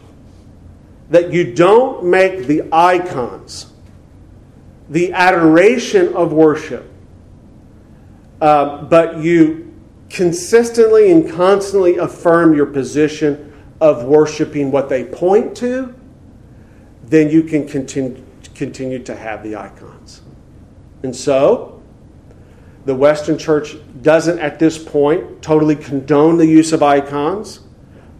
that 1.10 1.32
you 1.32 1.52
don't 1.54 2.04
make 2.04 2.46
the 2.46 2.62
icons 2.72 3.72
the 4.88 5.12
adoration 5.12 6.14
of 6.14 6.32
worship, 6.32 6.90
uh, 8.40 8.82
but 8.82 9.18
you 9.18 9.72
consistently 10.10 11.10
and 11.10 11.30
constantly 11.30 11.96
affirm 11.96 12.54
your 12.54 12.66
position 12.66 13.52
of 13.80 14.04
worshiping 14.04 14.70
what 14.70 14.88
they 14.90 15.04
point 15.04 15.56
to, 15.56 15.94
then 17.04 17.30
you 17.30 17.42
can 17.42 17.66
continue, 17.66 18.22
continue 18.54 18.98
to 18.98 19.16
have 19.16 19.42
the 19.42 19.56
icons. 19.56 20.20
And 21.02 21.16
so, 21.16 21.71
the 22.84 22.94
Western 22.94 23.38
Church 23.38 23.76
doesn't, 24.02 24.38
at 24.38 24.58
this 24.58 24.78
point, 24.78 25.42
totally 25.42 25.76
condone 25.76 26.36
the 26.36 26.46
use 26.46 26.72
of 26.72 26.82
icons, 26.82 27.60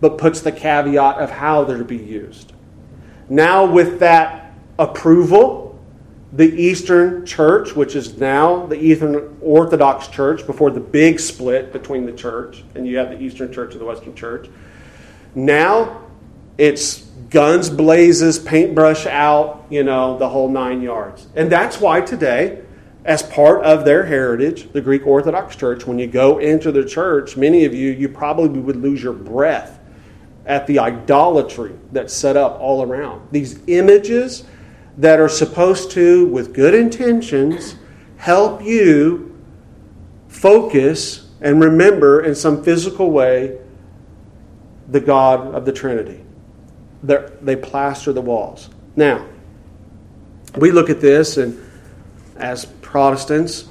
but 0.00 0.18
puts 0.18 0.40
the 0.40 0.52
caveat 0.52 1.18
of 1.18 1.30
how 1.30 1.64
they're 1.64 1.78
to 1.78 1.84
be 1.84 1.96
used. 1.96 2.52
Now, 3.28 3.64
with 3.64 4.00
that 4.00 4.52
approval, 4.78 5.80
the 6.32 6.48
Eastern 6.48 7.26
Church, 7.26 7.76
which 7.76 7.94
is 7.94 8.18
now 8.18 8.66
the 8.66 8.76
Eastern 8.76 9.36
Orthodox 9.40 10.08
Church, 10.08 10.46
before 10.46 10.70
the 10.70 10.80
big 10.80 11.20
split 11.20 11.72
between 11.72 12.06
the 12.06 12.12
church, 12.12 12.64
and 12.74 12.86
you 12.86 12.96
have 12.98 13.10
the 13.10 13.20
Eastern 13.20 13.52
Church 13.52 13.72
and 13.72 13.80
the 13.80 13.84
Western 13.84 14.14
Church. 14.14 14.48
Now 15.34 16.02
it's 16.58 17.00
guns 17.30 17.70
blazes, 17.70 18.38
paintbrush 18.38 19.06
out, 19.06 19.64
you 19.70 19.82
know, 19.82 20.18
the 20.18 20.28
whole 20.28 20.48
nine 20.48 20.82
yards. 20.82 21.26
And 21.34 21.50
that's 21.50 21.80
why 21.80 22.00
today, 22.00 22.61
as 23.04 23.22
part 23.22 23.64
of 23.64 23.84
their 23.84 24.04
heritage, 24.04 24.72
the 24.72 24.80
Greek 24.80 25.06
Orthodox 25.06 25.56
Church, 25.56 25.86
when 25.86 25.98
you 25.98 26.06
go 26.06 26.38
into 26.38 26.70
the 26.70 26.84
church, 26.84 27.36
many 27.36 27.64
of 27.64 27.74
you, 27.74 27.90
you 27.90 28.08
probably 28.08 28.60
would 28.60 28.76
lose 28.76 29.02
your 29.02 29.12
breath 29.12 29.80
at 30.46 30.66
the 30.66 30.78
idolatry 30.78 31.74
that's 31.90 32.14
set 32.14 32.36
up 32.36 32.60
all 32.60 32.82
around. 32.82 33.28
These 33.32 33.60
images 33.66 34.44
that 34.98 35.18
are 35.18 35.28
supposed 35.28 35.90
to, 35.92 36.26
with 36.26 36.54
good 36.54 36.74
intentions, 36.74 37.76
help 38.18 38.62
you 38.62 39.36
focus 40.28 41.28
and 41.40 41.60
remember 41.60 42.22
in 42.22 42.34
some 42.34 42.62
physical 42.62 43.10
way 43.10 43.58
the 44.88 45.00
God 45.00 45.54
of 45.54 45.64
the 45.64 45.72
Trinity. 45.72 46.24
They're, 47.02 47.30
they 47.40 47.56
plaster 47.56 48.12
the 48.12 48.20
walls. 48.20 48.68
Now, 48.94 49.26
we 50.56 50.70
look 50.70 50.88
at 50.88 51.00
this 51.00 51.36
and 51.36 51.58
as 52.36 52.66
Protestants, 52.92 53.64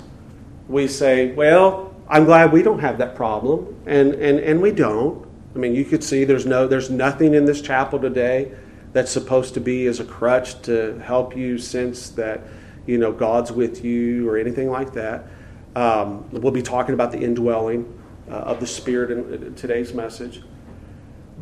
we 0.68 0.88
say, 0.88 1.32
well, 1.34 1.96
I'm 2.10 2.26
glad 2.26 2.52
we 2.52 2.64
don't 2.64 2.80
have 2.80 2.98
that 2.98 3.16
problem. 3.16 3.80
And, 3.86 4.16
and, 4.16 4.40
and 4.40 4.60
we 4.60 4.72
don't. 4.72 5.28
I 5.54 5.60
mean, 5.60 5.76
you 5.76 5.86
could 5.86 6.04
see 6.04 6.24
there's, 6.24 6.48
no, 6.48 6.68
there's 6.68 6.90
nothing 6.90 7.36
in 7.36 7.46
this 7.46 7.62
chapel 7.62 8.00
today 8.00 8.52
that's 8.94 9.12
supposed 9.12 9.54
to 9.54 9.60
be 9.60 9.86
as 9.86 10.00
a 10.00 10.06
crutch 10.06 10.60
to 10.64 10.98
help 11.06 11.38
you 11.38 11.60
sense 11.60 12.10
that 12.10 12.42
you 12.88 12.98
know 12.98 13.12
God's 13.12 13.52
with 13.52 13.86
you 13.86 14.28
or 14.28 14.40
anything 14.40 14.72
like 14.72 14.92
that. 14.94 15.28
Um, 15.76 16.28
we'll 16.32 16.52
be 16.52 16.64
talking 16.64 16.96
about 16.96 17.12
the 17.12 17.20
indwelling 17.20 17.86
uh, 18.28 18.38
of 18.38 18.60
the 18.60 18.66
Spirit 18.66 19.12
in, 19.12 19.46
in 19.46 19.54
today's 19.54 19.94
message. 19.94 20.42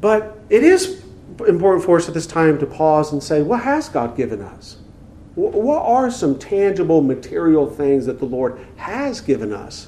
But 0.01 0.37
it 0.49 0.63
is 0.63 1.01
important 1.47 1.85
for 1.85 1.95
us 1.95 2.09
at 2.09 2.13
this 2.13 2.27
time 2.27 2.59
to 2.59 2.65
pause 2.65 3.13
and 3.13 3.23
say, 3.23 3.41
what 3.41 3.61
has 3.61 3.87
God 3.87 4.17
given 4.17 4.41
us? 4.41 4.78
What 5.39 5.83
are 5.83 6.11
some 6.11 6.37
tangible 6.37 7.01
material 7.01 7.65
things 7.65 8.05
that 8.07 8.19
the 8.19 8.25
Lord 8.25 8.59
has 8.75 9.21
given 9.21 9.53
us 9.53 9.87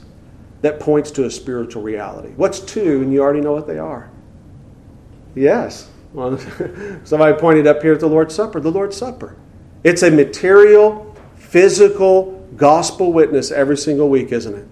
that 0.62 0.80
points 0.80 1.12
to 1.12 1.26
a 1.26 1.32
spiritual 1.32 1.84
reality? 1.84 2.30
What's 2.38 2.62
two, 2.62 3.02
and 3.02 3.12
you 3.12 3.22
already 3.22 3.42
know 3.42 3.52
what 3.52 3.68
they 3.68 3.78
are? 3.78 4.10
Yes. 5.36 5.90
Well, 6.14 6.38
somebody 7.04 7.38
pointed 7.38 7.68
up 7.68 7.82
here 7.82 7.94
at 7.94 8.00
the 8.00 8.08
Lord's 8.08 8.34
Supper. 8.34 8.62
The 8.62 8.72
Lord's 8.72 8.96
Supper. 8.96 9.36
It's 9.84 10.04
a 10.04 10.12
material, 10.12 11.14
physical 11.36 12.48
gospel 12.56 13.12
witness 13.12 13.52
every 13.52 13.78
single 13.78 14.08
week, 14.08 14.32
isn't 14.32 14.56
it? 14.56 14.68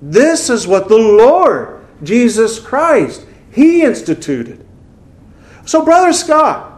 This 0.00 0.48
is 0.48 0.66
what 0.66 0.88
the 0.88 0.96
Lord 0.96 1.84
Jesus 2.02 2.58
Christ 2.58 3.26
he 3.50 3.82
instituted. 3.82 4.66
So, 5.66 5.84
Brother 5.84 6.14
Scott, 6.14 6.69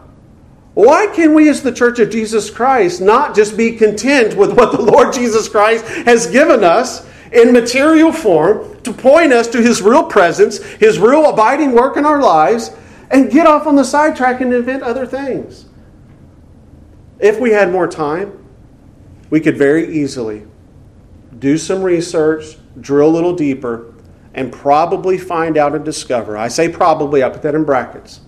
why 0.73 1.07
can 1.07 1.33
we 1.33 1.49
as 1.49 1.61
the 1.61 1.71
Church 1.71 1.99
of 1.99 2.09
Jesus 2.09 2.49
Christ 2.49 2.99
not 2.99 3.35
just 3.35 3.55
be 3.55 3.75
content 3.75 4.35
with 4.35 4.53
what 4.53 4.71
the 4.71 4.81
Lord 4.81 5.13
Jesus 5.13 5.47
Christ 5.47 5.85
has 5.85 6.27
given 6.27 6.63
us 6.63 7.07
in 7.31 7.53
material 7.53 8.11
form 8.11 8.81
to 8.81 8.93
point 8.93 9.33
us 9.33 9.47
to 9.49 9.61
his 9.61 9.81
real 9.81 10.03
presence, 10.03 10.61
his 10.63 10.99
real 10.99 11.29
abiding 11.29 11.73
work 11.73 11.97
in 11.97 12.05
our 12.05 12.21
lives, 12.21 12.71
and 13.11 13.31
get 13.31 13.45
off 13.45 13.67
on 13.67 13.75
the 13.75 13.83
sidetrack 13.83 14.41
and 14.41 14.53
invent 14.53 14.81
other 14.81 15.05
things. 15.05 15.65
If 17.19 17.39
we 17.39 17.51
had 17.51 17.71
more 17.71 17.87
time, 17.87 18.43
we 19.29 19.39
could 19.39 19.57
very 19.57 19.95
easily 19.95 20.45
do 21.39 21.57
some 21.57 21.83
research, 21.83 22.57
drill 22.79 23.09
a 23.09 23.11
little 23.11 23.35
deeper, 23.35 23.93
and 24.33 24.51
probably 24.51 25.17
find 25.17 25.57
out 25.57 25.75
and 25.75 25.85
discover. 25.85 26.35
I 26.35 26.47
say 26.47 26.69
probably, 26.69 27.23
I 27.23 27.29
put 27.29 27.43
that 27.43 27.55
in 27.55 27.63
brackets. 27.63 28.21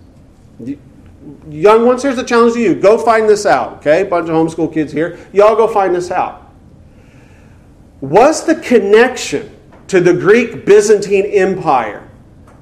Young 1.49 1.85
ones, 1.85 2.03
here's 2.03 2.15
the 2.15 2.23
challenge 2.23 2.53
to 2.53 2.59
you. 2.59 2.75
Go 2.75 2.97
find 2.97 3.27
this 3.27 3.45
out, 3.45 3.77
okay? 3.77 4.03
Bunch 4.03 4.29
of 4.29 4.35
homeschool 4.35 4.73
kids 4.73 4.91
here. 4.91 5.17
Y'all 5.33 5.55
go 5.55 5.67
find 5.67 5.93
this 5.95 6.11
out. 6.11 6.51
Was 8.01 8.45
the 8.45 8.55
connection 8.55 9.55
to 9.87 10.01
the 10.01 10.13
Greek 10.13 10.65
Byzantine 10.65 11.25
Empire 11.25 12.05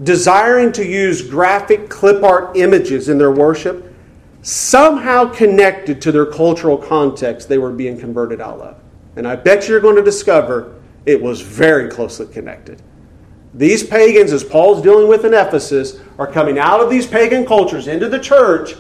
desiring 0.01 0.72
to 0.74 0.86
use 0.86 1.22
graphic 1.22 1.89
clip 1.89 2.24
art 2.24 2.57
images 2.57 3.09
in 3.09 3.18
their 3.18 3.32
worship, 3.32 3.93
somehow 4.41 5.26
connected 5.26 6.01
to 6.01 6.11
their 6.11 6.26
cultural 6.26 6.78
context 6.78 7.47
they 7.47 7.57
were 7.57 7.72
being 7.72 7.97
converted 7.97 8.41
out 8.41 8.59
of. 8.59 8.82
And 9.16 9.28
I 9.28 9.36
bet 9.36 9.68
you're 9.68 9.80
going 9.80 9.95
to 9.95 10.03
discover 10.03 10.82
it 11.05 11.22
was 11.22 11.41
very 11.41 11.89
closely 11.89 12.28
connected. 12.28 12.82
These 13.54 13.84
pagans, 13.86 14.32
as 14.32 14.43
Paul's 14.43 14.82
dealing 14.82 15.08
with 15.08 15.26
in 15.26 15.34
Ephesus, 15.34 15.99
are 16.18 16.26
coming 16.26 16.58
out 16.58 16.82
of 16.82 16.89
these 16.89 17.06
pagan 17.06 17.45
cultures 17.45 17.88
into 17.88 18.10
the 18.10 18.20
church, 18.20 18.74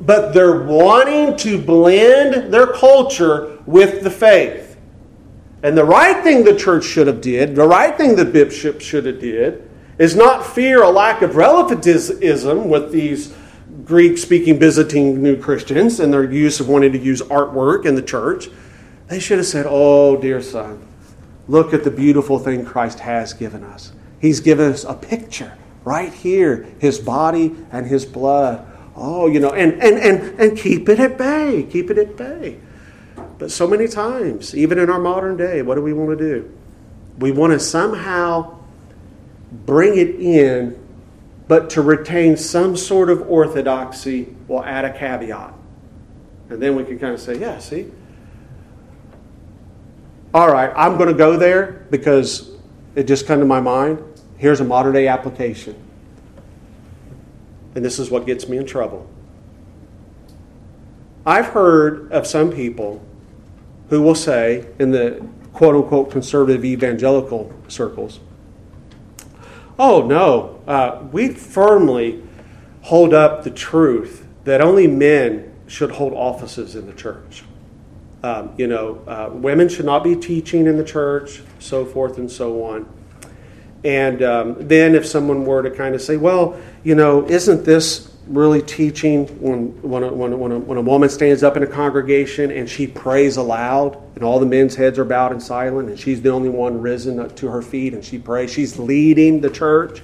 but 0.00 0.32
they're 0.32 0.62
wanting 0.62 1.36
to 1.38 1.60
blend 1.60 2.52
their 2.52 2.66
culture 2.66 3.58
with 3.66 4.02
the 4.02 4.10
faith. 4.10 4.76
And 5.62 5.76
the 5.76 5.84
right 5.84 6.22
thing 6.22 6.44
the 6.44 6.56
church 6.56 6.84
should 6.84 7.06
have 7.06 7.20
did, 7.20 7.54
the 7.54 7.66
right 7.66 7.96
thing 7.96 8.16
the 8.16 8.24
bishop 8.24 8.80
should 8.80 9.06
have 9.06 9.20
did, 9.20 9.68
is 9.98 10.14
not 10.14 10.46
fear 10.46 10.82
a 10.82 10.90
lack 10.90 11.22
of 11.22 11.36
relativism 11.36 12.68
with 12.68 12.92
these 12.92 13.34
Greek 13.84 14.18
speaking 14.18 14.58
Byzantine 14.58 15.22
new 15.22 15.36
Christians 15.40 15.98
and 15.98 16.12
their 16.12 16.30
use 16.30 16.60
of 16.60 16.68
wanting 16.68 16.92
to 16.92 16.98
use 16.98 17.22
artwork 17.22 17.86
in 17.86 17.94
the 17.94 18.02
church. 18.02 18.48
They 19.08 19.18
should 19.18 19.38
have 19.38 19.46
said, 19.46 19.66
Oh, 19.68 20.16
dear 20.16 20.40
son, 20.42 20.86
look 21.48 21.72
at 21.72 21.84
the 21.84 21.90
beautiful 21.90 22.38
thing 22.38 22.64
Christ 22.64 23.00
has 23.00 23.32
given 23.32 23.64
us. 23.64 23.92
He's 24.20 24.40
given 24.40 24.72
us 24.72 24.84
a 24.84 24.94
picture 24.94 25.56
right 25.84 26.12
here 26.12 26.66
his 26.78 26.98
body 26.98 27.56
and 27.70 27.86
his 27.86 28.04
blood. 28.04 28.66
Oh, 28.94 29.26
you 29.26 29.40
know, 29.40 29.52
and, 29.52 29.74
and, 29.74 29.96
and, 29.98 30.40
and 30.40 30.58
keep 30.58 30.88
it 30.88 30.98
at 30.98 31.16
bay. 31.16 31.66
Keep 31.70 31.90
it 31.90 31.98
at 31.98 32.16
bay. 32.16 32.58
But 33.38 33.52
so 33.52 33.66
many 33.66 33.86
times, 33.86 34.54
even 34.54 34.78
in 34.78 34.90
our 34.90 34.98
modern 34.98 35.36
day, 35.36 35.62
what 35.62 35.76
do 35.76 35.82
we 35.82 35.92
want 35.92 36.18
to 36.18 36.24
do? 36.24 36.52
We 37.18 37.30
want 37.30 37.52
to 37.52 37.60
somehow 37.60 38.58
bring 39.52 39.96
it 39.96 40.16
in, 40.16 40.78
but 41.46 41.70
to 41.70 41.82
retain 41.82 42.36
some 42.36 42.76
sort 42.76 43.08
of 43.08 43.22
orthodoxy, 43.30 44.34
we'll 44.48 44.64
add 44.64 44.84
a 44.84 44.92
caveat. 44.92 45.54
And 46.50 46.60
then 46.60 46.74
we 46.74 46.84
can 46.84 46.98
kind 46.98 47.14
of 47.14 47.20
say, 47.20 47.38
yeah, 47.38 47.58
see? 47.58 47.90
All 50.34 50.50
right, 50.50 50.72
I'm 50.76 50.96
going 50.96 51.08
to 51.08 51.14
go 51.14 51.36
there 51.36 51.86
because 51.90 52.57
it 52.94 53.04
just 53.04 53.26
come 53.26 53.40
to 53.40 53.46
my 53.46 53.60
mind. 53.60 54.02
Here's 54.36 54.60
a 54.60 54.64
modern 54.64 54.92
day 54.92 55.08
application. 55.08 55.76
And 57.74 57.84
this 57.84 57.98
is 57.98 58.10
what 58.10 58.26
gets 58.26 58.48
me 58.48 58.56
in 58.56 58.66
trouble. 58.66 59.08
I've 61.26 61.46
heard 61.46 62.10
of 62.12 62.26
some 62.26 62.50
people 62.50 63.04
who 63.90 64.02
will 64.02 64.14
say, 64.14 64.66
in 64.78 64.90
the 64.90 65.26
quote 65.52 65.74
unquote 65.74 66.10
conservative 66.10 66.64
evangelical 66.64 67.52
circles, 67.68 68.20
Oh, 69.78 70.04
no. 70.04 70.60
Uh, 70.66 71.06
we 71.12 71.28
firmly 71.28 72.22
hold 72.82 73.14
up 73.14 73.44
the 73.44 73.50
truth 73.50 74.26
that 74.44 74.60
only 74.60 74.86
men 74.86 75.54
should 75.66 75.92
hold 75.92 76.14
offices 76.14 76.74
in 76.74 76.86
the 76.86 76.92
church. 76.92 77.44
Um, 78.22 78.52
you 78.56 78.66
know, 78.66 79.02
uh, 79.06 79.30
women 79.32 79.68
should 79.68 79.84
not 79.84 80.02
be 80.02 80.16
teaching 80.16 80.66
in 80.66 80.76
the 80.76 80.84
church, 80.84 81.40
so 81.60 81.84
forth 81.84 82.18
and 82.18 82.30
so 82.30 82.64
on. 82.64 82.88
And 83.84 84.22
um, 84.22 84.56
then 84.58 84.94
if 84.94 85.06
someone 85.06 85.44
were 85.44 85.62
to 85.62 85.70
kind 85.70 85.94
of 85.94 86.02
say, 86.02 86.16
well, 86.16 86.60
you 86.82 86.94
know, 86.94 87.24
isn't 87.28 87.64
this 87.64 88.12
really 88.26 88.60
teaching 88.60 89.26
when, 89.40 89.68
when, 89.82 90.02
a, 90.02 90.12
when, 90.12 90.32
a, 90.32 90.36
when, 90.36 90.52
a, 90.52 90.58
when 90.58 90.78
a 90.78 90.82
woman 90.82 91.08
stands 91.08 91.42
up 91.42 91.56
in 91.56 91.62
a 91.62 91.66
congregation 91.66 92.50
and 92.50 92.68
she 92.68 92.86
prays 92.86 93.36
aloud 93.36 93.96
and 94.14 94.22
all 94.22 94.38
the 94.38 94.46
men's 94.46 94.74
heads 94.74 94.98
are 94.98 95.04
bowed 95.04 95.32
and 95.32 95.42
silent 95.42 95.88
and 95.88 95.98
she's 95.98 96.20
the 96.20 96.28
only 96.28 96.48
one 96.48 96.80
risen 96.80 97.34
to 97.36 97.48
her 97.48 97.62
feet 97.62 97.94
and 97.94 98.04
she 98.04 98.18
prays. 98.18 98.52
She's 98.52 98.78
leading 98.78 99.40
the 99.40 99.48
church 99.48 100.02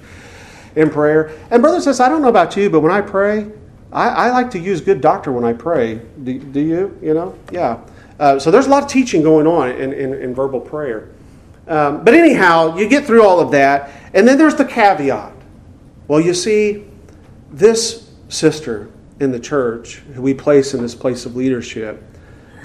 in 0.75 0.89
prayer. 0.89 1.31
And 1.51 1.61
brother 1.61 1.81
says, 1.81 1.99
I 1.99 2.09
don't 2.09 2.21
know 2.21 2.29
about 2.29 2.57
you, 2.57 2.69
but 2.69 2.79
when 2.79 2.91
I 2.91 3.01
pray, 3.01 3.47
I, 3.91 4.09
I 4.09 4.31
like 4.31 4.51
to 4.51 4.59
use 4.59 4.81
good 4.81 5.01
doctor 5.01 5.31
when 5.31 5.43
I 5.43 5.53
pray. 5.53 6.01
Do, 6.23 6.39
do 6.39 6.59
you? 6.59 6.97
You 7.01 7.13
know? 7.13 7.37
Yeah. 7.51 7.79
Uh, 8.19 8.39
so 8.39 8.51
there's 8.51 8.67
a 8.67 8.69
lot 8.69 8.83
of 8.83 8.89
teaching 8.89 9.21
going 9.21 9.47
on 9.47 9.69
in, 9.71 9.93
in, 9.93 10.13
in 10.13 10.33
verbal 10.33 10.59
prayer. 10.59 11.09
Um, 11.67 12.03
but 12.03 12.13
anyhow, 12.13 12.77
you 12.77 12.87
get 12.87 13.05
through 13.05 13.23
all 13.23 13.39
of 13.39 13.51
that, 13.51 13.91
and 14.13 14.27
then 14.27 14.37
there's 14.37 14.55
the 14.55 14.65
caveat. 14.65 15.33
Well, 16.07 16.21
you 16.21 16.33
see, 16.33 16.85
this 17.51 18.11
sister 18.29 18.89
in 19.19 19.31
the 19.31 19.39
church 19.39 19.95
who 20.13 20.21
we 20.21 20.33
place 20.33 20.73
in 20.73 20.81
this 20.81 20.95
place 20.95 21.25
of 21.25 21.35
leadership, 21.35 22.03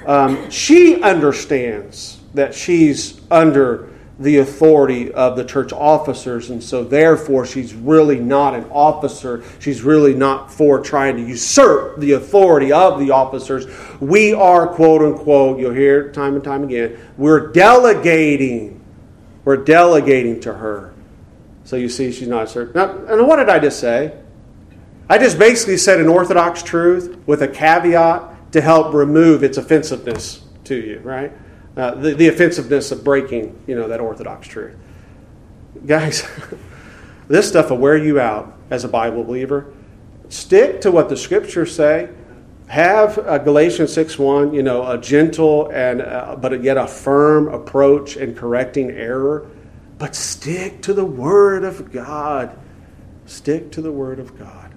um, 0.06 0.50
she 0.50 1.02
understands 1.02 2.20
that 2.34 2.54
she's 2.54 3.20
under 3.30 3.88
the 4.20 4.36
authority 4.36 5.10
of 5.12 5.34
the 5.34 5.44
church 5.44 5.72
officers, 5.72 6.50
and 6.50 6.62
so 6.62 6.84
therefore 6.84 7.46
she's 7.46 7.72
really 7.74 8.20
not 8.20 8.54
an 8.54 8.64
officer. 8.70 9.42
She's 9.58 9.80
really 9.80 10.14
not 10.14 10.52
for 10.52 10.78
trying 10.78 11.16
to 11.16 11.22
usurp 11.22 11.98
the 11.98 12.12
authority 12.12 12.70
of 12.70 13.00
the 13.00 13.12
officers. 13.12 13.66
We 13.98 14.34
are, 14.34 14.68
quote 14.68 15.00
unquote, 15.00 15.58
you'll 15.58 15.72
hear 15.72 16.08
it 16.08 16.12
time 16.14 16.34
and 16.34 16.44
time 16.44 16.64
again, 16.64 16.98
we're 17.16 17.50
delegating. 17.50 18.76
We're 19.42 19.56
delegating 19.56 20.38
to 20.40 20.52
her. 20.52 20.92
So 21.64 21.76
you 21.76 21.88
see, 21.88 22.12
she's 22.12 22.28
not 22.28 22.50
certain. 22.50 22.74
Now, 22.74 22.90
and 23.06 23.26
what 23.26 23.36
did 23.36 23.48
I 23.48 23.58
just 23.58 23.80
say? 23.80 24.18
I 25.08 25.16
just 25.16 25.38
basically 25.38 25.78
said 25.78 25.98
an 25.98 26.08
orthodox 26.08 26.62
truth 26.62 27.18
with 27.26 27.42
a 27.42 27.48
caveat 27.48 28.52
to 28.52 28.60
help 28.60 28.92
remove 28.92 29.42
its 29.42 29.56
offensiveness 29.56 30.42
to 30.64 30.76
you, 30.76 30.98
right? 30.98 31.32
Uh, 31.80 31.94
the, 31.94 32.12
the 32.12 32.28
offensiveness 32.28 32.92
of 32.92 33.02
breaking, 33.02 33.58
you 33.66 33.74
know, 33.74 33.88
that 33.88 34.00
orthodox 34.00 34.46
truth. 34.46 34.76
Guys, 35.86 36.28
this 37.28 37.48
stuff 37.48 37.70
will 37.70 37.78
wear 37.78 37.96
you 37.96 38.20
out 38.20 38.54
as 38.68 38.84
a 38.84 38.88
Bible 38.88 39.24
believer. 39.24 39.72
Stick 40.28 40.82
to 40.82 40.90
what 40.90 41.08
the 41.08 41.16
scriptures 41.16 41.74
say. 41.74 42.10
Have 42.66 43.16
uh, 43.16 43.38
Galatians 43.38 43.94
6 43.94 44.18
1, 44.18 44.52
you 44.52 44.62
know, 44.62 44.86
a 44.90 44.98
gentle 44.98 45.70
and 45.70 46.02
uh, 46.02 46.36
but 46.38 46.62
yet 46.62 46.76
a 46.76 46.86
firm 46.86 47.48
approach 47.48 48.18
in 48.18 48.34
correcting 48.34 48.90
error. 48.90 49.50
But 49.96 50.14
stick 50.14 50.82
to 50.82 50.92
the 50.92 51.06
Word 51.06 51.64
of 51.64 51.90
God. 51.90 52.58
Stick 53.24 53.72
to 53.72 53.80
the 53.80 53.90
Word 53.90 54.18
of 54.18 54.38
God. 54.38 54.74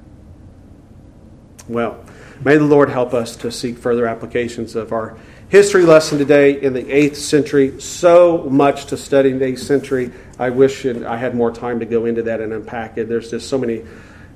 Well, 1.67 2.01
may 2.45 2.55
the 2.55 2.63
Lord 2.63 2.89
help 2.89 3.13
us 3.13 3.35
to 3.37 3.51
seek 3.51 3.77
further 3.77 4.07
applications 4.07 4.77
of 4.77 4.93
our 4.93 5.17
history 5.53 5.83
lesson 5.83 6.17
today 6.17 6.59
in 6.59 6.73
the 6.73 6.81
8th 6.81 7.15
century. 7.15 7.79
So 7.79 8.49
much 8.49 8.87
to 8.87 8.97
study 8.97 9.29
in 9.29 9.37
the 9.37 9.45
8th 9.45 9.59
century. 9.59 10.11
I 10.39 10.49
wish 10.49 10.83
I 10.83 11.15
had 11.15 11.35
more 11.35 11.51
time 11.51 11.79
to 11.79 11.85
go 11.85 12.05
into 12.05 12.23
that 12.23 12.41
and 12.41 12.51
unpack 12.51 12.97
it. 12.97 13.07
There's 13.07 13.29
just 13.29 13.49
so 13.49 13.59
many, 13.59 13.83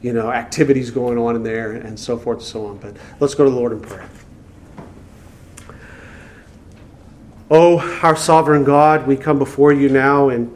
you 0.03 0.13
know, 0.13 0.32
activities 0.32 0.91
going 0.91 1.18
on 1.18 1.36
in 1.36 1.41
there 1.41 1.72
and 1.72 1.99
so 1.99 2.20
forth 2.20 2.38
and 2.38 2.45
so 2.45 2.68
on. 2.68 2.78
But 2.78 2.97
let's 3.20 3.34
go 3.34 3.45
to 3.45 3.49
the 3.49 3.55
Lord 3.55 3.72
in 3.72 3.82
prayer. 3.82 4.07
Oh, 7.49 7.80
our 8.03 8.15
sovereign 8.15 8.63
God, 8.63 9.07
we 9.07 9.18
come 9.18 9.39
before 9.39 9.74
you 9.74 9.89
now 9.89 10.30
and 10.30 10.53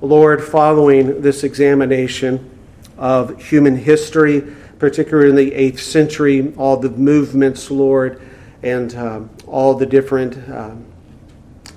Lord, 0.00 0.44
following 0.44 1.22
this 1.22 1.42
examination 1.42 2.56
of 2.98 3.42
human 3.42 3.74
history, 3.74 4.42
particularly 4.78 5.30
in 5.30 5.34
the 5.34 5.50
8th 5.50 5.80
century, 5.80 6.54
all 6.56 6.76
the 6.76 6.90
movements, 6.90 7.68
Lord, 7.68 8.22
and 8.62 8.94
um, 8.94 9.30
all 9.46 9.74
the 9.74 9.86
different 9.86 10.36
um, 10.50 10.84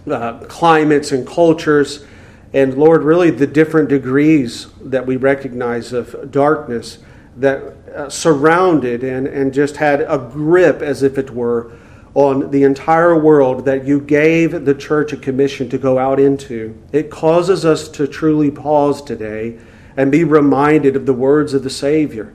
uh, 0.09 0.39
climates 0.45 1.11
and 1.11 1.25
cultures. 1.27 2.05
And 2.53 2.77
Lord, 2.77 3.03
really 3.03 3.29
the 3.29 3.47
different 3.47 3.89
degrees 3.89 4.67
that 4.81 5.05
we 5.05 5.17
recognize 5.17 5.93
of 5.93 6.31
darkness 6.31 6.99
that 7.35 7.61
uh, 7.95 8.09
surrounded 8.09 9.03
and, 9.03 9.27
and 9.27 9.53
just 9.53 9.77
had 9.77 10.01
a 10.01 10.17
grip, 10.17 10.81
as 10.81 11.03
if 11.03 11.17
it 11.17 11.31
were, 11.31 11.71
on 12.13 12.49
the 12.49 12.63
entire 12.63 13.15
world 13.15 13.65
that 13.65 13.85
you 13.85 13.99
gave 13.99 14.65
the 14.65 14.73
church 14.73 15.13
a 15.13 15.17
commission 15.17 15.69
to 15.69 15.77
go 15.77 15.99
out 15.99 16.19
into. 16.19 16.75
It 16.91 17.11
causes 17.11 17.63
us 17.63 17.87
to 17.89 18.07
truly 18.07 18.49
pause 18.49 19.03
today 19.03 19.59
and 19.95 20.11
be 20.11 20.23
reminded 20.23 20.95
of 20.95 21.05
the 21.05 21.13
words 21.13 21.53
of 21.53 21.63
the 21.63 21.69
Savior 21.69 22.33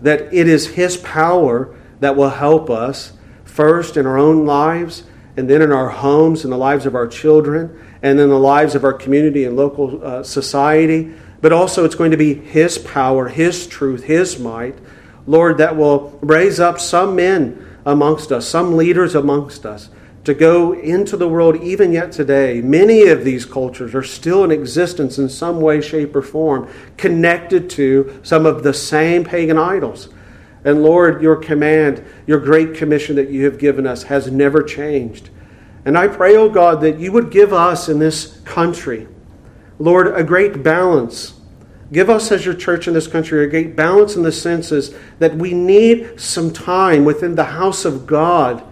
that 0.00 0.32
it 0.34 0.48
is 0.48 0.70
His 0.70 0.96
power 0.96 1.72
that 2.00 2.16
will 2.16 2.30
help 2.30 2.68
us 2.68 3.12
first 3.52 3.98
in 3.98 4.06
our 4.06 4.18
own 4.18 4.46
lives, 4.46 5.04
and 5.36 5.48
then 5.48 5.60
in 5.60 5.70
our 5.72 5.90
homes, 5.90 6.44
in 6.44 6.50
the 6.50 6.56
lives 6.56 6.86
of 6.86 6.94
our 6.94 7.06
children, 7.06 7.78
and 8.02 8.18
in 8.18 8.30
the 8.30 8.38
lives 8.38 8.74
of 8.74 8.82
our 8.82 8.94
community 8.94 9.44
and 9.44 9.56
local 9.56 10.02
uh, 10.02 10.22
society. 10.22 11.12
But 11.42 11.52
also, 11.52 11.84
it's 11.84 11.94
going 11.94 12.12
to 12.12 12.16
be 12.16 12.32
His 12.32 12.78
power, 12.78 13.28
His 13.28 13.66
truth, 13.66 14.04
His 14.04 14.38
might, 14.38 14.78
Lord, 15.26 15.58
that 15.58 15.76
will 15.76 16.18
raise 16.22 16.60
up 16.60 16.80
some 16.80 17.14
men 17.14 17.68
amongst 17.84 18.32
us, 18.32 18.48
some 18.48 18.76
leaders 18.76 19.14
amongst 19.14 19.66
us, 19.66 19.90
to 20.24 20.32
go 20.32 20.72
into 20.72 21.16
the 21.16 21.28
world 21.28 21.56
even 21.62 21.92
yet 21.92 22.12
today. 22.12 22.62
Many 22.62 23.08
of 23.08 23.22
these 23.22 23.44
cultures 23.44 23.94
are 23.94 24.02
still 24.02 24.44
in 24.44 24.50
existence 24.50 25.18
in 25.18 25.28
some 25.28 25.60
way, 25.60 25.80
shape, 25.80 26.16
or 26.16 26.22
form, 26.22 26.70
connected 26.96 27.68
to 27.70 28.18
some 28.22 28.46
of 28.46 28.62
the 28.62 28.72
same 28.72 29.24
pagan 29.24 29.58
idols. 29.58 30.08
And 30.64 30.82
Lord, 30.82 31.22
your 31.22 31.36
command, 31.36 32.04
your 32.26 32.38
great 32.38 32.74
commission 32.74 33.16
that 33.16 33.30
you 33.30 33.44
have 33.44 33.58
given 33.58 33.86
us 33.86 34.04
has 34.04 34.30
never 34.30 34.62
changed. 34.62 35.30
And 35.84 35.98
I 35.98 36.08
pray, 36.08 36.36
O 36.36 36.42
oh 36.42 36.48
God, 36.48 36.80
that 36.82 36.98
you 36.98 37.10
would 37.12 37.30
give 37.30 37.52
us 37.52 37.88
in 37.88 37.98
this 37.98 38.40
country, 38.44 39.08
Lord, 39.78 40.16
a 40.16 40.22
great 40.22 40.62
balance. 40.62 41.34
Give 41.92 42.08
us 42.08 42.30
as 42.30 42.44
your 42.44 42.54
church 42.54 42.86
in 42.86 42.94
this 42.94 43.08
country 43.08 43.44
a 43.44 43.48
great 43.48 43.74
balance 43.74 44.14
in 44.14 44.22
the 44.22 44.32
senses 44.32 44.94
that 45.18 45.34
we 45.34 45.52
need 45.52 46.20
some 46.20 46.52
time 46.52 47.04
within 47.04 47.34
the 47.34 47.44
house 47.44 47.84
of 47.84 48.06
God 48.06 48.64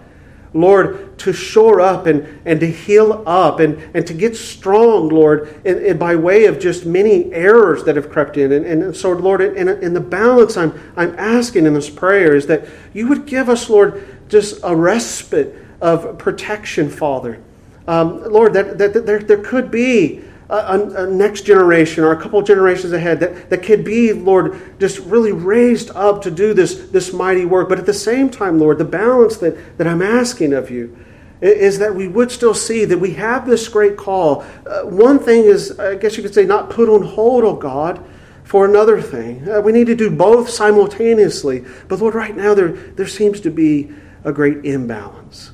Lord, 0.53 1.10
to 1.21 1.33
shore 1.33 1.81
up 1.81 2.05
and, 2.05 2.41
and 2.45 2.59
to 2.59 2.69
heal 2.69 3.23
up 3.25 3.59
and, 3.59 3.77
and 3.95 4.05
to 4.07 4.13
get 4.13 4.35
strong, 4.35 5.09
Lord, 5.09 5.61
and, 5.65 5.77
and 5.79 5.99
by 5.99 6.15
way 6.15 6.45
of 6.45 6.59
just 6.59 6.85
many 6.85 7.31
errors 7.33 7.83
that 7.83 7.95
have 7.95 8.09
crept 8.09 8.37
in. 8.37 8.51
And, 8.51 8.65
and 8.65 8.95
so, 8.95 9.11
Lord, 9.11 9.41
in, 9.41 9.67
in 9.67 9.93
the 9.93 9.99
balance 9.99 10.57
I'm, 10.57 10.73
I'm 10.95 11.17
asking 11.17 11.65
in 11.65 11.73
this 11.73 11.89
prayer 11.89 12.35
is 12.35 12.47
that 12.47 12.65
you 12.93 13.07
would 13.07 13.25
give 13.25 13.49
us, 13.49 13.69
Lord, 13.69 14.07
just 14.29 14.59
a 14.63 14.75
respite 14.75 15.55
of 15.79 16.17
protection, 16.17 16.89
Father. 16.89 17.41
Um, 17.87 18.23
Lord, 18.23 18.53
that, 18.53 18.77
that, 18.77 18.93
that 18.93 19.05
there, 19.05 19.19
there 19.19 19.43
could 19.43 19.71
be 19.71 20.23
a, 20.49 21.03
a, 21.03 21.07
next 21.07 21.41
generation 21.41 22.03
or 22.03 22.11
a 22.11 22.21
couple 22.21 22.41
generations 22.41 22.93
ahead 22.93 23.19
that, 23.21 23.49
that 23.49 23.63
could 23.63 23.83
be, 23.83 24.13
Lord, 24.13 24.79
just 24.79 24.99
really 24.99 25.31
raised 25.31 25.91
up 25.91 26.21
to 26.23 26.31
do 26.31 26.53
this, 26.53 26.89
this 26.89 27.13
mighty 27.13 27.45
work. 27.45 27.69
But 27.69 27.79
at 27.79 27.85
the 27.85 27.93
same 27.93 28.29
time, 28.29 28.59
Lord, 28.59 28.77
the 28.77 28.85
balance 28.85 29.37
that, 29.37 29.77
that 29.77 29.87
I'm 29.87 30.01
asking 30.01 30.53
of 30.53 30.69
you 30.69 30.97
is 31.41 31.79
that 31.79 31.95
we 31.95 32.07
would 32.07 32.31
still 32.31 32.53
see 32.53 32.85
that 32.85 32.99
we 32.99 33.13
have 33.13 33.47
this 33.47 33.67
great 33.67 33.97
call. 33.97 34.43
Uh, 34.65 34.83
one 34.83 35.17
thing 35.17 35.43
is, 35.43 35.79
I 35.79 35.95
guess 35.95 36.15
you 36.15 36.23
could 36.23 36.33
say, 36.33 36.45
not 36.45 36.69
put 36.69 36.87
on 36.87 37.01
hold, 37.01 37.43
oh 37.43 37.55
God, 37.55 38.03
for 38.43 38.65
another 38.65 39.01
thing. 39.01 39.49
Uh, 39.49 39.59
we 39.61 39.71
need 39.71 39.87
to 39.87 39.95
do 39.95 40.11
both 40.11 40.49
simultaneously. 40.49 41.65
But 41.87 41.99
Lord, 41.99 42.13
right 42.13 42.35
now 42.35 42.53
there, 42.53 42.69
there 42.71 43.07
seems 43.07 43.41
to 43.41 43.49
be 43.49 43.91
a 44.23 44.31
great 44.31 44.63
imbalance. 44.63 45.51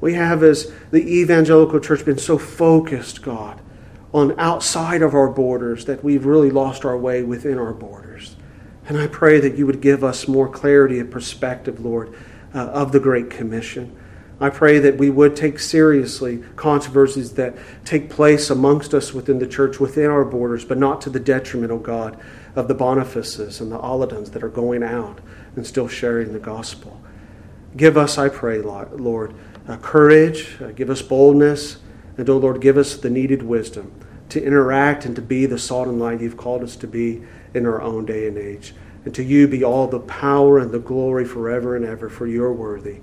We 0.00 0.14
have, 0.14 0.42
as 0.42 0.72
the 0.90 1.20
evangelical 1.20 1.78
church, 1.78 2.04
been 2.04 2.18
so 2.18 2.36
focused, 2.36 3.22
God, 3.22 3.60
on 4.12 4.38
outside 4.38 5.02
of 5.02 5.14
our 5.14 5.28
borders 5.28 5.84
that 5.84 6.02
we've 6.02 6.26
really 6.26 6.50
lost 6.50 6.84
our 6.84 6.98
way 6.98 7.22
within 7.22 7.58
our 7.58 7.72
borders. 7.72 8.34
And 8.88 8.98
I 8.98 9.06
pray 9.06 9.38
that 9.38 9.56
you 9.56 9.66
would 9.66 9.80
give 9.80 10.02
us 10.02 10.26
more 10.26 10.48
clarity 10.48 10.98
and 10.98 11.08
perspective, 11.08 11.84
Lord, 11.84 12.12
uh, 12.52 12.66
of 12.66 12.90
the 12.90 12.98
Great 12.98 13.30
Commission. 13.30 13.96
I 14.42 14.50
pray 14.50 14.80
that 14.80 14.98
we 14.98 15.08
would 15.08 15.36
take 15.36 15.60
seriously 15.60 16.42
controversies 16.56 17.34
that 17.34 17.54
take 17.84 18.10
place 18.10 18.50
amongst 18.50 18.92
us 18.92 19.14
within 19.14 19.38
the 19.38 19.46
church, 19.46 19.78
within 19.78 20.10
our 20.10 20.24
borders, 20.24 20.64
but 20.64 20.78
not 20.78 21.00
to 21.02 21.10
the 21.10 21.20
detriment, 21.20 21.70
O 21.70 21.76
oh 21.76 21.78
God, 21.78 22.18
of 22.56 22.66
the 22.66 22.74
Bonifaces 22.74 23.60
and 23.60 23.70
the 23.70 23.78
Aladans 23.78 24.32
that 24.32 24.42
are 24.42 24.48
going 24.48 24.82
out 24.82 25.20
and 25.54 25.64
still 25.64 25.86
sharing 25.86 26.32
the 26.32 26.40
gospel. 26.40 27.00
Give 27.76 27.96
us, 27.96 28.18
I 28.18 28.30
pray, 28.30 28.60
Lord, 28.60 29.32
courage, 29.80 30.56
uh, 30.60 30.72
give 30.72 30.90
us 30.90 31.02
boldness, 31.02 31.76
and, 32.16 32.28
O 32.28 32.34
oh 32.34 32.38
Lord, 32.38 32.60
give 32.60 32.76
us 32.76 32.96
the 32.96 33.10
needed 33.10 33.44
wisdom 33.44 33.92
to 34.30 34.42
interact 34.42 35.04
and 35.04 35.14
to 35.14 35.22
be 35.22 35.46
the 35.46 35.56
salt 35.56 35.86
and 35.86 36.00
light 36.00 36.20
you've 36.20 36.36
called 36.36 36.64
us 36.64 36.74
to 36.74 36.88
be 36.88 37.22
in 37.54 37.64
our 37.64 37.80
own 37.80 38.06
day 38.06 38.26
and 38.26 38.36
age. 38.36 38.74
And 39.04 39.14
to 39.14 39.22
you 39.22 39.46
be 39.46 39.62
all 39.62 39.86
the 39.86 40.00
power 40.00 40.58
and 40.58 40.72
the 40.72 40.80
glory 40.80 41.26
forever 41.26 41.76
and 41.76 41.84
ever, 41.84 42.08
for 42.08 42.26
you're 42.26 42.52
worthy. 42.52 43.02